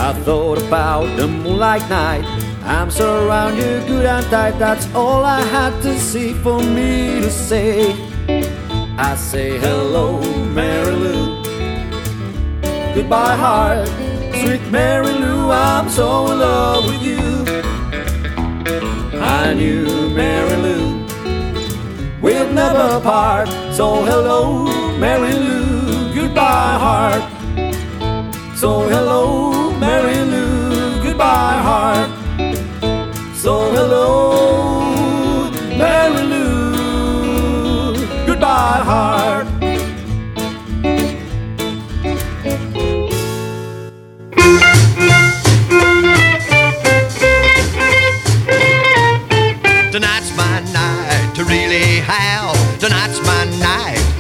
[0.08, 2.26] I thought about the moonlight night.
[2.64, 4.58] I'm surrounded, good and tight.
[4.60, 7.96] That's all I had to see for me to say.
[8.98, 11.44] I say hello, Mary Lou.
[12.96, 13.88] Goodbye, heart,
[14.42, 15.52] sweet Mary Lou.
[15.52, 17.49] I'm so in love with you.
[19.42, 21.06] I knew Mary Lou.
[22.22, 23.48] We'll never part.
[23.74, 24.66] So hello,
[25.00, 26.14] Mary Lou.
[26.14, 27.24] Goodbye, heart.
[28.62, 31.02] So hello, Mary Lou.
[31.02, 32.10] Goodbye, heart.
[33.34, 34.39] So hello,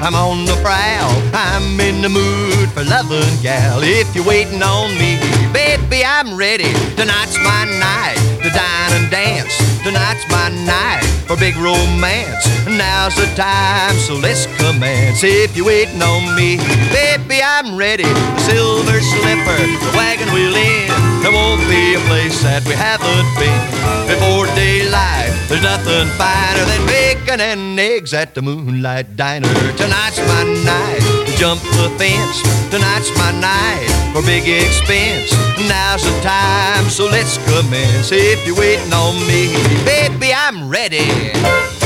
[0.01, 1.11] I'm on the prowl.
[1.33, 3.83] I'm in the mood for loving gal.
[3.83, 5.19] If you're waiting on me,
[5.51, 6.71] baby, I'm ready.
[6.95, 9.51] Tonight's my night to dine and dance.
[9.83, 12.47] Tonight's my night for big romance.
[12.65, 15.23] Now's the time, so let's commence.
[15.23, 16.57] If you're waiting on me,
[16.95, 18.07] baby, I'm ready.
[18.07, 20.87] The silver slipper, the wagon wheel in.
[21.21, 23.63] There won't be a place that we haven't been
[24.07, 25.28] before daylight.
[25.49, 29.47] There's nothing finer than bacon and eggs at the Moonlight Diner.
[29.77, 32.43] Tonight's my night to jump the fence.
[32.69, 35.33] Tonight's my night for big expense.
[35.67, 38.11] Now's the time, so let's commence.
[38.11, 41.78] If you're waiting on me, baby, I'm ready.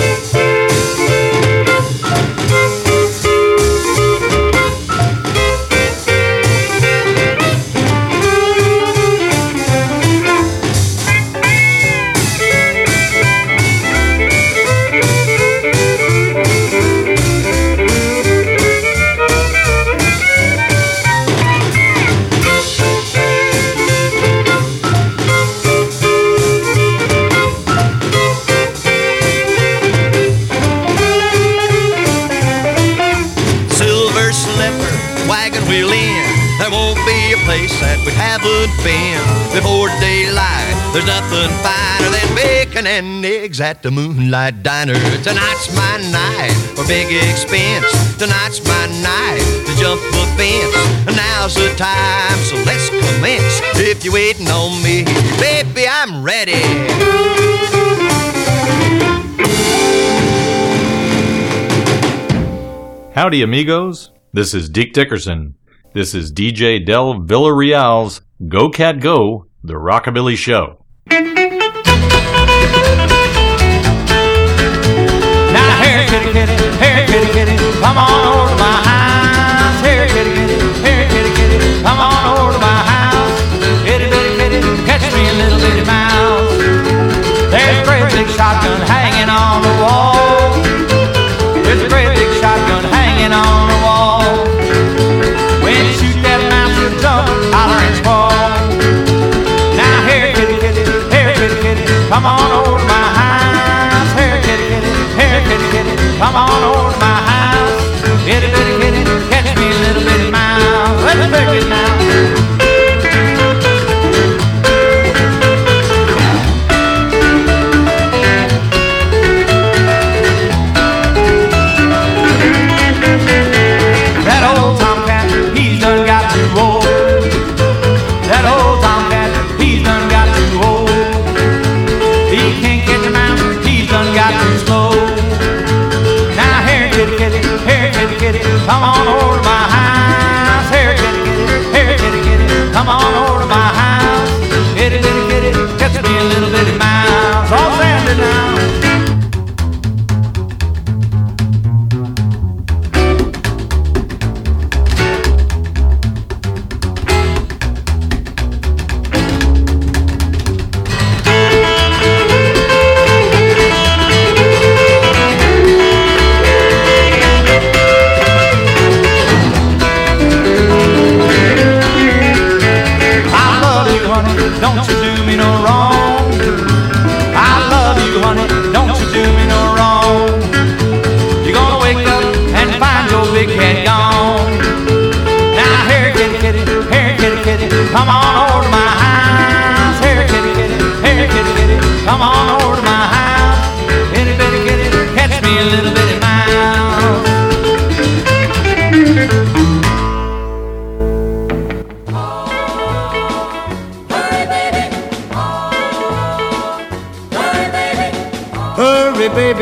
[37.83, 39.19] That we haven't been
[39.51, 40.71] before daylight.
[40.95, 44.95] There's nothing finer than bacon and eggs at the Moonlight Diner.
[45.19, 47.91] Tonight's my night for big expense.
[48.15, 50.75] Tonight's my night to jump the fence.
[51.11, 53.59] Now's the time, so let's commence.
[53.75, 55.03] If you're waiting on me,
[55.43, 56.63] baby, I'm ready.
[63.13, 64.09] Howdy, amigos.
[64.31, 65.55] This is Deke Dickerson.
[65.93, 70.83] This is DJ Del Villarreal's Go Cat Go, the Rockabilly Show.
[71.11, 71.21] Now
[75.83, 76.53] here, kitty, kitty,
[76.83, 78.62] here, kitty, kitty, come on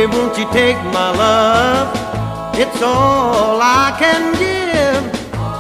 [0.02, 1.88] baby, won't you take my love?
[2.58, 5.04] It's all I can give.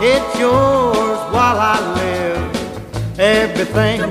[0.01, 3.19] It's yours while I live.
[3.19, 4.01] Everything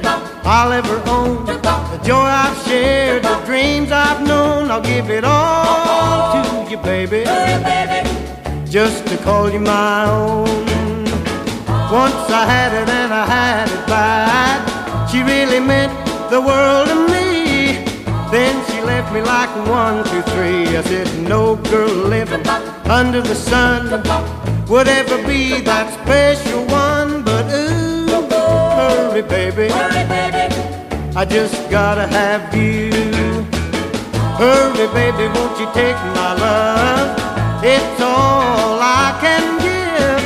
[0.44, 6.44] I'll ever own, the joy I've shared, the dreams I've known, I'll give it all
[6.44, 7.24] to you, baby.
[8.70, 10.46] Just to call you my own.
[11.90, 15.10] Once I had it and I had it bad.
[15.10, 15.92] She really meant
[16.30, 17.19] the world to me.
[19.12, 20.76] Me like one, two, three.
[20.76, 22.46] I said, no girl living
[22.86, 23.90] under the sun
[24.68, 27.24] would ever be that special one.
[27.24, 29.72] But ooh, hurry, baby.
[31.16, 32.92] I just gotta have you.
[34.38, 37.64] Hurry, baby, won't you take my love?
[37.64, 40.22] It's all I can give.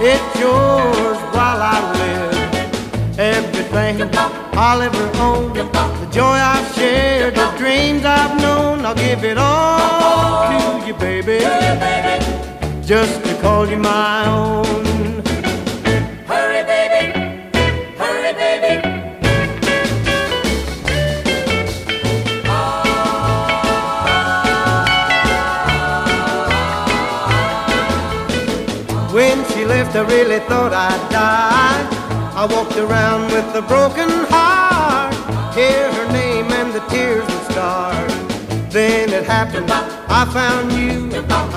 [0.00, 3.18] It's yours while I live.
[3.20, 4.02] Everything
[4.58, 5.16] I'll ever
[7.66, 11.38] dreams I've known, I'll give it all to you, baby.
[12.86, 14.84] Just to call you my own.
[16.30, 17.02] Hurry, baby.
[18.00, 18.74] Hurry, baby.
[29.16, 31.82] When she left, I really thought I'd die.
[32.40, 35.14] I walked around with a broken heart.
[35.56, 36.05] Hear her
[39.36, 39.70] happened.
[40.20, 40.94] I found you.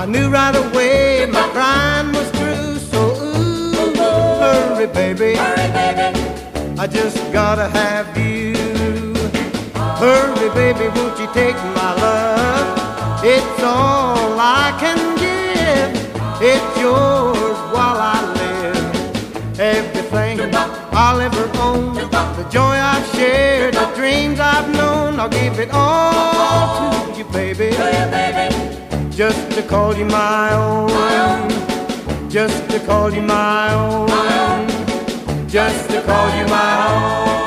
[0.02, 2.72] I knew right away my crime was true.
[2.92, 3.94] So ooh,
[4.42, 5.32] hurry, baby.
[6.82, 8.52] I just gotta have you.
[10.02, 13.24] Hurry, baby, won't you take my love?
[13.34, 15.90] It's all I can give.
[16.52, 19.58] It's yours while I live.
[19.58, 20.36] Everything
[21.02, 21.94] I'll ever own,
[22.50, 27.70] joy I've shared, the dreams I've known, I'll give it all to you, baby.
[29.10, 30.90] Just to call you my own.
[32.28, 34.08] Just to call you my own.
[35.48, 37.39] just to call you my own.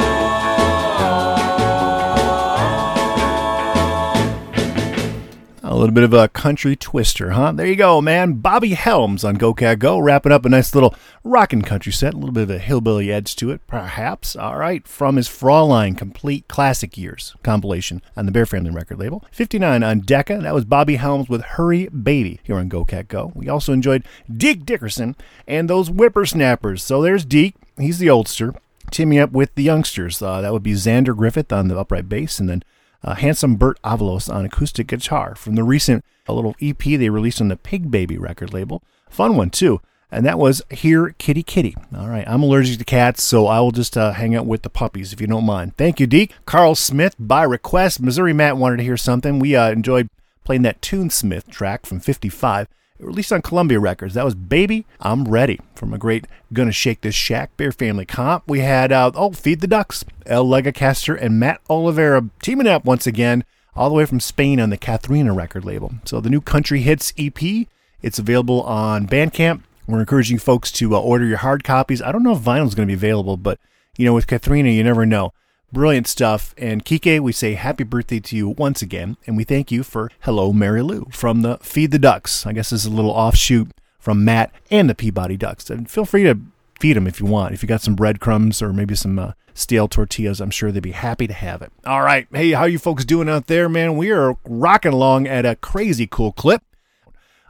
[5.83, 7.51] Little bit of a country twister, huh?
[7.51, 8.35] There you go, man.
[8.35, 10.95] Bobby Helms on Go Cat Go, wrapping up a nice little
[11.25, 14.33] rockin' country set, a little bit of a hillbilly edge to it, perhaps.
[14.33, 19.25] All right, from his Fraulein Complete Classic Years compilation on the Bear Family record label.
[19.33, 23.33] 59 on Decca, that was Bobby Helms with Hurry Baby here on Go Cat Go.
[23.35, 26.81] We also enjoyed Deke Dickerson and those whippersnappers.
[26.81, 28.55] So there's Deke, he's the oldster,
[28.89, 30.21] teaming up with the youngsters.
[30.21, 32.63] Uh, that would be Xander Griffith on the upright bass, and then
[33.03, 37.41] uh, handsome Bert Avalos on acoustic guitar from the recent a little EP they released
[37.41, 38.83] on the Pig Baby record label.
[39.09, 39.81] Fun one too.
[40.09, 41.75] And that was Here Kitty Kitty.
[41.95, 44.69] All right, I'm allergic to cats, so I will just uh, hang out with the
[44.69, 45.75] puppies if you don't mind.
[45.75, 46.31] Thank you, Deke.
[46.45, 47.99] Carl Smith, by request.
[47.99, 49.39] Missouri Matt wanted to hear something.
[49.39, 50.09] We uh, enjoyed
[50.43, 52.67] playing that Toonsmith track from 55
[52.99, 54.13] released on Columbia Records.
[54.13, 58.43] That was Baby, I'm Ready from a great Gonna Shake This Shack Bear Family comp.
[58.47, 63.07] We had, uh, oh, Feed the Ducks, El Legacaster and Matt Oliveira teaming up once
[63.07, 63.43] again,
[63.75, 65.93] all the way from Spain on the Katharina record label.
[66.05, 67.67] So the new Country Hits EP,
[68.01, 69.63] it's available on Bandcamp.
[69.87, 72.01] We're encouraging folks to uh, order your hard copies.
[72.01, 73.59] I don't know if vinyl's going to be available, but,
[73.97, 75.33] you know, with Katharina, you never know.
[75.73, 76.53] Brilliant stuff.
[76.55, 79.17] And Kike, we say happy birthday to you once again.
[79.25, 82.45] And we thank you for Hello, Mary Lou from the Feed the Ducks.
[82.45, 85.71] I guess this is a little offshoot from Matt and the Peabody Ducks.
[85.71, 86.37] And feel free to
[86.79, 87.55] feed them if you want.
[87.55, 90.91] If you got some breadcrumbs or maybe some uh, stale tortillas, I'm sure they'd be
[90.91, 91.71] happy to have it.
[91.87, 92.27] All right.
[92.31, 93.97] Hey, how you folks doing out there, man?
[93.97, 96.61] We are rocking along at a crazy cool clip.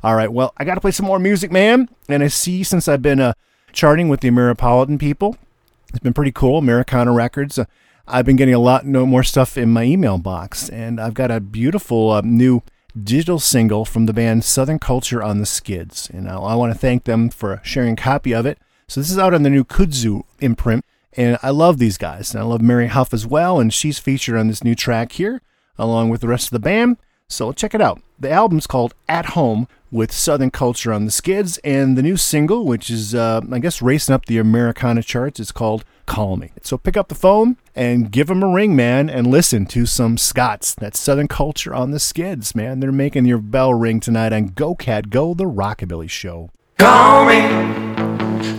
[0.02, 0.32] All right.
[0.32, 1.90] Well, I got to play some more music, man.
[2.08, 3.34] And I see since I've been uh,
[3.74, 5.36] charting with the Ameripolitan people,
[5.90, 6.58] it's been pretty cool.
[6.58, 7.60] Americana Records.
[7.60, 7.66] Uh,
[8.06, 11.32] I've been getting a lot no more stuff in my email box, and I've got
[11.32, 12.62] a beautiful uh, new
[13.02, 16.78] digital single from the band Southern Culture on the Skids, and I, I want to
[16.78, 18.60] thank them for sharing a copy of it.
[18.90, 22.44] So this is out on the new Kudzu imprint, and I love these guys, and
[22.44, 25.42] I love Mary Huff as well, and she's featured on this new track here,
[25.78, 26.98] along with the rest of the band.
[27.30, 28.02] So check it out.
[28.20, 32.66] The album's called At Home with Southern Culture on the Skids, and the new single,
[32.66, 36.52] which is, uh, I guess, racing up the Americana charts, is called Call Me.
[36.64, 40.18] So pick up the phone and give them a ring, man, and listen to some
[40.18, 40.74] Scots.
[40.74, 42.80] That's Southern Culture on the Skids, man.
[42.80, 46.50] They're making your bell ring tonight on Go Cat Go, the Rockabilly Show.
[46.80, 47.42] Call me,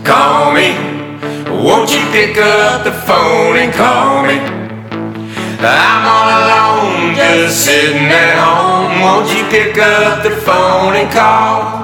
[0.05, 0.73] call me.
[1.63, 4.64] Won't you pick up the phone and call me?
[5.59, 8.99] I'm all alone, just sitting at home.
[8.99, 11.79] Won't you pick up the phone and call?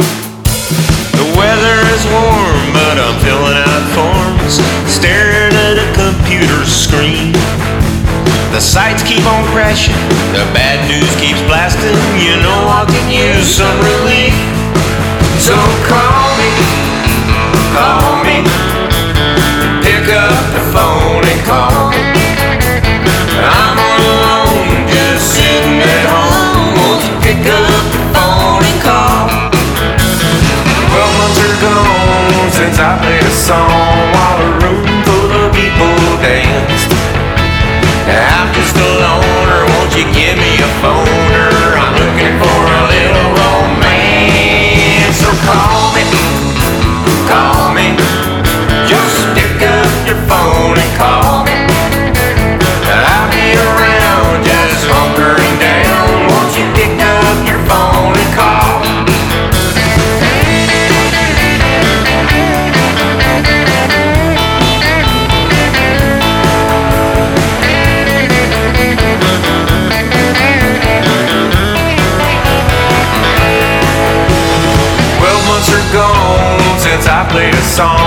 [1.16, 4.60] The weather is warm, but I'm filling out forms,
[4.92, 7.32] staring at a computer screen.
[8.52, 9.96] The sites keep on crashing,
[10.36, 11.96] the bad news keeps blasting.
[12.20, 14.36] You know I can use some relief.
[15.40, 15.56] So
[15.88, 16.52] call me,
[17.72, 18.81] call me.
[32.62, 36.94] Since I played a song while a room full of people danced.
[38.06, 41.74] I'm just a loner, won't you give me a phoner?
[41.82, 42.81] I'm looking for a
[77.72, 78.01] song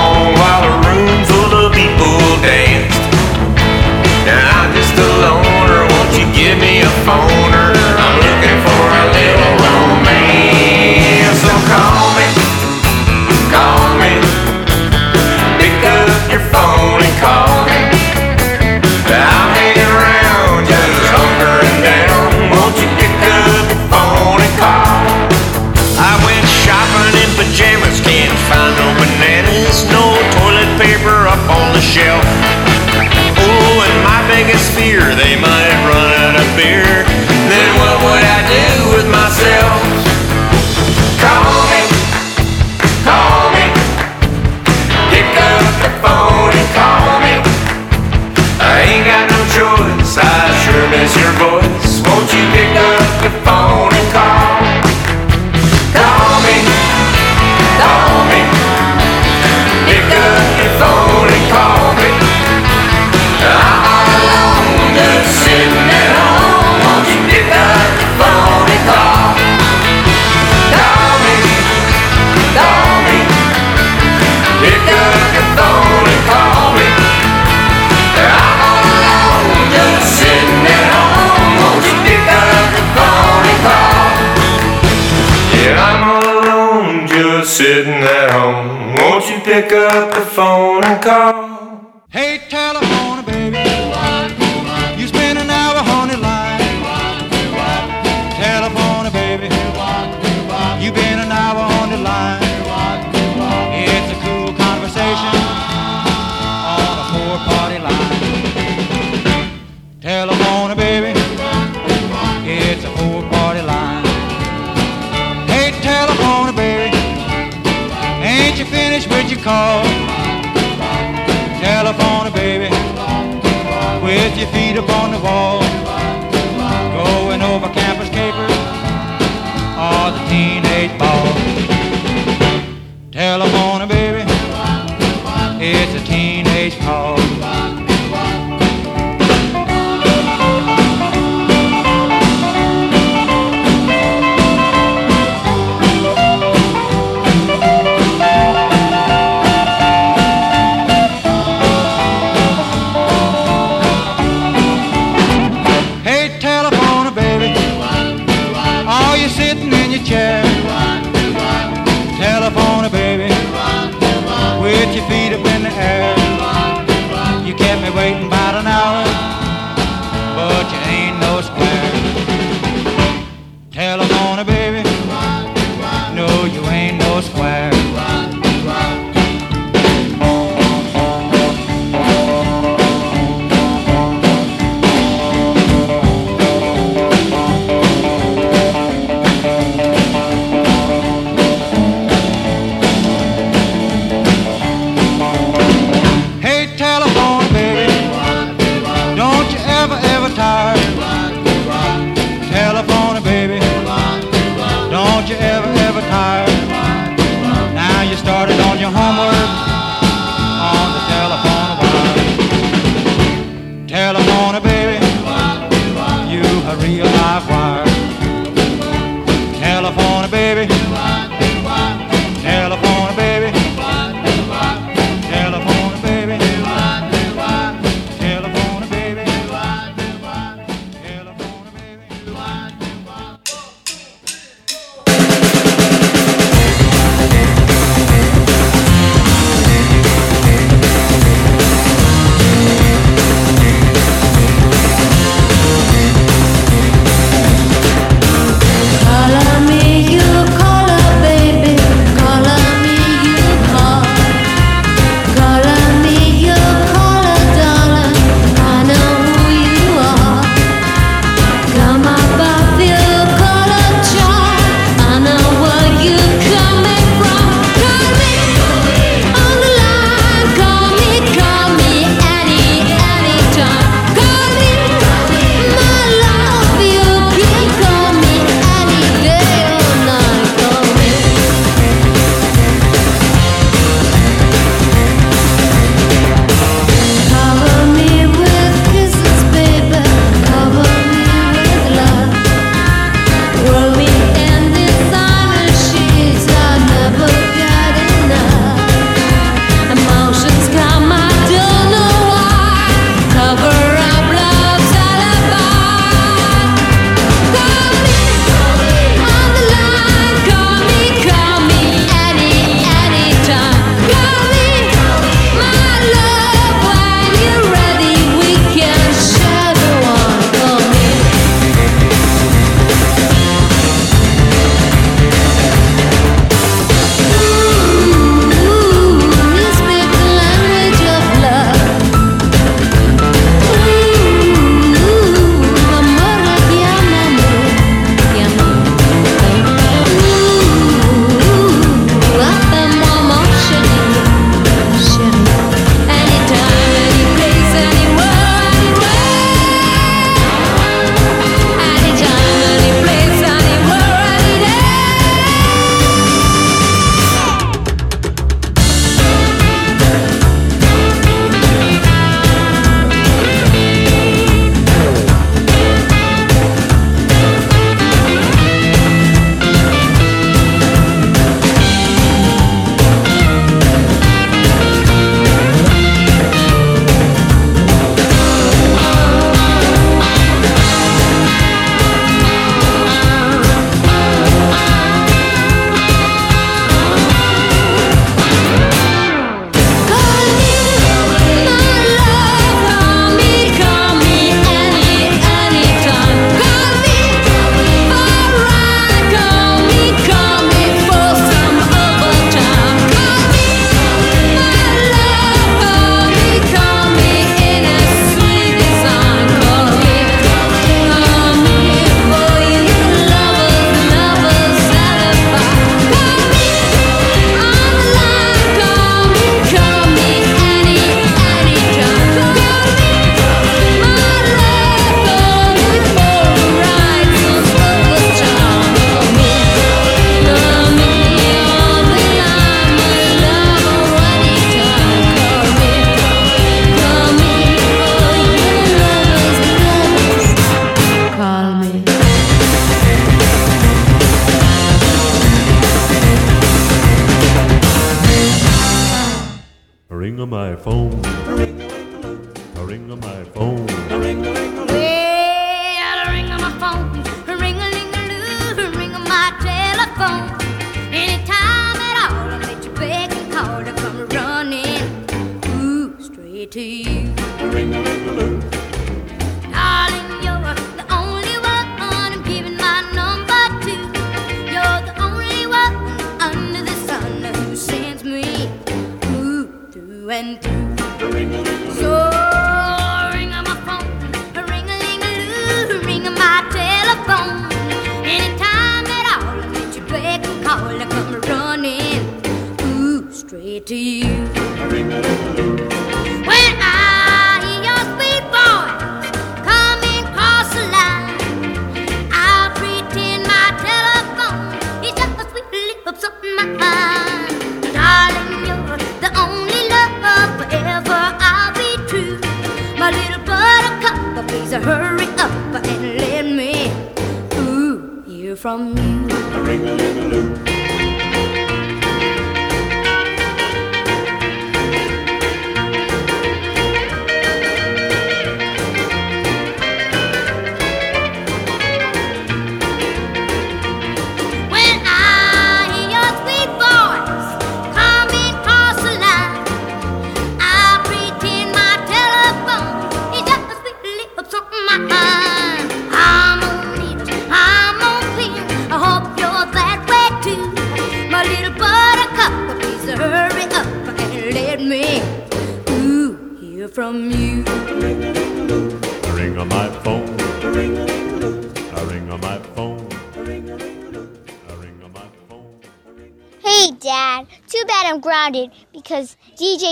[53.25, 53.64] you fall.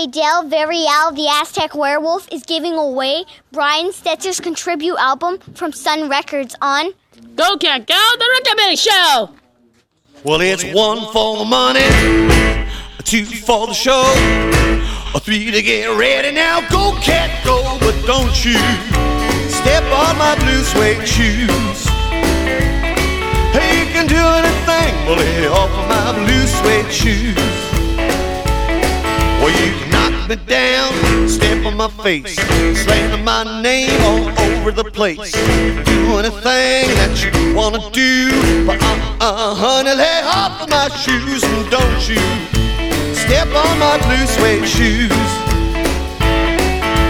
[0.03, 6.09] DJ Del Villarreal, the Aztec Werewolf, is giving away Brian Setzer's contribute album from Sun
[6.09, 6.91] Records on
[7.35, 9.29] Go Cat Go, the Rockabilly Show!
[10.25, 11.87] Well, it's one for the money,
[13.03, 14.03] two for the show,
[15.15, 16.35] a three to get ready.
[16.35, 18.59] Now go, cat, go, but don't you
[19.49, 21.85] step on my blue suede shoes.
[23.53, 27.73] Hey, you can do anything, well, lay off of my blue suede shoes.
[29.43, 29.92] Well, you can
[30.27, 32.35] me down, step on my face,
[32.83, 35.31] slander my name all over the place.
[35.31, 38.29] Do anything that you wanna do,
[38.65, 42.21] but uh, uh, honey, lay off of my shoes and don't you
[43.15, 45.11] step on my blue suede shoes.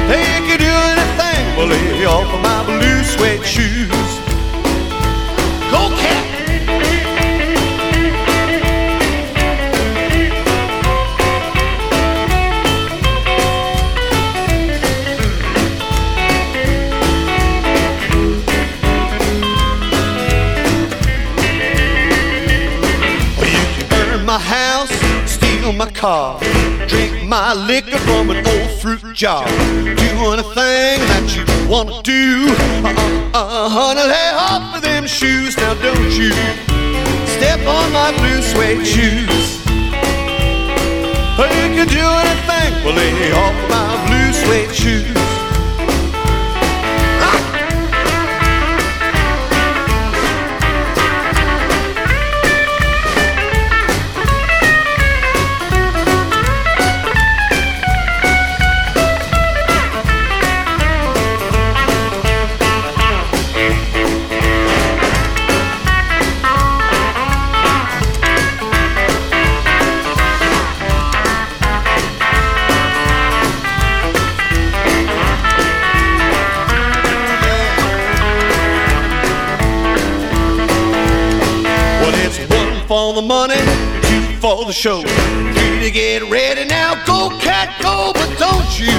[0.10, 3.90] Hey, you can do anything, but lay off of my blue suede shoes.
[5.72, 6.23] Go cat.
[26.04, 29.48] Drink my liquor from an old fruit jar.
[29.48, 32.48] Do anything that you wanna do.
[32.84, 36.32] Uh, uh, honey, lay off of them shoes now, don't you
[37.38, 39.64] step on my blue suede shoes.
[41.64, 45.33] You can do anything, well, lay off my blue suede shoes.
[82.94, 83.58] For the money,
[84.06, 85.02] two for the show.
[85.02, 86.94] Three to get ready now.
[87.08, 88.94] Go, cat, go, but don't you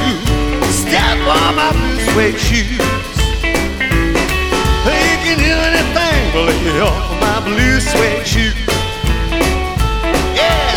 [0.83, 2.75] step on my blue suede shoes.
[4.83, 8.59] You can do anything, but lay off of my blue suede shoes.
[10.35, 10.75] Yeah,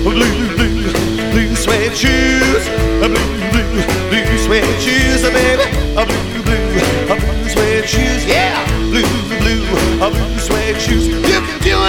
[0.00, 0.24] blue,
[0.56, 0.92] blue,
[1.32, 2.64] blue suede shoes.
[3.04, 5.66] Blue, blue, blue suede shoes, baby.
[5.92, 6.64] Blue, blue,
[7.04, 8.24] blue suede shoes.
[8.24, 9.04] Yeah, blue,
[9.44, 9.60] blue,
[10.08, 11.06] blue suede shoes.
[11.06, 11.85] You can do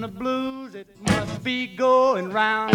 [0.00, 2.74] the blues, it must be going round.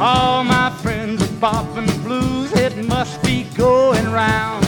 [0.00, 4.64] All my friends are popping the blues, it must be going round.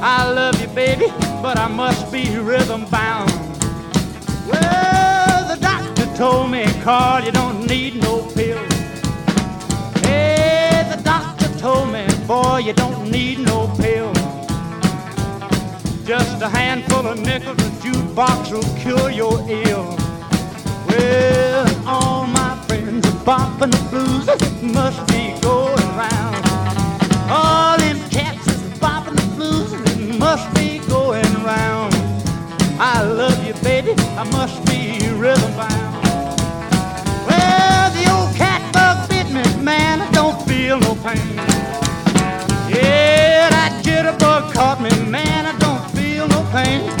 [0.00, 1.06] I love you, baby,
[1.42, 3.30] but I must be rhythm bound.
[4.48, 8.72] Well, the doctor told me, Carl, you don't need no pills.
[10.04, 14.18] Hey, the doctor told me, boy, you don't need no pills.
[16.06, 20.05] Just a handful of nickels, a jukebox will cure your ill.
[20.98, 26.36] Well, all my friends are bopping the blues, it must be going round.
[27.28, 31.94] All them cats is bopping the blues, it must be going round.
[32.78, 35.94] I love you, baby, I must be rhythm bound.
[37.28, 41.36] Well, the old cat bug bit me, man, I don't feel no pain.
[42.72, 46.95] Yeah, that jitterbug caught me, man, I don't feel no pain.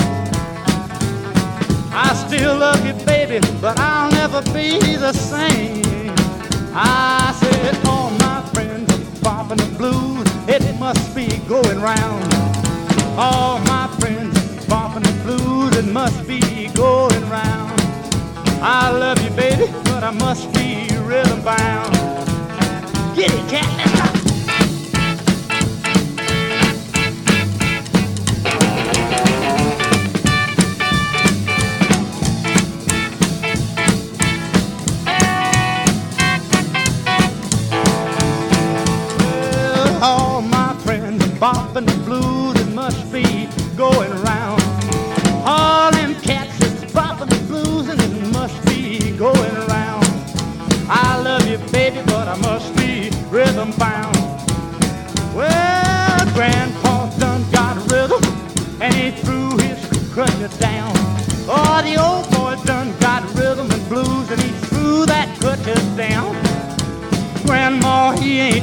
[1.98, 6.12] I still love you, baby, but I'll never be the same.
[6.74, 12.34] I said, all my friends are bopping the blues, it must be going round.
[13.16, 17.80] All my friends are bopping the blues, it must be going round.
[18.60, 21.94] I love you, baby, but I must be rhythm bound.
[23.16, 24.15] Get it, cat,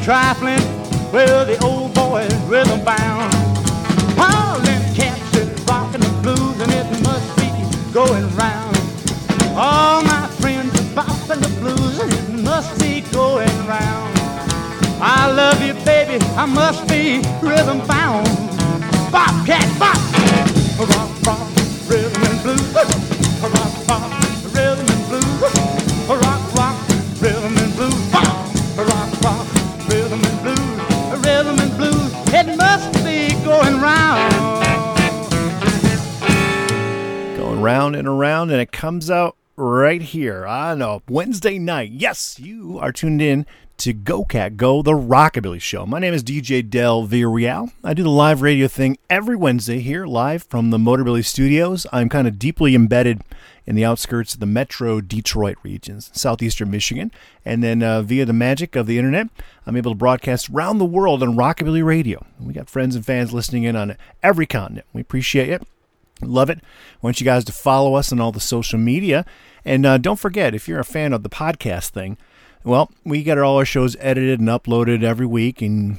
[0.04, 0.60] trifling.
[1.14, 1.63] Well, the
[38.84, 41.90] comes out right here on a Wednesday night.
[41.94, 43.46] Yes, you are tuned in
[43.78, 45.86] to Go Cat Go, the Rockabilly Show.
[45.86, 47.72] My name is DJ Del Villarreal.
[47.82, 51.88] I do the live radio thing every Wednesday here, live from the Motorbilly Studios.
[51.94, 53.22] I'm kind of deeply embedded
[53.66, 57.10] in the outskirts of the metro Detroit regions, southeastern Michigan.
[57.46, 59.30] And then uh, via the magic of the internet,
[59.66, 62.26] I'm able to broadcast around the world on Rockabilly Radio.
[62.38, 64.88] We got friends and fans listening in on every continent.
[64.92, 65.66] We appreciate it.
[66.28, 66.60] Love it.
[66.60, 69.26] I want you guys to follow us on all the social media.
[69.66, 72.18] And uh, don't forget, if you're a fan of the podcast thing,
[72.64, 75.98] well, we get all our shows edited and uploaded every week, and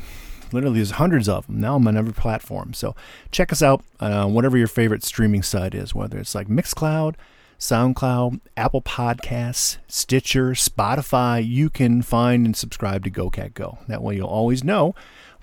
[0.53, 1.61] literally there's hundreds of them.
[1.61, 2.73] Now I'm on every platform.
[2.73, 2.95] So
[3.31, 7.17] check us out on whatever your favorite streaming site is, whether it's like Mixcloud,
[7.59, 11.47] SoundCloud, Apple Podcasts, Stitcher, Spotify.
[11.47, 13.79] You can find and subscribe to Go Cat Go.
[13.89, 14.95] That way you'll always know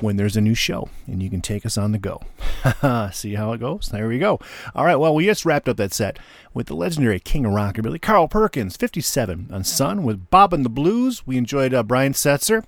[0.02, 2.22] when there's a new show and you can take us on the go.
[3.12, 3.88] See how it goes?
[3.88, 4.40] There we go.
[4.76, 6.20] All right, well, we just wrapped up that set
[6.54, 11.26] with the legendary King of Rockabilly, Carl Perkins, 57, on Sun with Boppin' the Blues.
[11.26, 12.66] We enjoyed uh, Brian Setzer.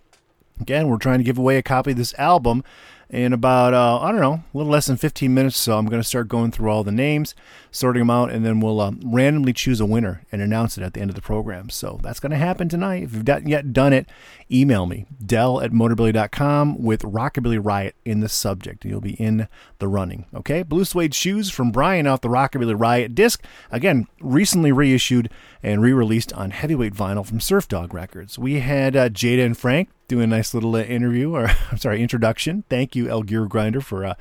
[0.59, 2.63] Again, we're trying to give away a copy of this album
[3.09, 5.57] in about, uh, I don't know, a little less than 15 minutes.
[5.57, 7.35] So I'm going to start going through all the names,
[7.73, 10.93] sorting them out, and then we'll um, randomly choose a winner and announce it at
[10.93, 11.69] the end of the program.
[11.69, 13.03] So that's going to happen tonight.
[13.03, 14.07] If you've not yet done it,
[14.51, 18.85] email me, del at motorbilly.com with Rockabilly Riot in the subject.
[18.85, 19.47] You'll be in
[19.79, 20.27] the running.
[20.33, 20.63] Okay?
[20.63, 23.43] Blue Suede Shoes from Brian off the Rockabilly Riot disc.
[23.71, 25.29] Again, recently reissued
[25.63, 28.37] and re released on heavyweight vinyl from Surfdog Records.
[28.37, 32.01] We had uh, Jada and Frank doing a nice little uh, interview, or I'm sorry,
[32.01, 32.63] introduction.
[32.69, 34.13] Thank you, El Gear Grinder, for uh,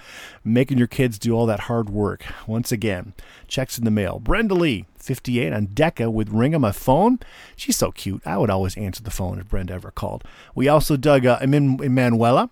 [0.45, 2.25] making your kids do all that hard work.
[2.47, 3.15] Once again,
[3.53, 4.19] checks in the mail.
[4.19, 7.21] Brenda Lee, 58, on Decca with Ring-a My Phone.
[7.55, 8.23] She's so cute.
[8.27, 10.25] I would always answer the phone if Brenda ever called.
[10.55, 12.51] We also dug uh, Emanuela.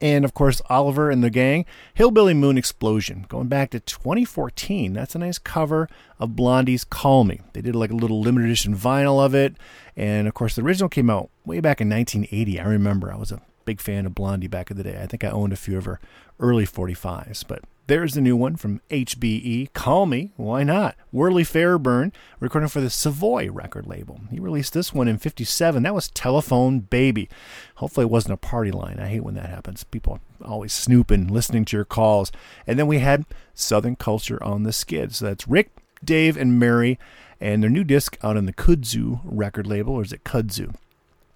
[0.00, 4.94] And of course, Oliver and the gang, Hillbilly Moon Explosion, going back to 2014.
[4.94, 7.42] That's a nice cover of Blondie's Call Me.
[7.52, 9.56] They did like a little limited edition vinyl of it.
[9.94, 12.60] And of course, the original came out way back in 1980.
[12.60, 15.00] I remember I was a Big fan of Blondie back in the day.
[15.00, 16.00] I think I owned a few of her
[16.38, 17.44] early 45s.
[17.46, 19.72] But there's the new one from HBE.
[19.74, 20.32] Call Me.
[20.36, 20.96] Why not?
[21.12, 24.20] Werly Fairburn, recording for the Savoy record label.
[24.30, 25.82] He released this one in 57.
[25.82, 27.28] That was Telephone Baby.
[27.76, 28.98] Hopefully, it wasn't a party line.
[28.98, 29.84] I hate when that happens.
[29.84, 32.32] People always snooping, listening to your calls.
[32.66, 35.18] And then we had Southern Culture on the Skids.
[35.18, 35.70] So that's Rick,
[36.02, 36.98] Dave, and Mary,
[37.40, 40.74] and their new disc out on the Kudzu record label, or is it Kudzu?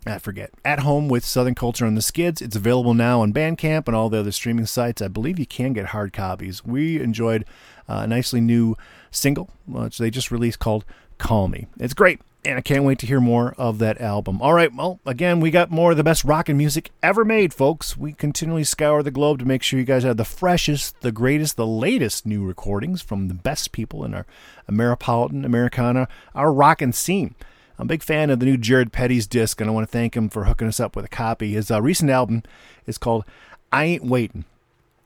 [0.08, 0.50] I forget.
[0.64, 2.42] At home with Southern Culture on the Skids.
[2.42, 5.02] It's available now on Bandcamp and all the other streaming sites.
[5.02, 6.64] I believe you can get hard copies.
[6.64, 7.44] We enjoyed
[7.88, 8.76] uh, a nicely new
[9.10, 10.84] single, which they just released called
[11.18, 11.66] Call Me.
[11.78, 14.40] It's great, and I can't wait to hear more of that album.
[14.40, 17.52] All right, well, again, we got more of the best rock and music ever made,
[17.52, 17.96] folks.
[17.96, 21.56] We continually scour the globe to make sure you guys have the freshest, the greatest,
[21.56, 24.26] the latest new recordings from the best people in our
[24.70, 27.34] Ameripolitan, Americana, our rock and scene.
[27.78, 30.16] I'm a big fan of the new Jared Petty's disc, and I want to thank
[30.16, 31.52] him for hooking us up with a copy.
[31.52, 32.42] His uh, recent album
[32.86, 33.24] is called
[33.70, 34.44] I Ain't Waiting,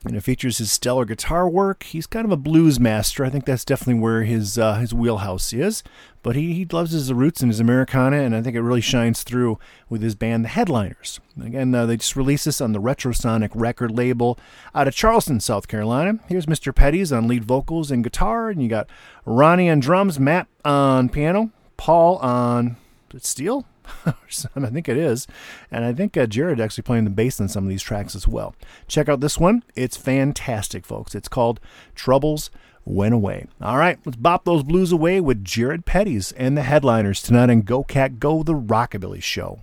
[0.03, 1.83] and it features his stellar guitar work.
[1.83, 3.23] He's kind of a blues master.
[3.23, 5.83] I think that's definitely where his uh, his wheelhouse is.
[6.23, 9.21] But he, he loves his roots and his Americana, and I think it really shines
[9.21, 11.19] through with his band, The Headliners.
[11.39, 14.39] Again, uh, they just released this on the Retrosonic record label
[14.73, 16.19] out of Charleston, South Carolina.
[16.27, 16.73] Here's Mr.
[16.73, 18.89] Petty's on lead vocals and guitar, and you got
[19.25, 21.51] Ronnie on drums, Matt on piano,
[21.83, 22.77] Paul on
[23.17, 23.65] steel.
[24.05, 25.27] I think it is.
[25.69, 28.25] And I think uh, Jared actually playing the bass on some of these tracks as
[28.25, 28.55] well.
[28.87, 29.65] Check out this one.
[29.75, 31.13] It's fantastic, folks.
[31.13, 31.59] It's called
[31.93, 32.51] Troubles
[32.85, 33.47] Went Away.
[33.61, 37.63] All right, let's bop those blues away with Jared Petty's and the headliners tonight on
[37.63, 39.59] Go Cat Go, the Rockabilly Show.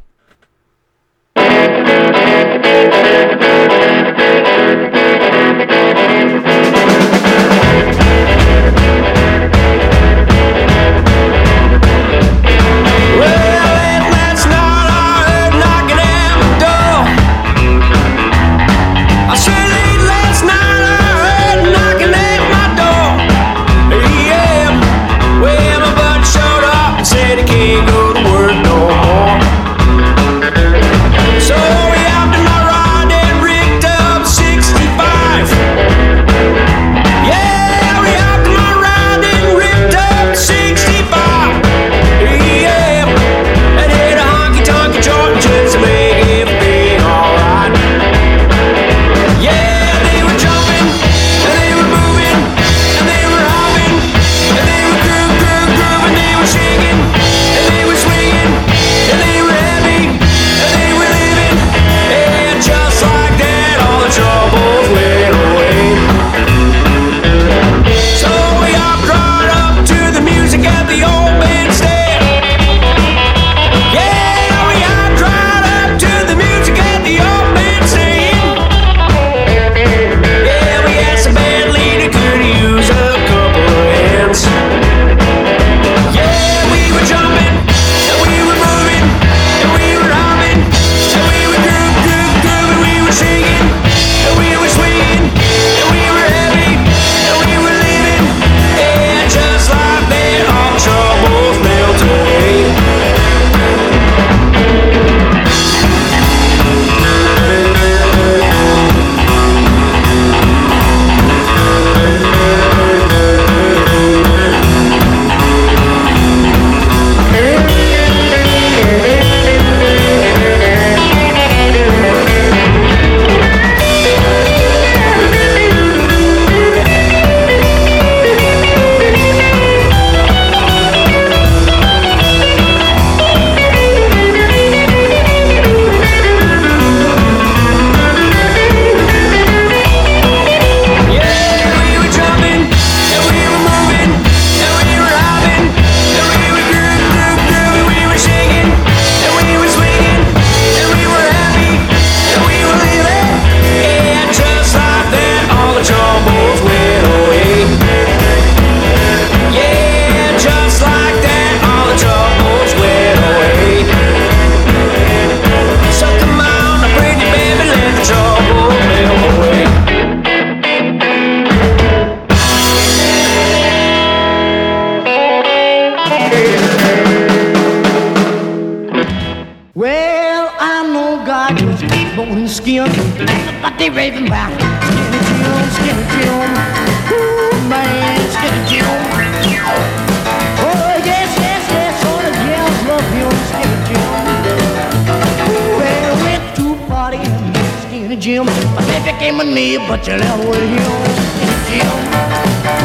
[199.61, 200.91] me, but you left with you.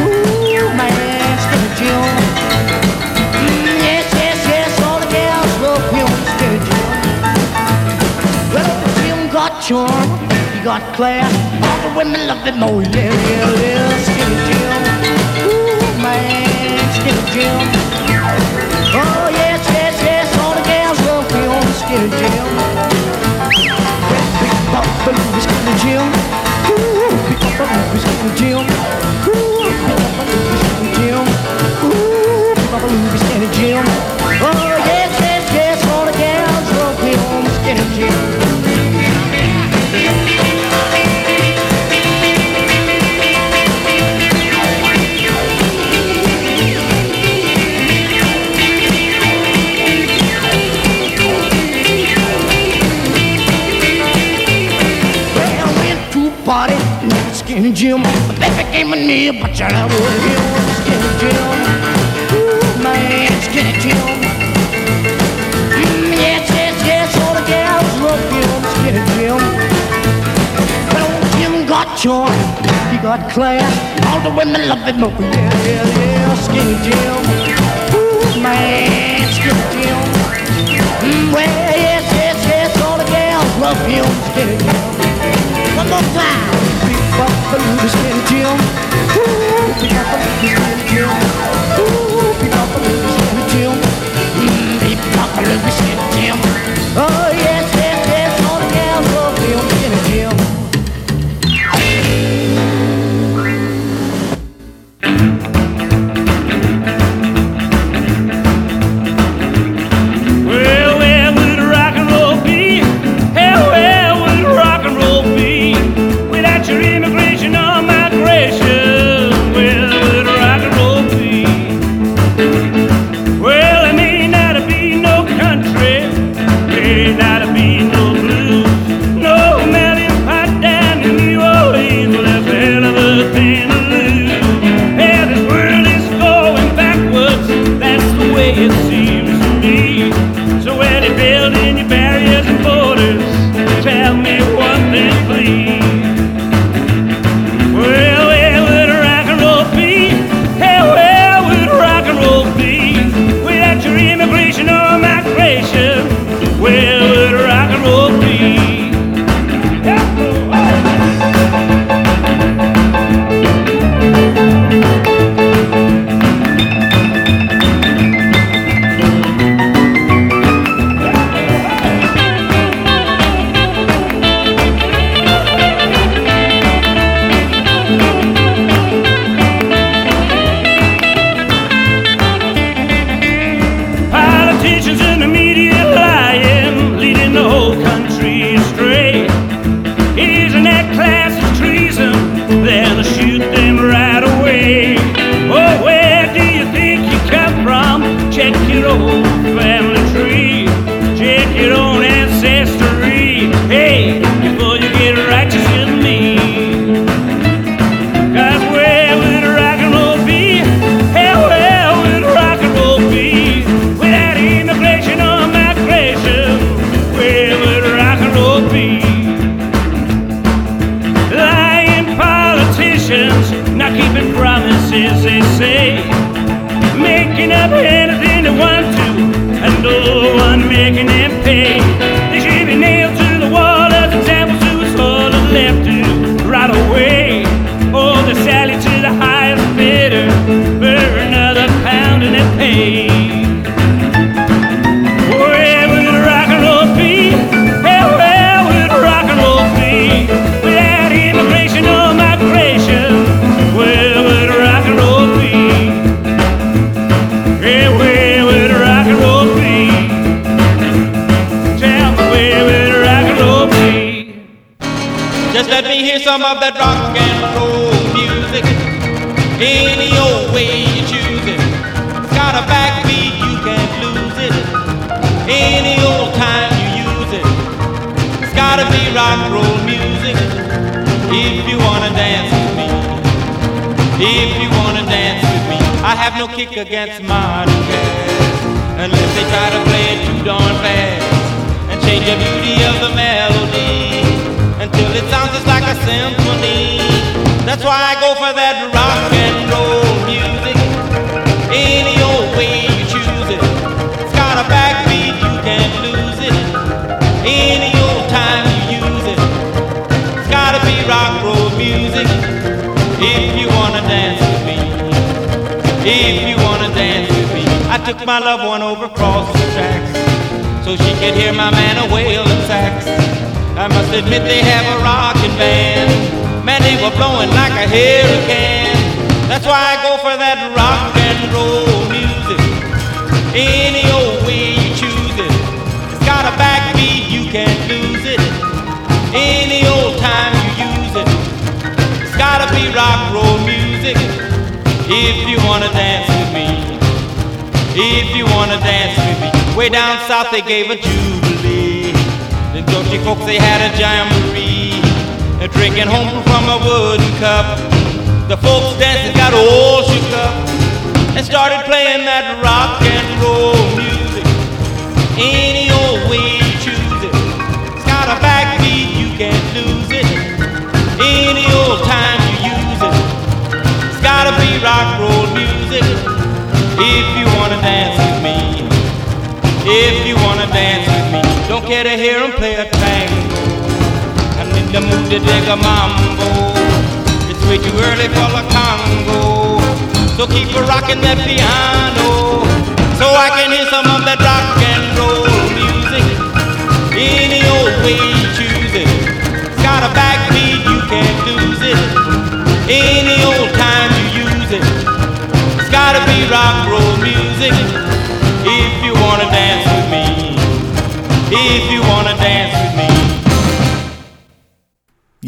[0.03, 0.67] Ooh,
[3.41, 6.07] mm, yes, yes, yes, all the girls love you.
[8.53, 8.73] Well,
[9.37, 10.09] got charm,
[10.53, 11.31] you got class,
[11.67, 12.84] all the women love it more.
[59.41, 60.15] but your love will.
[60.69, 61.47] It's to kill.
[62.35, 63.73] Ooh, man, it's gonna
[66.13, 67.43] yes, yes, yes, all the
[68.03, 68.23] love
[70.91, 72.31] But old Jim got charm.
[72.91, 73.73] He got class.
[74.07, 75.03] All the women love him.
[75.03, 76.35] Oh, yeah, yeah, yeah.
[76.45, 77.21] Skinny Jim.
[77.95, 79.99] Ooh, man, Skinny Jim.
[81.05, 84.05] Mm, well, yes, yes, yes, all the gals love him.
[84.31, 85.04] Skinny Jim.
[87.47, 89.44] Always get you.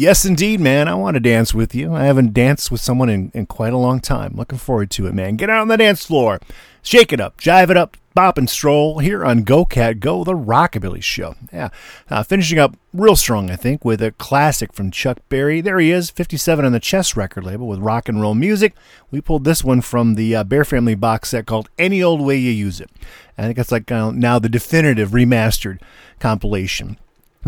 [0.08, 0.88] Yes, indeed, man.
[0.88, 1.94] I want to dance with you.
[1.94, 4.32] I haven't danced with someone in, in quite a long time.
[4.36, 5.36] Looking forward to it, man.
[5.36, 6.40] Get out on the dance floor.
[6.80, 10.32] Shake it up, jive it up, bop and stroll here on Go Cat Go, the
[10.32, 11.34] Rockabilly Show.
[11.52, 11.68] Yeah.
[12.08, 15.60] Uh, finishing up real strong, I think, with a classic from Chuck Berry.
[15.60, 18.74] There he is, 57 on the Chess record label with rock and roll music.
[19.10, 22.38] We pulled this one from the uh, Bear Family box set called Any Old Way
[22.38, 22.90] You Choose It.
[23.36, 25.82] I think it's like uh, now the definitive remastered
[26.18, 26.96] compilation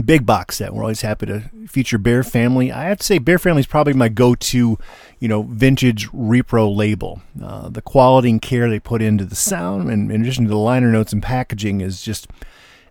[0.04, 0.72] big box set.
[0.72, 2.70] We're always happy to feature Bear Family.
[2.72, 4.78] I have to say, Bear Family is probably my go-to,
[5.18, 7.22] you know, vintage repro label.
[7.42, 10.56] Uh, the quality and care they put into the sound, and in addition to the
[10.56, 12.28] liner notes and packaging, is just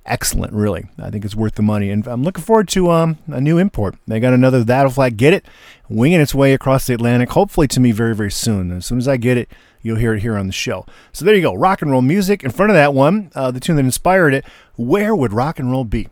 [0.05, 0.53] excellent.
[0.53, 3.57] Really, I think it's worth the money, and I'm looking forward to um, a new
[3.57, 3.95] import.
[4.05, 5.45] They got another That'll Flat Get It,
[5.87, 7.29] winging its way across the Atlantic.
[7.29, 8.71] Hopefully, to me very very soon.
[8.71, 9.49] As soon as I get it.
[9.81, 10.85] You'll hear it here on the show.
[11.13, 12.43] So there you go, rock and roll music.
[12.43, 14.43] In front of that one, uh, the tune that inspired it,
[14.75, 16.09] Where Would Rock and Roll Be?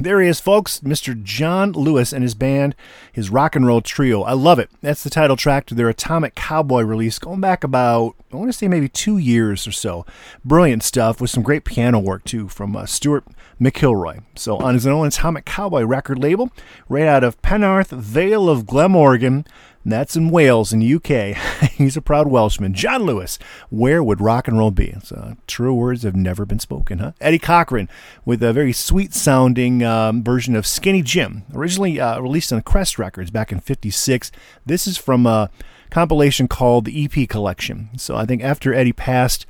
[0.00, 1.22] There he is, folks, Mr.
[1.22, 2.74] John Lewis and his band,
[3.12, 4.22] his rock and roll trio.
[4.22, 4.70] I love it.
[4.80, 8.56] That's the title track to their Atomic Cowboy release, going back about, I want to
[8.56, 10.06] say maybe two years or so.
[10.42, 13.24] Brilliant stuff with some great piano work, too, from uh, Stuart
[13.60, 14.22] McIlroy.
[14.36, 16.50] So, on his own Atomic Cowboy record label,
[16.88, 19.44] right out of Penarth, Vale of Glamorgan,
[19.84, 21.36] that's in Wales, in the UK.
[21.72, 22.74] He's a proud Welshman.
[22.74, 23.38] John Lewis,
[23.70, 24.94] where would rock and roll be?
[25.02, 27.12] So, true words have never been spoken, huh?
[27.20, 27.88] Eddie Cochran
[28.24, 32.98] with a very sweet sounding um, version of Skinny Jim, originally uh, released on Crest
[32.98, 34.30] Records back in 56.
[34.66, 35.50] This is from a
[35.90, 37.88] compilation called the EP Collection.
[37.96, 39.46] So, I think after Eddie passed,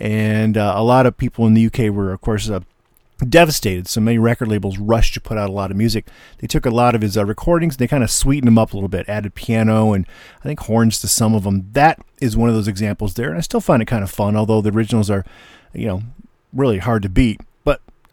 [0.00, 2.60] and uh, a lot of people in the UK were, of course, uh,
[3.26, 3.88] devastated.
[3.88, 6.06] So many record labels rushed to put out a lot of music.
[6.38, 8.76] They took a lot of his uh, recordings, they kind of sweetened them up a
[8.76, 10.06] little bit, added piano and
[10.40, 11.68] I think horns to some of them.
[11.72, 14.36] That is one of those examples there, and I still find it kind of fun,
[14.36, 15.24] although the originals are,
[15.72, 16.02] you know,
[16.52, 17.40] really hard to beat.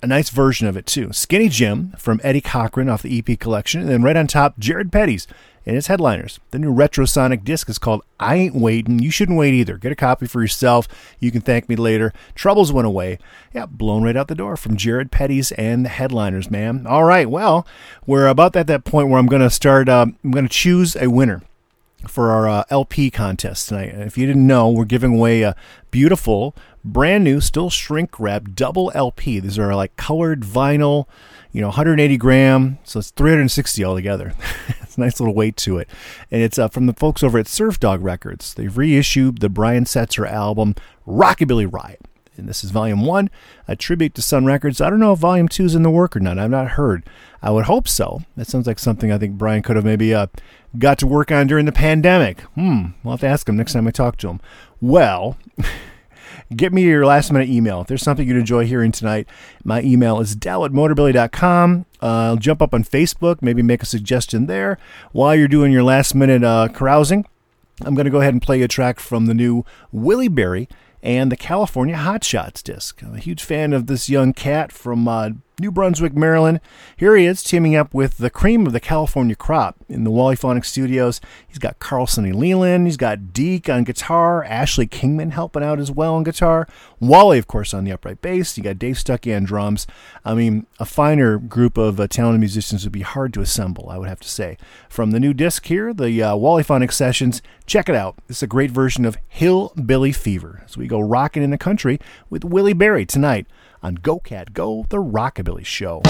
[0.01, 1.11] A nice version of it too.
[1.11, 4.91] Skinny Jim from Eddie Cochran off the EP collection, and then right on top, Jared
[4.91, 5.27] Petty's
[5.65, 6.39] and his headliners.
[6.51, 8.99] The new Retrosonic disc is called I Ain't Waiting.
[8.99, 9.77] You shouldn't wait either.
[9.77, 10.87] Get a copy for yourself.
[11.19, 12.13] You can thank me later.
[12.35, 13.17] Troubles went away.
[13.53, 16.85] Yeah, blown right out the door from Jared Petty's and the headliners, man.
[16.85, 17.65] All right, well,
[18.05, 20.95] we're about at that point where I'm going to start, uh, I'm going to choose
[20.95, 21.41] a winner
[22.05, 23.93] for our uh, LP contest tonight.
[23.93, 25.55] And if you didn't know, we're giving away a
[25.91, 29.39] beautiful, brand new, still shrink wrap double LP.
[29.39, 31.07] These are like colored vinyl,
[31.51, 34.33] you know, 180 gram, so it's 360 altogether.
[34.81, 35.89] it's a nice little weight to it.
[36.31, 38.53] And it's uh, from the folks over at Surfdog Records.
[38.53, 40.75] They've reissued the Brian Setzer album,
[41.07, 42.01] Rockabilly Riot.
[42.37, 43.29] And this is volume one,
[43.67, 44.81] a tribute to Sun Records.
[44.81, 46.37] I don't know if volume two is in the work or not.
[46.37, 47.03] I've not heard.
[47.41, 48.21] I would hope so.
[48.35, 50.27] That sounds like something I think Brian could have maybe uh,
[50.77, 52.41] got to work on during the pandemic.
[52.55, 54.41] Hmm, we'll have to ask him next time I talk to him.
[54.81, 55.37] Well,
[56.55, 57.81] get me your last minute email.
[57.81, 59.27] If there's something you'd enjoy hearing tonight,
[59.63, 61.85] my email is del at motorbilly.com.
[62.01, 64.77] Uh, jump up on Facebook, maybe make a suggestion there
[65.11, 67.25] while you're doing your last minute uh, carousing.
[67.81, 70.69] I'm going to go ahead and play a track from the new Willie Berry
[71.05, 73.01] and the California Hot Shots disc.
[73.03, 76.59] I'm a huge fan of this young cat from uh, New Brunswick, Maryland.
[76.97, 80.65] Here he is teaming up with the cream of the California crop in the Wallyphonic
[80.65, 81.21] Studios.
[81.47, 85.91] He's got Carl Sonny Leyland, he's got Deke on guitar, Ashley Kingman helping out as
[85.91, 86.67] well on guitar,
[86.99, 88.57] Wally, of course, on the upright bass.
[88.57, 89.87] You got Dave Stuckey on drums.
[90.25, 93.97] I mean, a finer group of uh, talented musicians would be hard to assemble, I
[93.97, 94.57] would have to say.
[94.89, 96.35] From the new disc here, the uh,
[96.89, 98.15] Sessions, check it out.
[98.27, 102.43] It's a great version of Hillbilly Fever as we go rocking in the country with
[102.43, 103.47] Willie Berry tonight
[103.85, 106.01] on Go Cat Go, the Rockabilly Show.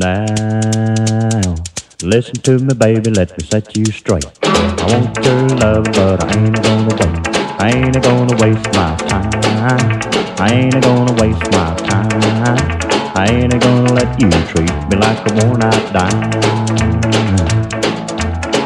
[0.00, 1.56] Now,
[2.02, 4.24] listen to me, baby, let me set you straight.
[4.42, 7.60] I want your love, but I ain't gonna wait.
[7.60, 10.00] I ain't gonna waste my time.
[10.40, 13.12] I ain't gonna waste my time.
[13.14, 16.30] I ain't gonna let you treat me like a worn out dime.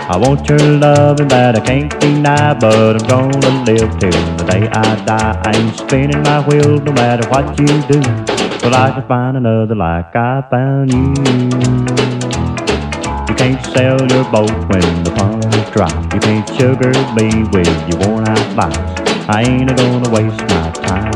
[0.08, 4.68] I want your loving that I can't deny, but I'm gonna live till the day
[4.68, 5.42] I die.
[5.44, 8.43] I ain't spinning my wheels no matter what you do.
[8.64, 11.08] Till I can find another like I found you.
[13.28, 15.92] You can't sail your boat when the pond is dry.
[16.14, 18.78] You can't sugar me with your worn out lies.
[19.28, 21.12] I ain't gonna waste my time.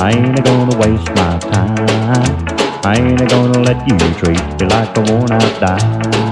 [0.00, 2.46] I ain't gonna waste my time.
[2.82, 6.27] I ain't gonna let you treat me like a worn out dime.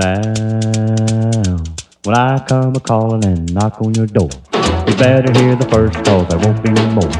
[0.00, 0.22] Now,
[2.04, 4.30] when I come a calling and knock on your door,
[4.88, 7.10] you better hear the first cause there won't be no more.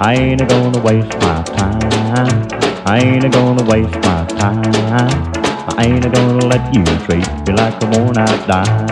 [0.00, 2.48] I ain't gonna waste my time.
[2.86, 4.64] I ain't gonna waste my time.
[5.76, 8.88] I ain't gonna let you treat me like a worn out dime.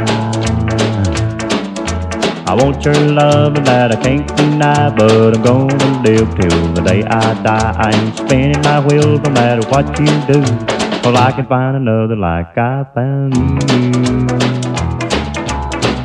[2.47, 6.83] I want your love and that I can't deny, but I'm gonna live till the
[6.83, 7.75] day I die.
[7.79, 10.70] I ain't spinning my wheels no matter what you do.
[11.03, 13.59] Well, I can find another like I found you.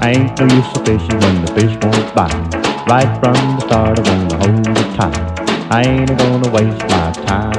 [0.02, 2.34] I ain't no use of fishing when the fish won't bite.
[2.88, 5.36] Right from the start, I wanna hold it tight.
[5.70, 7.56] I ain't gonna waste my time.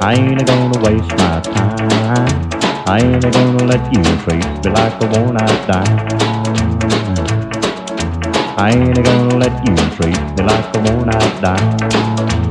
[0.00, 2.50] I ain't gonna waste my time.
[2.86, 5.98] I ain't gonna let you treat me like a worn-out dime.
[8.56, 12.47] I ain't gonna let you treat me like a worn-out dime.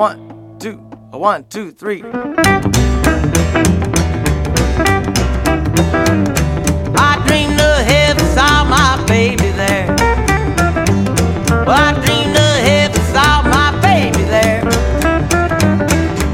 [0.00, 0.76] One, two,
[1.10, 2.02] one, two, three.
[6.96, 9.94] I dreamed of heaven, saw my baby there.
[11.66, 14.62] Well, I dreamed of heaven, saw my baby there.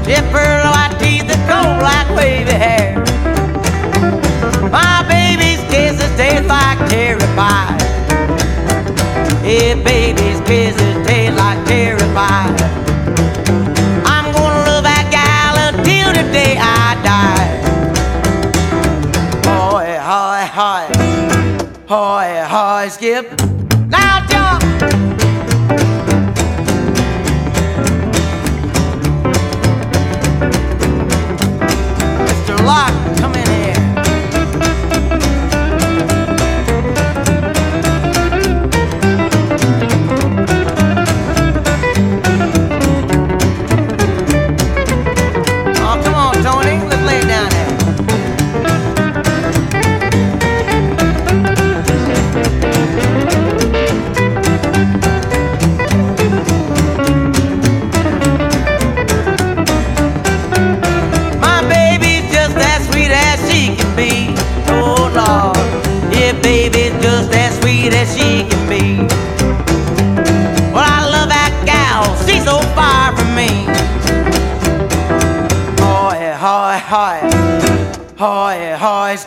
[0.05, 2.95] She pearl white teeth and cold black wavy hair.
[4.71, 7.75] My baby's kisses taste like cherry pie.
[9.43, 10.86] Yeah, baby's kisses
[22.87, 23.46] Hoy, hoy,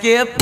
[0.00, 0.39] skip.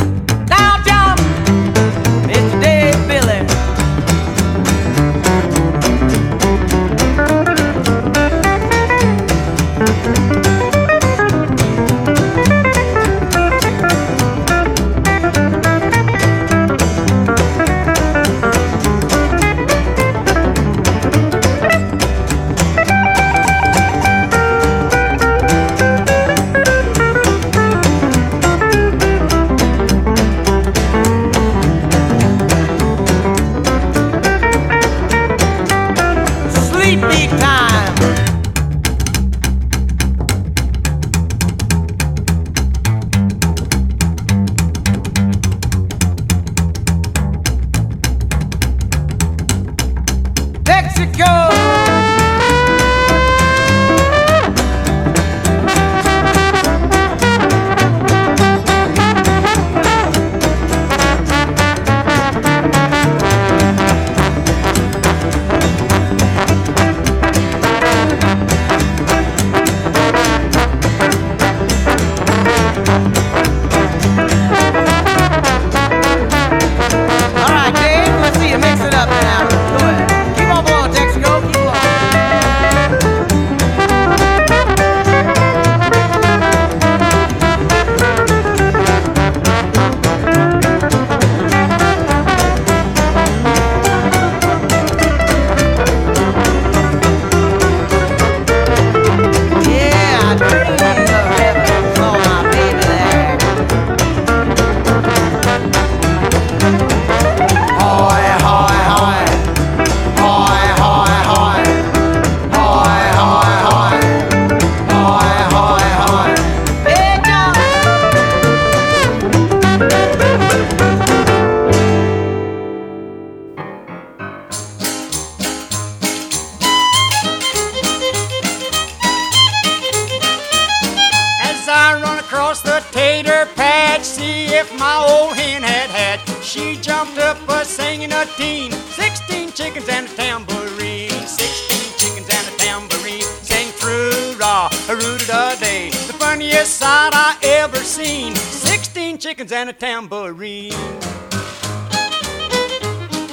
[138.39, 141.11] 16, chickens and a tambourine.
[141.11, 143.23] 16 chickens and a tambourine.
[143.43, 145.91] Sang through raw, a root a day.
[146.07, 148.37] The funniest sight I ever seen.
[148.37, 150.71] 16 chickens and a tambourine.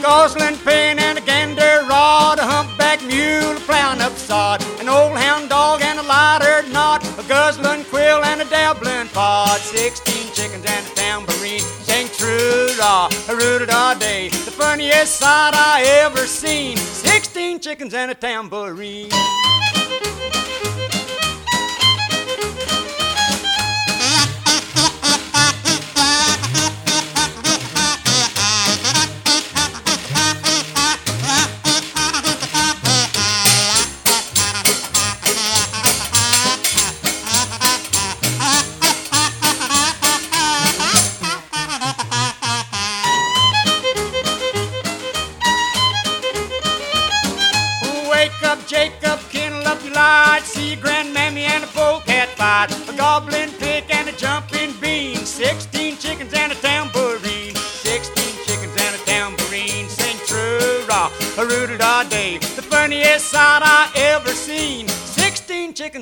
[0.01, 5.49] Gosling pin and a gander rod, a humpback mule plowing up sod, an old hound
[5.49, 10.85] dog and a lighter knot, a guzzling quill and a dabbling pod, sixteen chickens and
[10.85, 17.59] a tambourine, sang through raw, rooted all day, the funniest sight I ever seen, sixteen
[17.59, 19.09] chickens and a tambourine.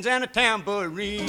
[0.05, 1.27] And a tambourine.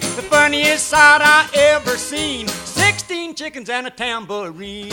[0.00, 4.88] The funniest sight I ever seen, sixteen chickens and a tambourine.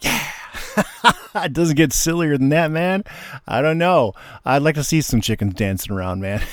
[0.00, 0.32] Yeah,
[1.34, 3.04] it doesn't get sillier than that, man.
[3.46, 4.14] I don't know.
[4.44, 6.42] I'd like to see some chickens dancing around, man.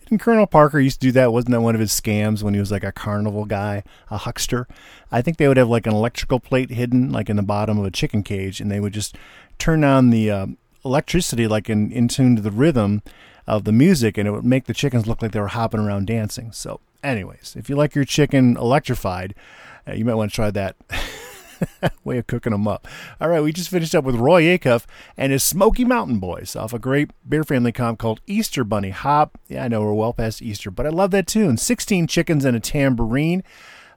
[0.00, 1.32] Didn't Colonel Parker used to do that?
[1.32, 4.66] Wasn't that one of his scams when he was like a carnival guy, a huckster?
[5.10, 7.84] I think they would have like an electrical plate hidden like in the bottom of
[7.84, 9.16] a chicken cage, and they would just
[9.58, 10.46] turn on the uh,
[10.84, 13.02] electricity like in, in tune to the rhythm
[13.46, 16.06] of the music, and it would make the chickens look like they were hopping around
[16.06, 16.52] dancing.
[16.52, 19.34] So, anyways, if you like your chicken electrified,
[19.86, 20.76] uh, you might want to try that.
[22.04, 22.86] way of cooking them up.
[23.20, 24.84] All right, we just finished up with Roy Acuff
[25.16, 29.38] and his Smoky Mountain Boys off a great Bear Family comp called Easter Bunny Hop.
[29.48, 31.56] Yeah, I know we're well past Easter, but I love that tune.
[31.56, 33.42] 16 chickens and a tambourine.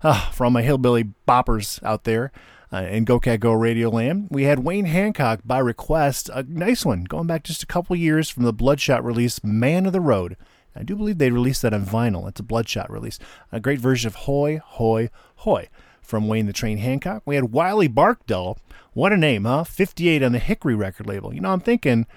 [0.02, 2.32] Uh, for all my hillbilly boppers out there
[2.72, 6.86] uh, in Go Cat Go Radio Land, we had Wayne Hancock by request, a nice
[6.86, 10.38] one, going back just a couple years from the Bloodshot release, Man of the Road.
[10.74, 12.30] I do believe they released that on vinyl.
[12.30, 13.20] It's a Bloodshot release.
[13.52, 15.68] A great version of Hoy, Hoy, Hoy
[16.10, 17.22] from Wayne the Train Hancock.
[17.26, 18.58] We had Wiley Barkdull.
[18.94, 19.64] What a name, huh?
[19.64, 21.34] 58 on the Hickory record label.
[21.34, 22.08] You know, I'm thinking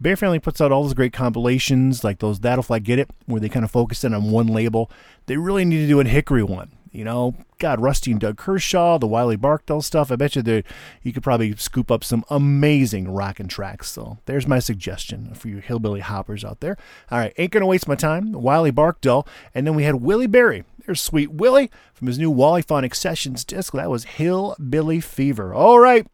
[0.00, 3.40] Bear Family puts out all those great compilations like those That'll Flat Git It, where
[3.40, 4.90] they kind of focus in on one label.
[5.26, 6.72] They really need to do a Hickory one.
[6.92, 10.12] You know, God, Rusty and Doug Kershaw, the Wiley Barkdull stuff.
[10.12, 10.64] I bet you that
[11.02, 13.90] you could probably scoop up some amazing rockin' tracks.
[13.90, 16.76] So there's my suggestion for you hillbilly hoppers out there.
[17.10, 18.32] All right, ain't gonna waste my time.
[18.32, 20.64] Wiley Barkdull, and then we had Willie Berry.
[20.86, 23.72] There's Sweet Willie from his new Wallyphonic Sessions disc.
[23.72, 25.54] That was Hillbilly Fever.
[25.54, 26.06] All right,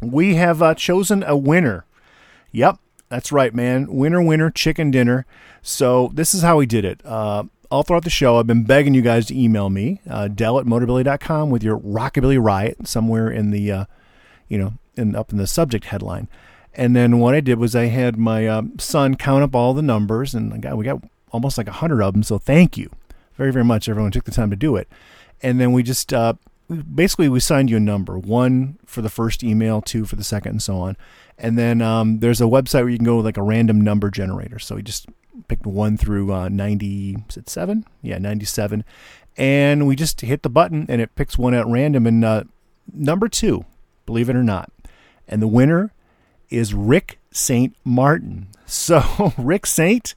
[0.00, 1.84] we have uh, chosen a winner.
[2.52, 2.78] Yep,
[3.08, 3.92] that's right, man.
[3.92, 5.26] Winner, winner, chicken dinner.
[5.62, 7.04] So this is how we did it.
[7.04, 10.58] Uh, all throughout the show, I've been begging you guys to email me, uh, Del
[10.58, 13.84] at motorbilly.com with your Rockabilly Riot somewhere in the, uh,
[14.48, 16.28] you know, in, up in the subject headline.
[16.72, 19.82] And then what I did was I had my uh, son count up all the
[19.82, 22.22] numbers, and I got, we got almost like a hundred of them.
[22.22, 22.90] So thank you
[23.36, 23.88] very, very much.
[23.88, 24.88] Everyone took the time to do it.
[25.42, 26.34] And then we just uh,
[26.94, 30.52] basically we signed you a number one for the first email, two for the second,
[30.52, 30.96] and so on.
[31.38, 34.10] And then um, there's a website where you can go with like a random number
[34.10, 34.58] generator.
[34.58, 35.06] So we just
[35.48, 37.84] picked one through uh, 90, is it seven?
[38.02, 38.84] Yeah, 97.
[39.36, 42.06] And we just hit the button and it picks one at random.
[42.06, 42.44] And uh,
[42.92, 43.66] number two,
[44.06, 44.72] believe it or not,
[45.28, 45.92] and the winner
[46.48, 47.74] is Rick St.
[47.84, 48.48] Martin.
[48.66, 50.14] So, Rick Saint,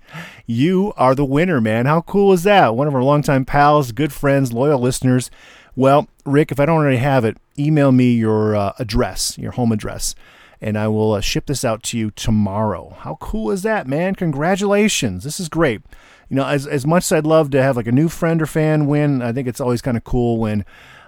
[0.47, 1.85] you are the winner, man.
[1.85, 2.75] How cool is that?
[2.75, 5.29] One of our longtime pals, good friends, loyal listeners.
[5.75, 9.71] Well, Rick, if I don't already have it, email me your uh, address, your home
[9.71, 10.15] address,
[10.59, 12.97] and I will uh, ship this out to you tomorrow.
[12.99, 14.15] How cool is that, man?
[14.15, 15.23] Congratulations.
[15.23, 15.81] This is great.
[16.27, 18.45] You know, as, as much as I'd love to have like a new friend or
[18.45, 20.65] fan win, I think it's always kind of cool when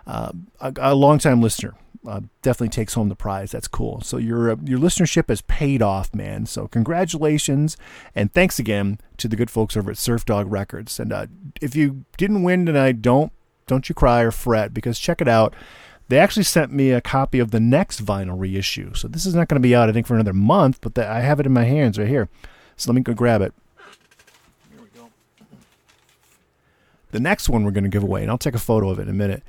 [0.07, 1.75] uh, a, a longtime listener
[2.07, 3.51] uh, definitely takes home the prize.
[3.51, 4.01] That's cool.
[4.01, 6.45] So your uh, your listenership has paid off, man.
[6.45, 7.77] So congratulations
[8.15, 10.99] and thanks again to the good folks over at Surfdog Records.
[10.99, 11.27] And uh,
[11.61, 13.31] if you didn't win tonight, don't
[13.67, 15.53] don't you cry or fret because check it out.
[16.07, 18.93] They actually sent me a copy of the next vinyl reissue.
[18.95, 21.07] So this is not going to be out, I think, for another month, but the,
[21.09, 22.27] I have it in my hands right here.
[22.75, 23.53] So let me go grab it.
[24.69, 25.09] Here we go.
[27.11, 29.03] The next one we're going to give away, and I'll take a photo of it
[29.03, 29.41] in a minute,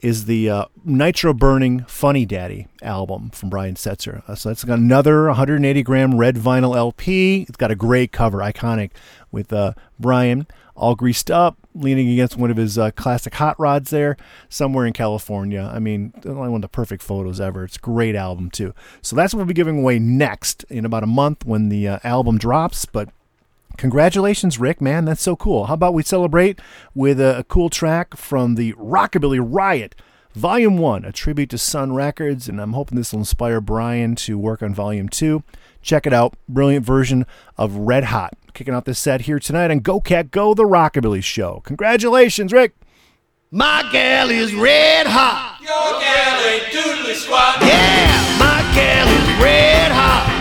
[0.00, 4.28] is the uh, Nitro Burning Funny Daddy album from Brian Setzer.
[4.28, 7.42] Uh, so that's another 180 gram red vinyl LP.
[7.48, 8.90] It's got a great cover, iconic,
[9.30, 13.90] with uh, Brian all greased up, leaning against one of his uh, classic hot rods
[13.90, 14.16] there,
[14.48, 15.70] somewhere in California.
[15.72, 17.64] I mean, one of the perfect photos ever.
[17.64, 18.74] It's a great album, too.
[19.02, 21.98] So that's what we'll be giving away next in about a month when the uh,
[22.04, 22.84] album drops.
[22.84, 23.08] But
[23.76, 25.04] Congratulations, Rick, man.
[25.04, 25.66] That's so cool.
[25.66, 26.60] How about we celebrate
[26.94, 29.94] with a, a cool track from the Rockabilly Riot
[30.36, 34.36] Volume 1, a tribute to Sun Records, and I'm hoping this will inspire Brian to
[34.36, 35.42] work on Volume 2.
[35.80, 36.34] Check it out.
[36.46, 37.24] Brilliant version
[37.56, 38.34] of Red Hot.
[38.52, 41.62] Kicking off this set here tonight on Go Cat Go, the Rockabilly Show.
[41.64, 42.74] Congratulations, Rick.
[43.50, 45.56] My gal is red hot.
[45.62, 47.56] Your gal ain't doodly squat.
[47.62, 50.36] Yeah, my gal is red hot.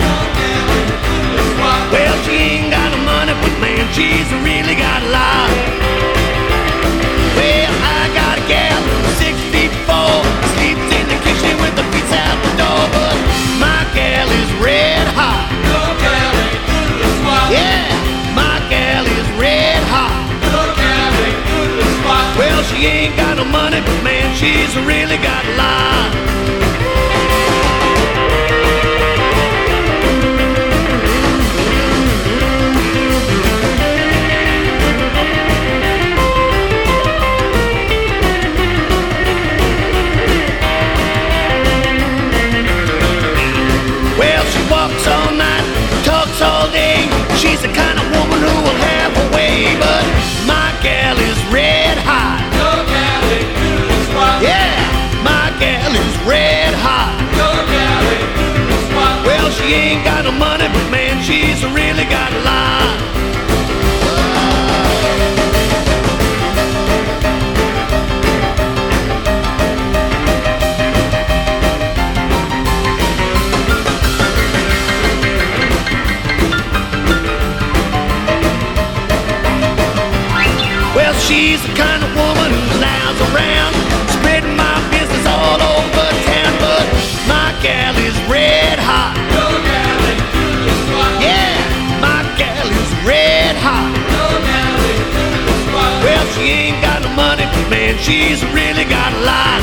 [1.91, 2.54] Well, she ain't got no money,
[3.45, 5.49] but man, she's really got a lot.
[7.37, 8.81] Well, I got a gal,
[9.21, 10.17] six feet four,
[10.57, 13.15] sleeps in the kitchen with the feet out the door, but
[13.61, 15.45] my gal is red hot.
[15.69, 17.47] Your gal ain't doodly squat.
[17.53, 17.85] Yeah,
[18.33, 20.15] my gal is red hot.
[20.49, 22.25] Your gal ain't doodly squat.
[22.41, 26.64] Well, she ain't got no money, but man, she's really got a lot.
[59.67, 63.01] She ain't got no money, but man, she's really got a lot.
[80.95, 82.34] Well, she's the kind of woman
[97.95, 99.61] man, she's really got a lot.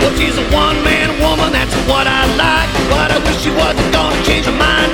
[0.00, 2.68] Well, she's a one-man woman, that's what I like.
[2.90, 4.93] But I wish she wasn't gonna change her mind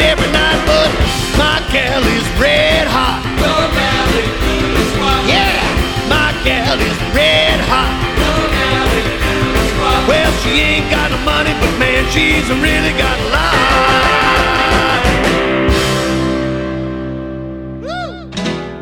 [10.51, 13.61] she ain't got no money, but man, she's really got a lot.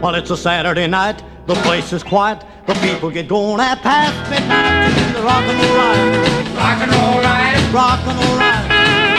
[0.00, 4.30] Well, it's a Saturday night, the place is quiet, the people get going at past
[4.30, 4.78] midnight
[5.12, 6.48] the rock and roll ride.
[6.56, 7.60] Rock and roll ride.
[7.74, 8.64] Rock and roll ride.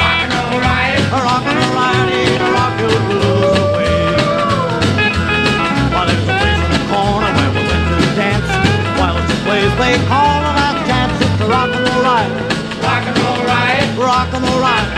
[0.01, 1.03] Rock and roll ride.
[1.11, 4.15] Rock and roll ride, rock your blues away.
[5.93, 8.49] Well, there's a place in the corner where we went to dance.
[8.97, 10.28] Well, it's a place they call
[12.83, 13.88] rock and roll ride.
[13.98, 14.89] Rock and roll ride.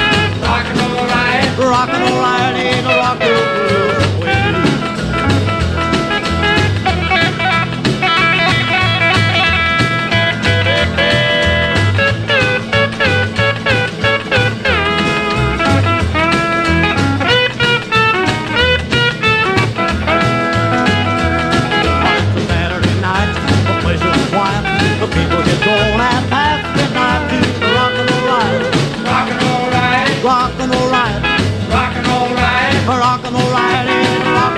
[0.41, 0.79] Rock and roll ride.
[0.79, 1.59] Rock and roll ride.
[1.59, 3.90] Rock and roll ride, ain't a rock your blues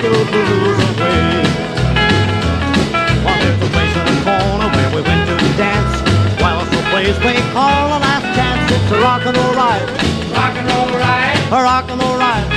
[0.04, 1.40] your blues away.
[3.24, 5.96] Well, there's a place in the corner where we went to dance.
[6.40, 8.68] Well, it's a place we call the last chance.
[8.68, 9.88] It's a rock and roll ride.
[10.36, 11.40] Rock and roll ride.
[11.48, 12.48] A rock and roll ride.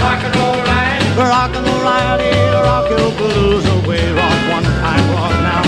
[0.00, 1.02] Rock and roll ride.
[1.20, 4.04] A rock and roll ride and rock your blues away.
[4.12, 5.63] Rock one time, rock now.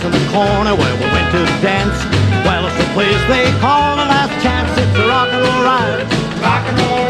[0.00, 1.96] Place in the corner where we went to dance.
[2.44, 4.70] Well, it's a place they call the last chance.
[4.78, 6.04] It's a rock and roll ride.
[6.40, 7.00] Rock and roll.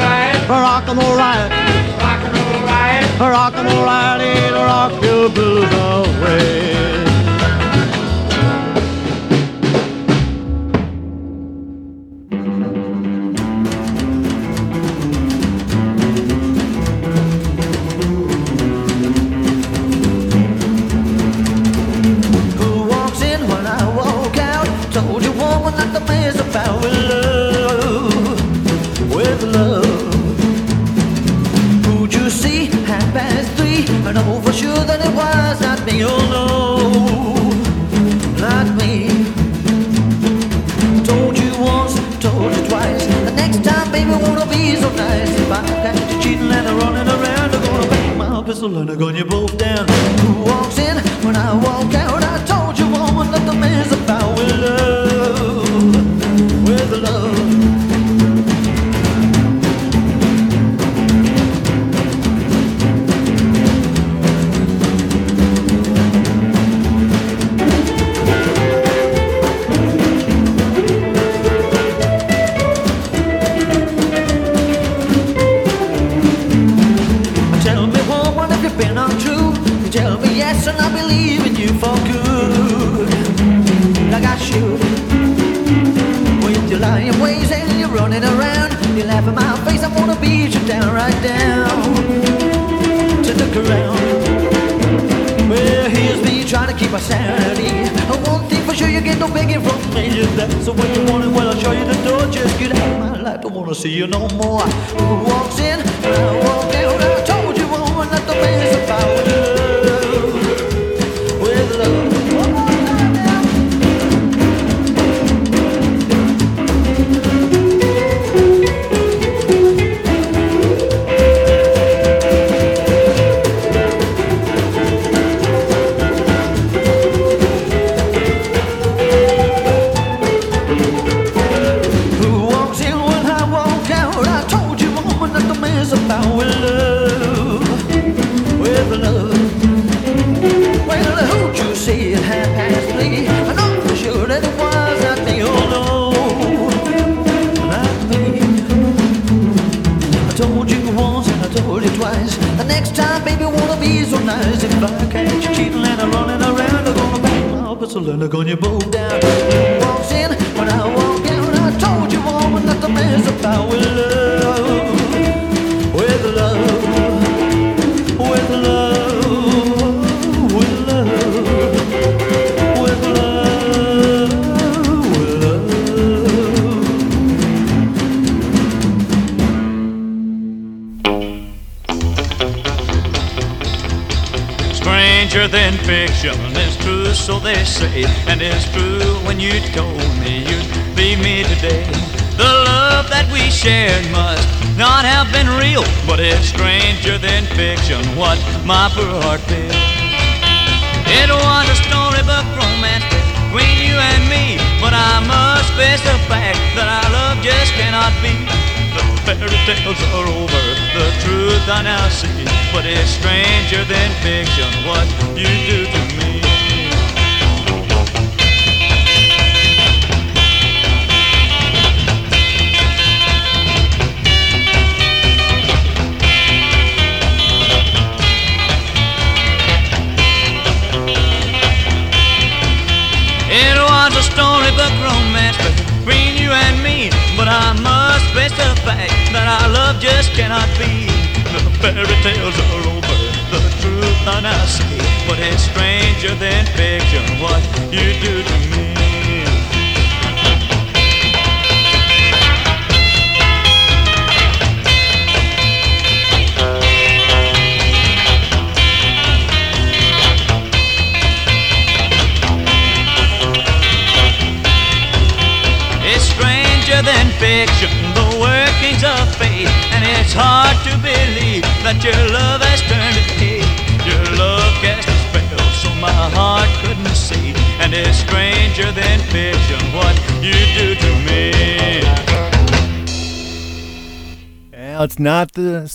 [0.51, 1.51] A rock and roll ride.
[2.03, 3.27] Rock and roll.
[3.27, 4.21] A rock and roll ride.
[4.21, 7.00] It'll rock your blues away.
[26.51, 28.45] About with love,
[29.15, 30.15] with love.
[31.87, 32.67] Who'd you see?
[32.91, 33.85] Half past three.
[34.05, 36.03] I know for sure that it was not me.
[36.05, 36.40] Oh no.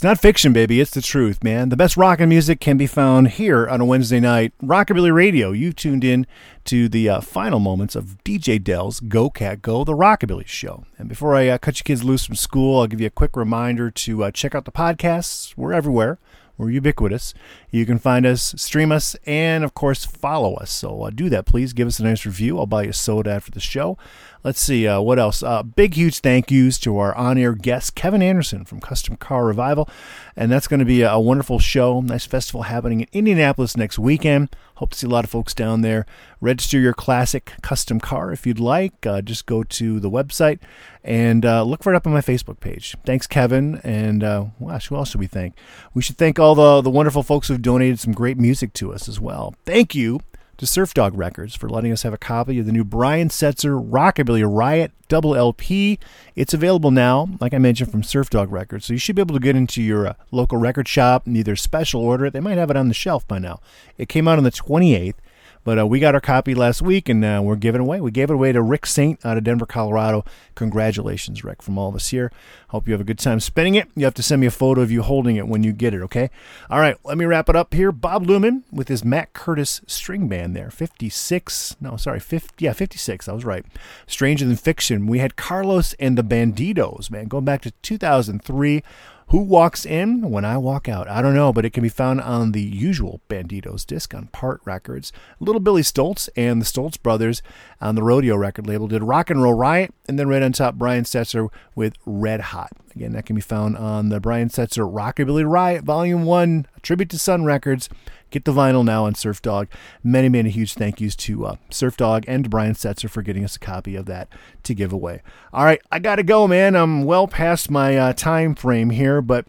[0.06, 0.80] not fiction, baby.
[0.80, 1.70] It's the truth, man.
[1.70, 4.54] The best rock and music can be found here on a Wednesday night.
[4.64, 5.52] Rockabilly Radio.
[5.52, 6.28] You tuned in
[6.66, 10.86] to the uh, final moments of DJ Del's Go Cat Go, the Rockabilly Show.
[11.00, 13.36] And before I uh, cut you kids loose from school, I'll give you a quick
[13.36, 15.58] reminder to uh, check out the podcasts.
[15.58, 16.20] We're everywhere.
[16.56, 17.34] We're ubiquitous.
[17.72, 20.70] You can find us, stream us, and of course, follow us.
[20.70, 21.74] So uh, do that, please.
[21.74, 22.60] Give us a nice review.
[22.60, 23.98] I'll buy you a soda after the show.
[24.46, 25.42] Let's see uh, what else.
[25.42, 29.44] Uh, big, huge thank yous to our on air guest, Kevin Anderson from Custom Car
[29.44, 29.90] Revival.
[30.36, 32.00] And that's going to be a, a, wonderful show.
[32.00, 34.56] Nice festival happening in Indianapolis next weekend.
[34.76, 36.06] Hope to see a lot of folks down there.
[36.42, 39.04] Register your classic custom car if you'd like.
[39.04, 40.60] Uh, just go to the website
[41.04, 42.96] and uh, look for it up on my Facebook page.
[43.04, 43.82] Thanks, Kevin.
[43.84, 45.56] And uh, gosh, who else should we thank?
[45.96, 49.10] We should thank all the, the wonderful folks who've donated some great music to us
[49.10, 49.56] as well.
[49.66, 50.20] Thank you
[50.58, 54.46] to Surfdog Records for letting us have a copy of the new Brian Setzer Rockabilly
[54.48, 56.00] Riot double LP.
[56.36, 58.86] It's available now, like I mentioned, from Surfdog Records.
[58.86, 61.56] So you should be able to get into your uh, local record shop and either
[61.56, 62.34] special order it.
[62.34, 63.60] They might have it on the shelf by now.
[63.98, 65.16] It came out on the 28th.
[65.66, 68.00] But uh, we got our copy last week, and uh, we're giving away.
[68.00, 70.24] We gave it away to Rick Saint out of Denver, Colorado.
[70.54, 72.32] Congratulations, Rick, from all of us here.
[72.70, 73.90] Hope you have a good time spinning it.
[73.96, 76.04] You have to send me a photo of you holding it when you get it,
[76.04, 76.30] okay?
[76.70, 77.92] All right, let me wrap it up here.
[77.92, 80.70] Bob Luman with his Matt Curtis string band there.
[80.70, 83.66] 56, no, sorry, 50, yeah, 56, I was right.
[84.06, 85.08] Stranger Than Fiction.
[85.08, 88.84] We had Carlos and the Bandidos, man, going back to 2003.
[89.30, 91.10] Who walks in when I walk out?
[91.10, 94.62] I don't know, but it can be found on the usual Banditos disc on Part
[94.66, 95.12] Records.
[95.40, 97.42] Little Billy Stoltz and the Stoltz brothers
[97.82, 100.76] on the Rodeo record label did Rock and Roll Riot, and then right on top,
[100.76, 102.72] Brian Setzer with Red Hot.
[102.96, 107.10] Again, that can be found on the Brian Setzer Rockabilly Riot Volume 1, a tribute
[107.10, 107.90] to Sun Records.
[108.32, 109.68] Get the vinyl now on Surfdog.
[110.04, 113.56] Many, many huge thank yous to uh, Surfdog and to Brian Setzer for getting us
[113.56, 114.28] a copy of that
[114.64, 115.22] to give away.
[115.54, 116.76] All right, I got to go, man.
[116.76, 119.46] I'm well past my uh, time frame here, but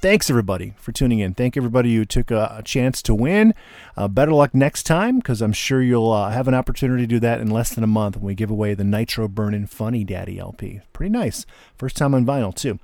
[0.00, 1.34] thanks everybody for tuning in.
[1.34, 3.54] Thank everybody who took a, a chance to win.
[3.96, 7.20] Uh, better luck next time because I'm sure you'll uh, have an opportunity to do
[7.20, 10.38] that in less than a month when we give away the Nitro Burnin' Funny Daddy
[10.38, 10.80] LP.
[10.92, 11.46] Pretty nice.
[11.76, 12.78] First time on vinyl, too.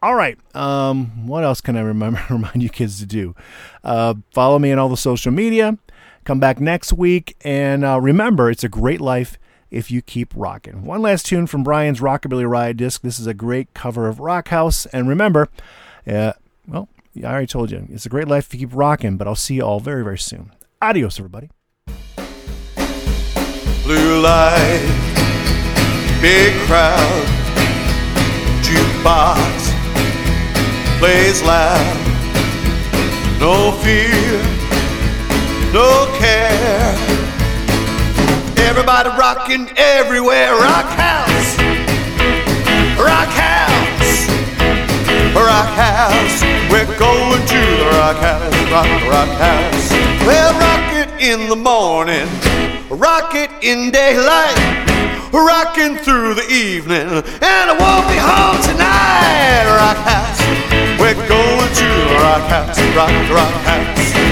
[0.00, 0.38] All right.
[0.54, 3.34] Um, what else can I remember remind you kids to do?
[3.82, 5.76] Uh, follow me on all the social media.
[6.24, 9.38] Come back next week, and uh, remember, it's a great life
[9.70, 10.84] if you keep rocking.
[10.84, 13.00] One last tune from Brian's Rockabilly Riot disc.
[13.00, 15.48] This is a great cover of Rock House, and remember,
[16.06, 16.34] uh,
[16.66, 19.16] well, I already told you, it's a great life if you keep rocking.
[19.16, 20.52] But I'll see you all very, very soon.
[20.82, 21.48] Adios, everybody.
[23.84, 24.86] blue light,
[26.20, 27.26] big crowd,
[28.62, 29.67] jukebox
[30.98, 31.96] plays loud.
[33.38, 34.42] No fear,
[35.72, 36.94] no care.
[38.68, 40.54] Everybody rocking everywhere.
[40.54, 41.56] Rock house,
[42.98, 44.28] rock house,
[45.34, 46.42] rock house.
[46.70, 49.90] We're going to the rock house, rock, rock house.
[50.26, 52.28] Well, rock it in the morning,
[52.90, 54.58] rock it in daylight,
[55.32, 59.64] rocking through the evening, and I won't be home tonight.
[59.78, 60.40] Rock house,
[61.16, 61.88] we're going to
[62.20, 64.27] rock house, rock, rock house.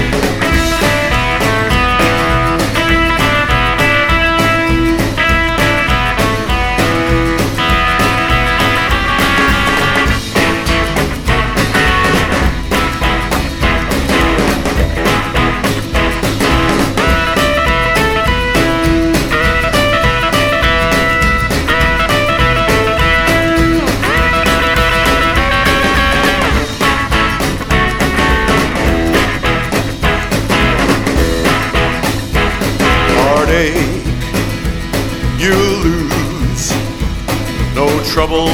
[38.17, 38.49] Trouble,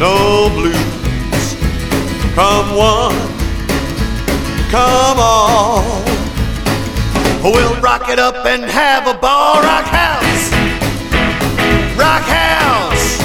[0.00, 1.54] no blues.
[2.34, 3.14] Come one,
[4.68, 5.84] come all.
[7.40, 9.62] We'll rock it up and have a ball.
[9.62, 10.50] Rock house,
[11.94, 13.22] rock house,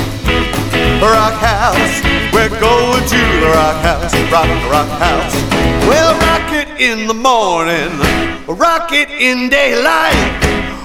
[1.02, 1.96] rock house.
[2.32, 5.34] We're going to the rock house, rock, the rock house.
[5.90, 7.90] We'll rock it in the morning,
[8.46, 10.14] rock it in daylight,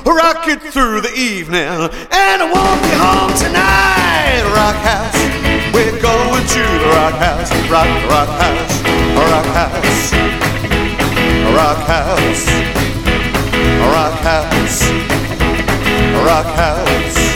[0.05, 4.43] rock it through the evening, and I won't be home tonight.
[4.55, 5.21] Rock house,
[5.75, 8.83] we're going to the rock house, rock, rock house,
[9.17, 10.13] rock house,
[11.55, 12.47] rock house,
[13.93, 14.91] rock house,
[16.25, 17.30] rock house.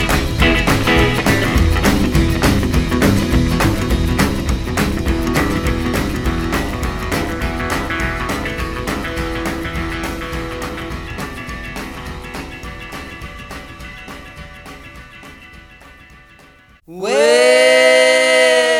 [17.15, 18.75] Well,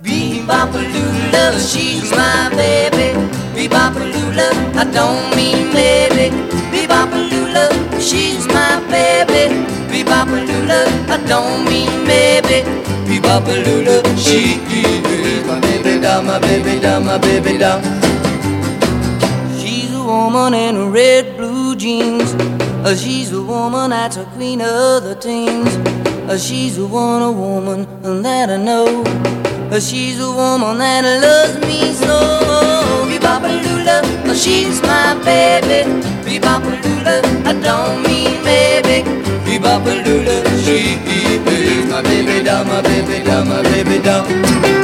[0.00, 3.08] Bebop-a-lula, she's my baby.
[3.56, 6.30] Bebop-a-lula, I don't mean maybe.
[6.70, 7.64] Bebop-a-lula,
[8.00, 9.44] she's my baby.
[9.90, 10.80] Bebop-a-lula,
[11.14, 12.58] I don't mean maybe.
[13.08, 17.80] Bebop-a-lula, she is my baby doll, my baby doll, my baby doll.
[20.12, 22.34] Woman in red blue jeans.
[22.84, 25.74] Uh, she's a woman that's a queen of the teens.
[26.28, 27.86] Uh, she's a one, woman
[28.22, 29.04] that I know.
[29.72, 32.18] Uh, she's a woman that loves me so.
[33.08, 35.88] Bebop-a-lula, uh, she's my baby.
[36.28, 39.08] Bebop-a-lula, I don't mean maybe.
[39.48, 44.81] Bebop-a-lula, she is my baby doll, my baby doll, my baby doll.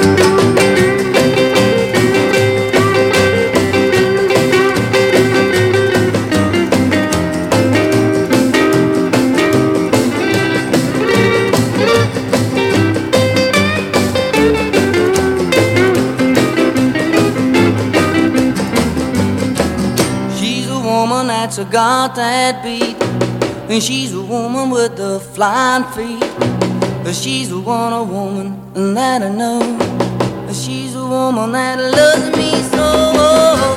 [21.65, 22.97] Heart that beat.
[23.71, 26.25] And she's a woman with the flying feet.
[27.15, 29.61] She's a woman that I know.
[30.53, 32.87] She's a woman that loves me so.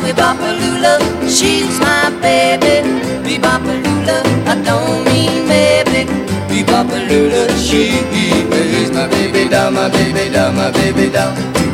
[0.03, 2.87] Bebopalula, she's my baby.
[3.25, 6.09] Bebopalula, I don't mean baby.
[6.49, 11.70] Bebopalula, she is my baby doll, my baby doll, my baby doll.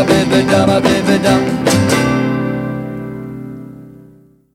[0.00, 0.99] My baby my baby.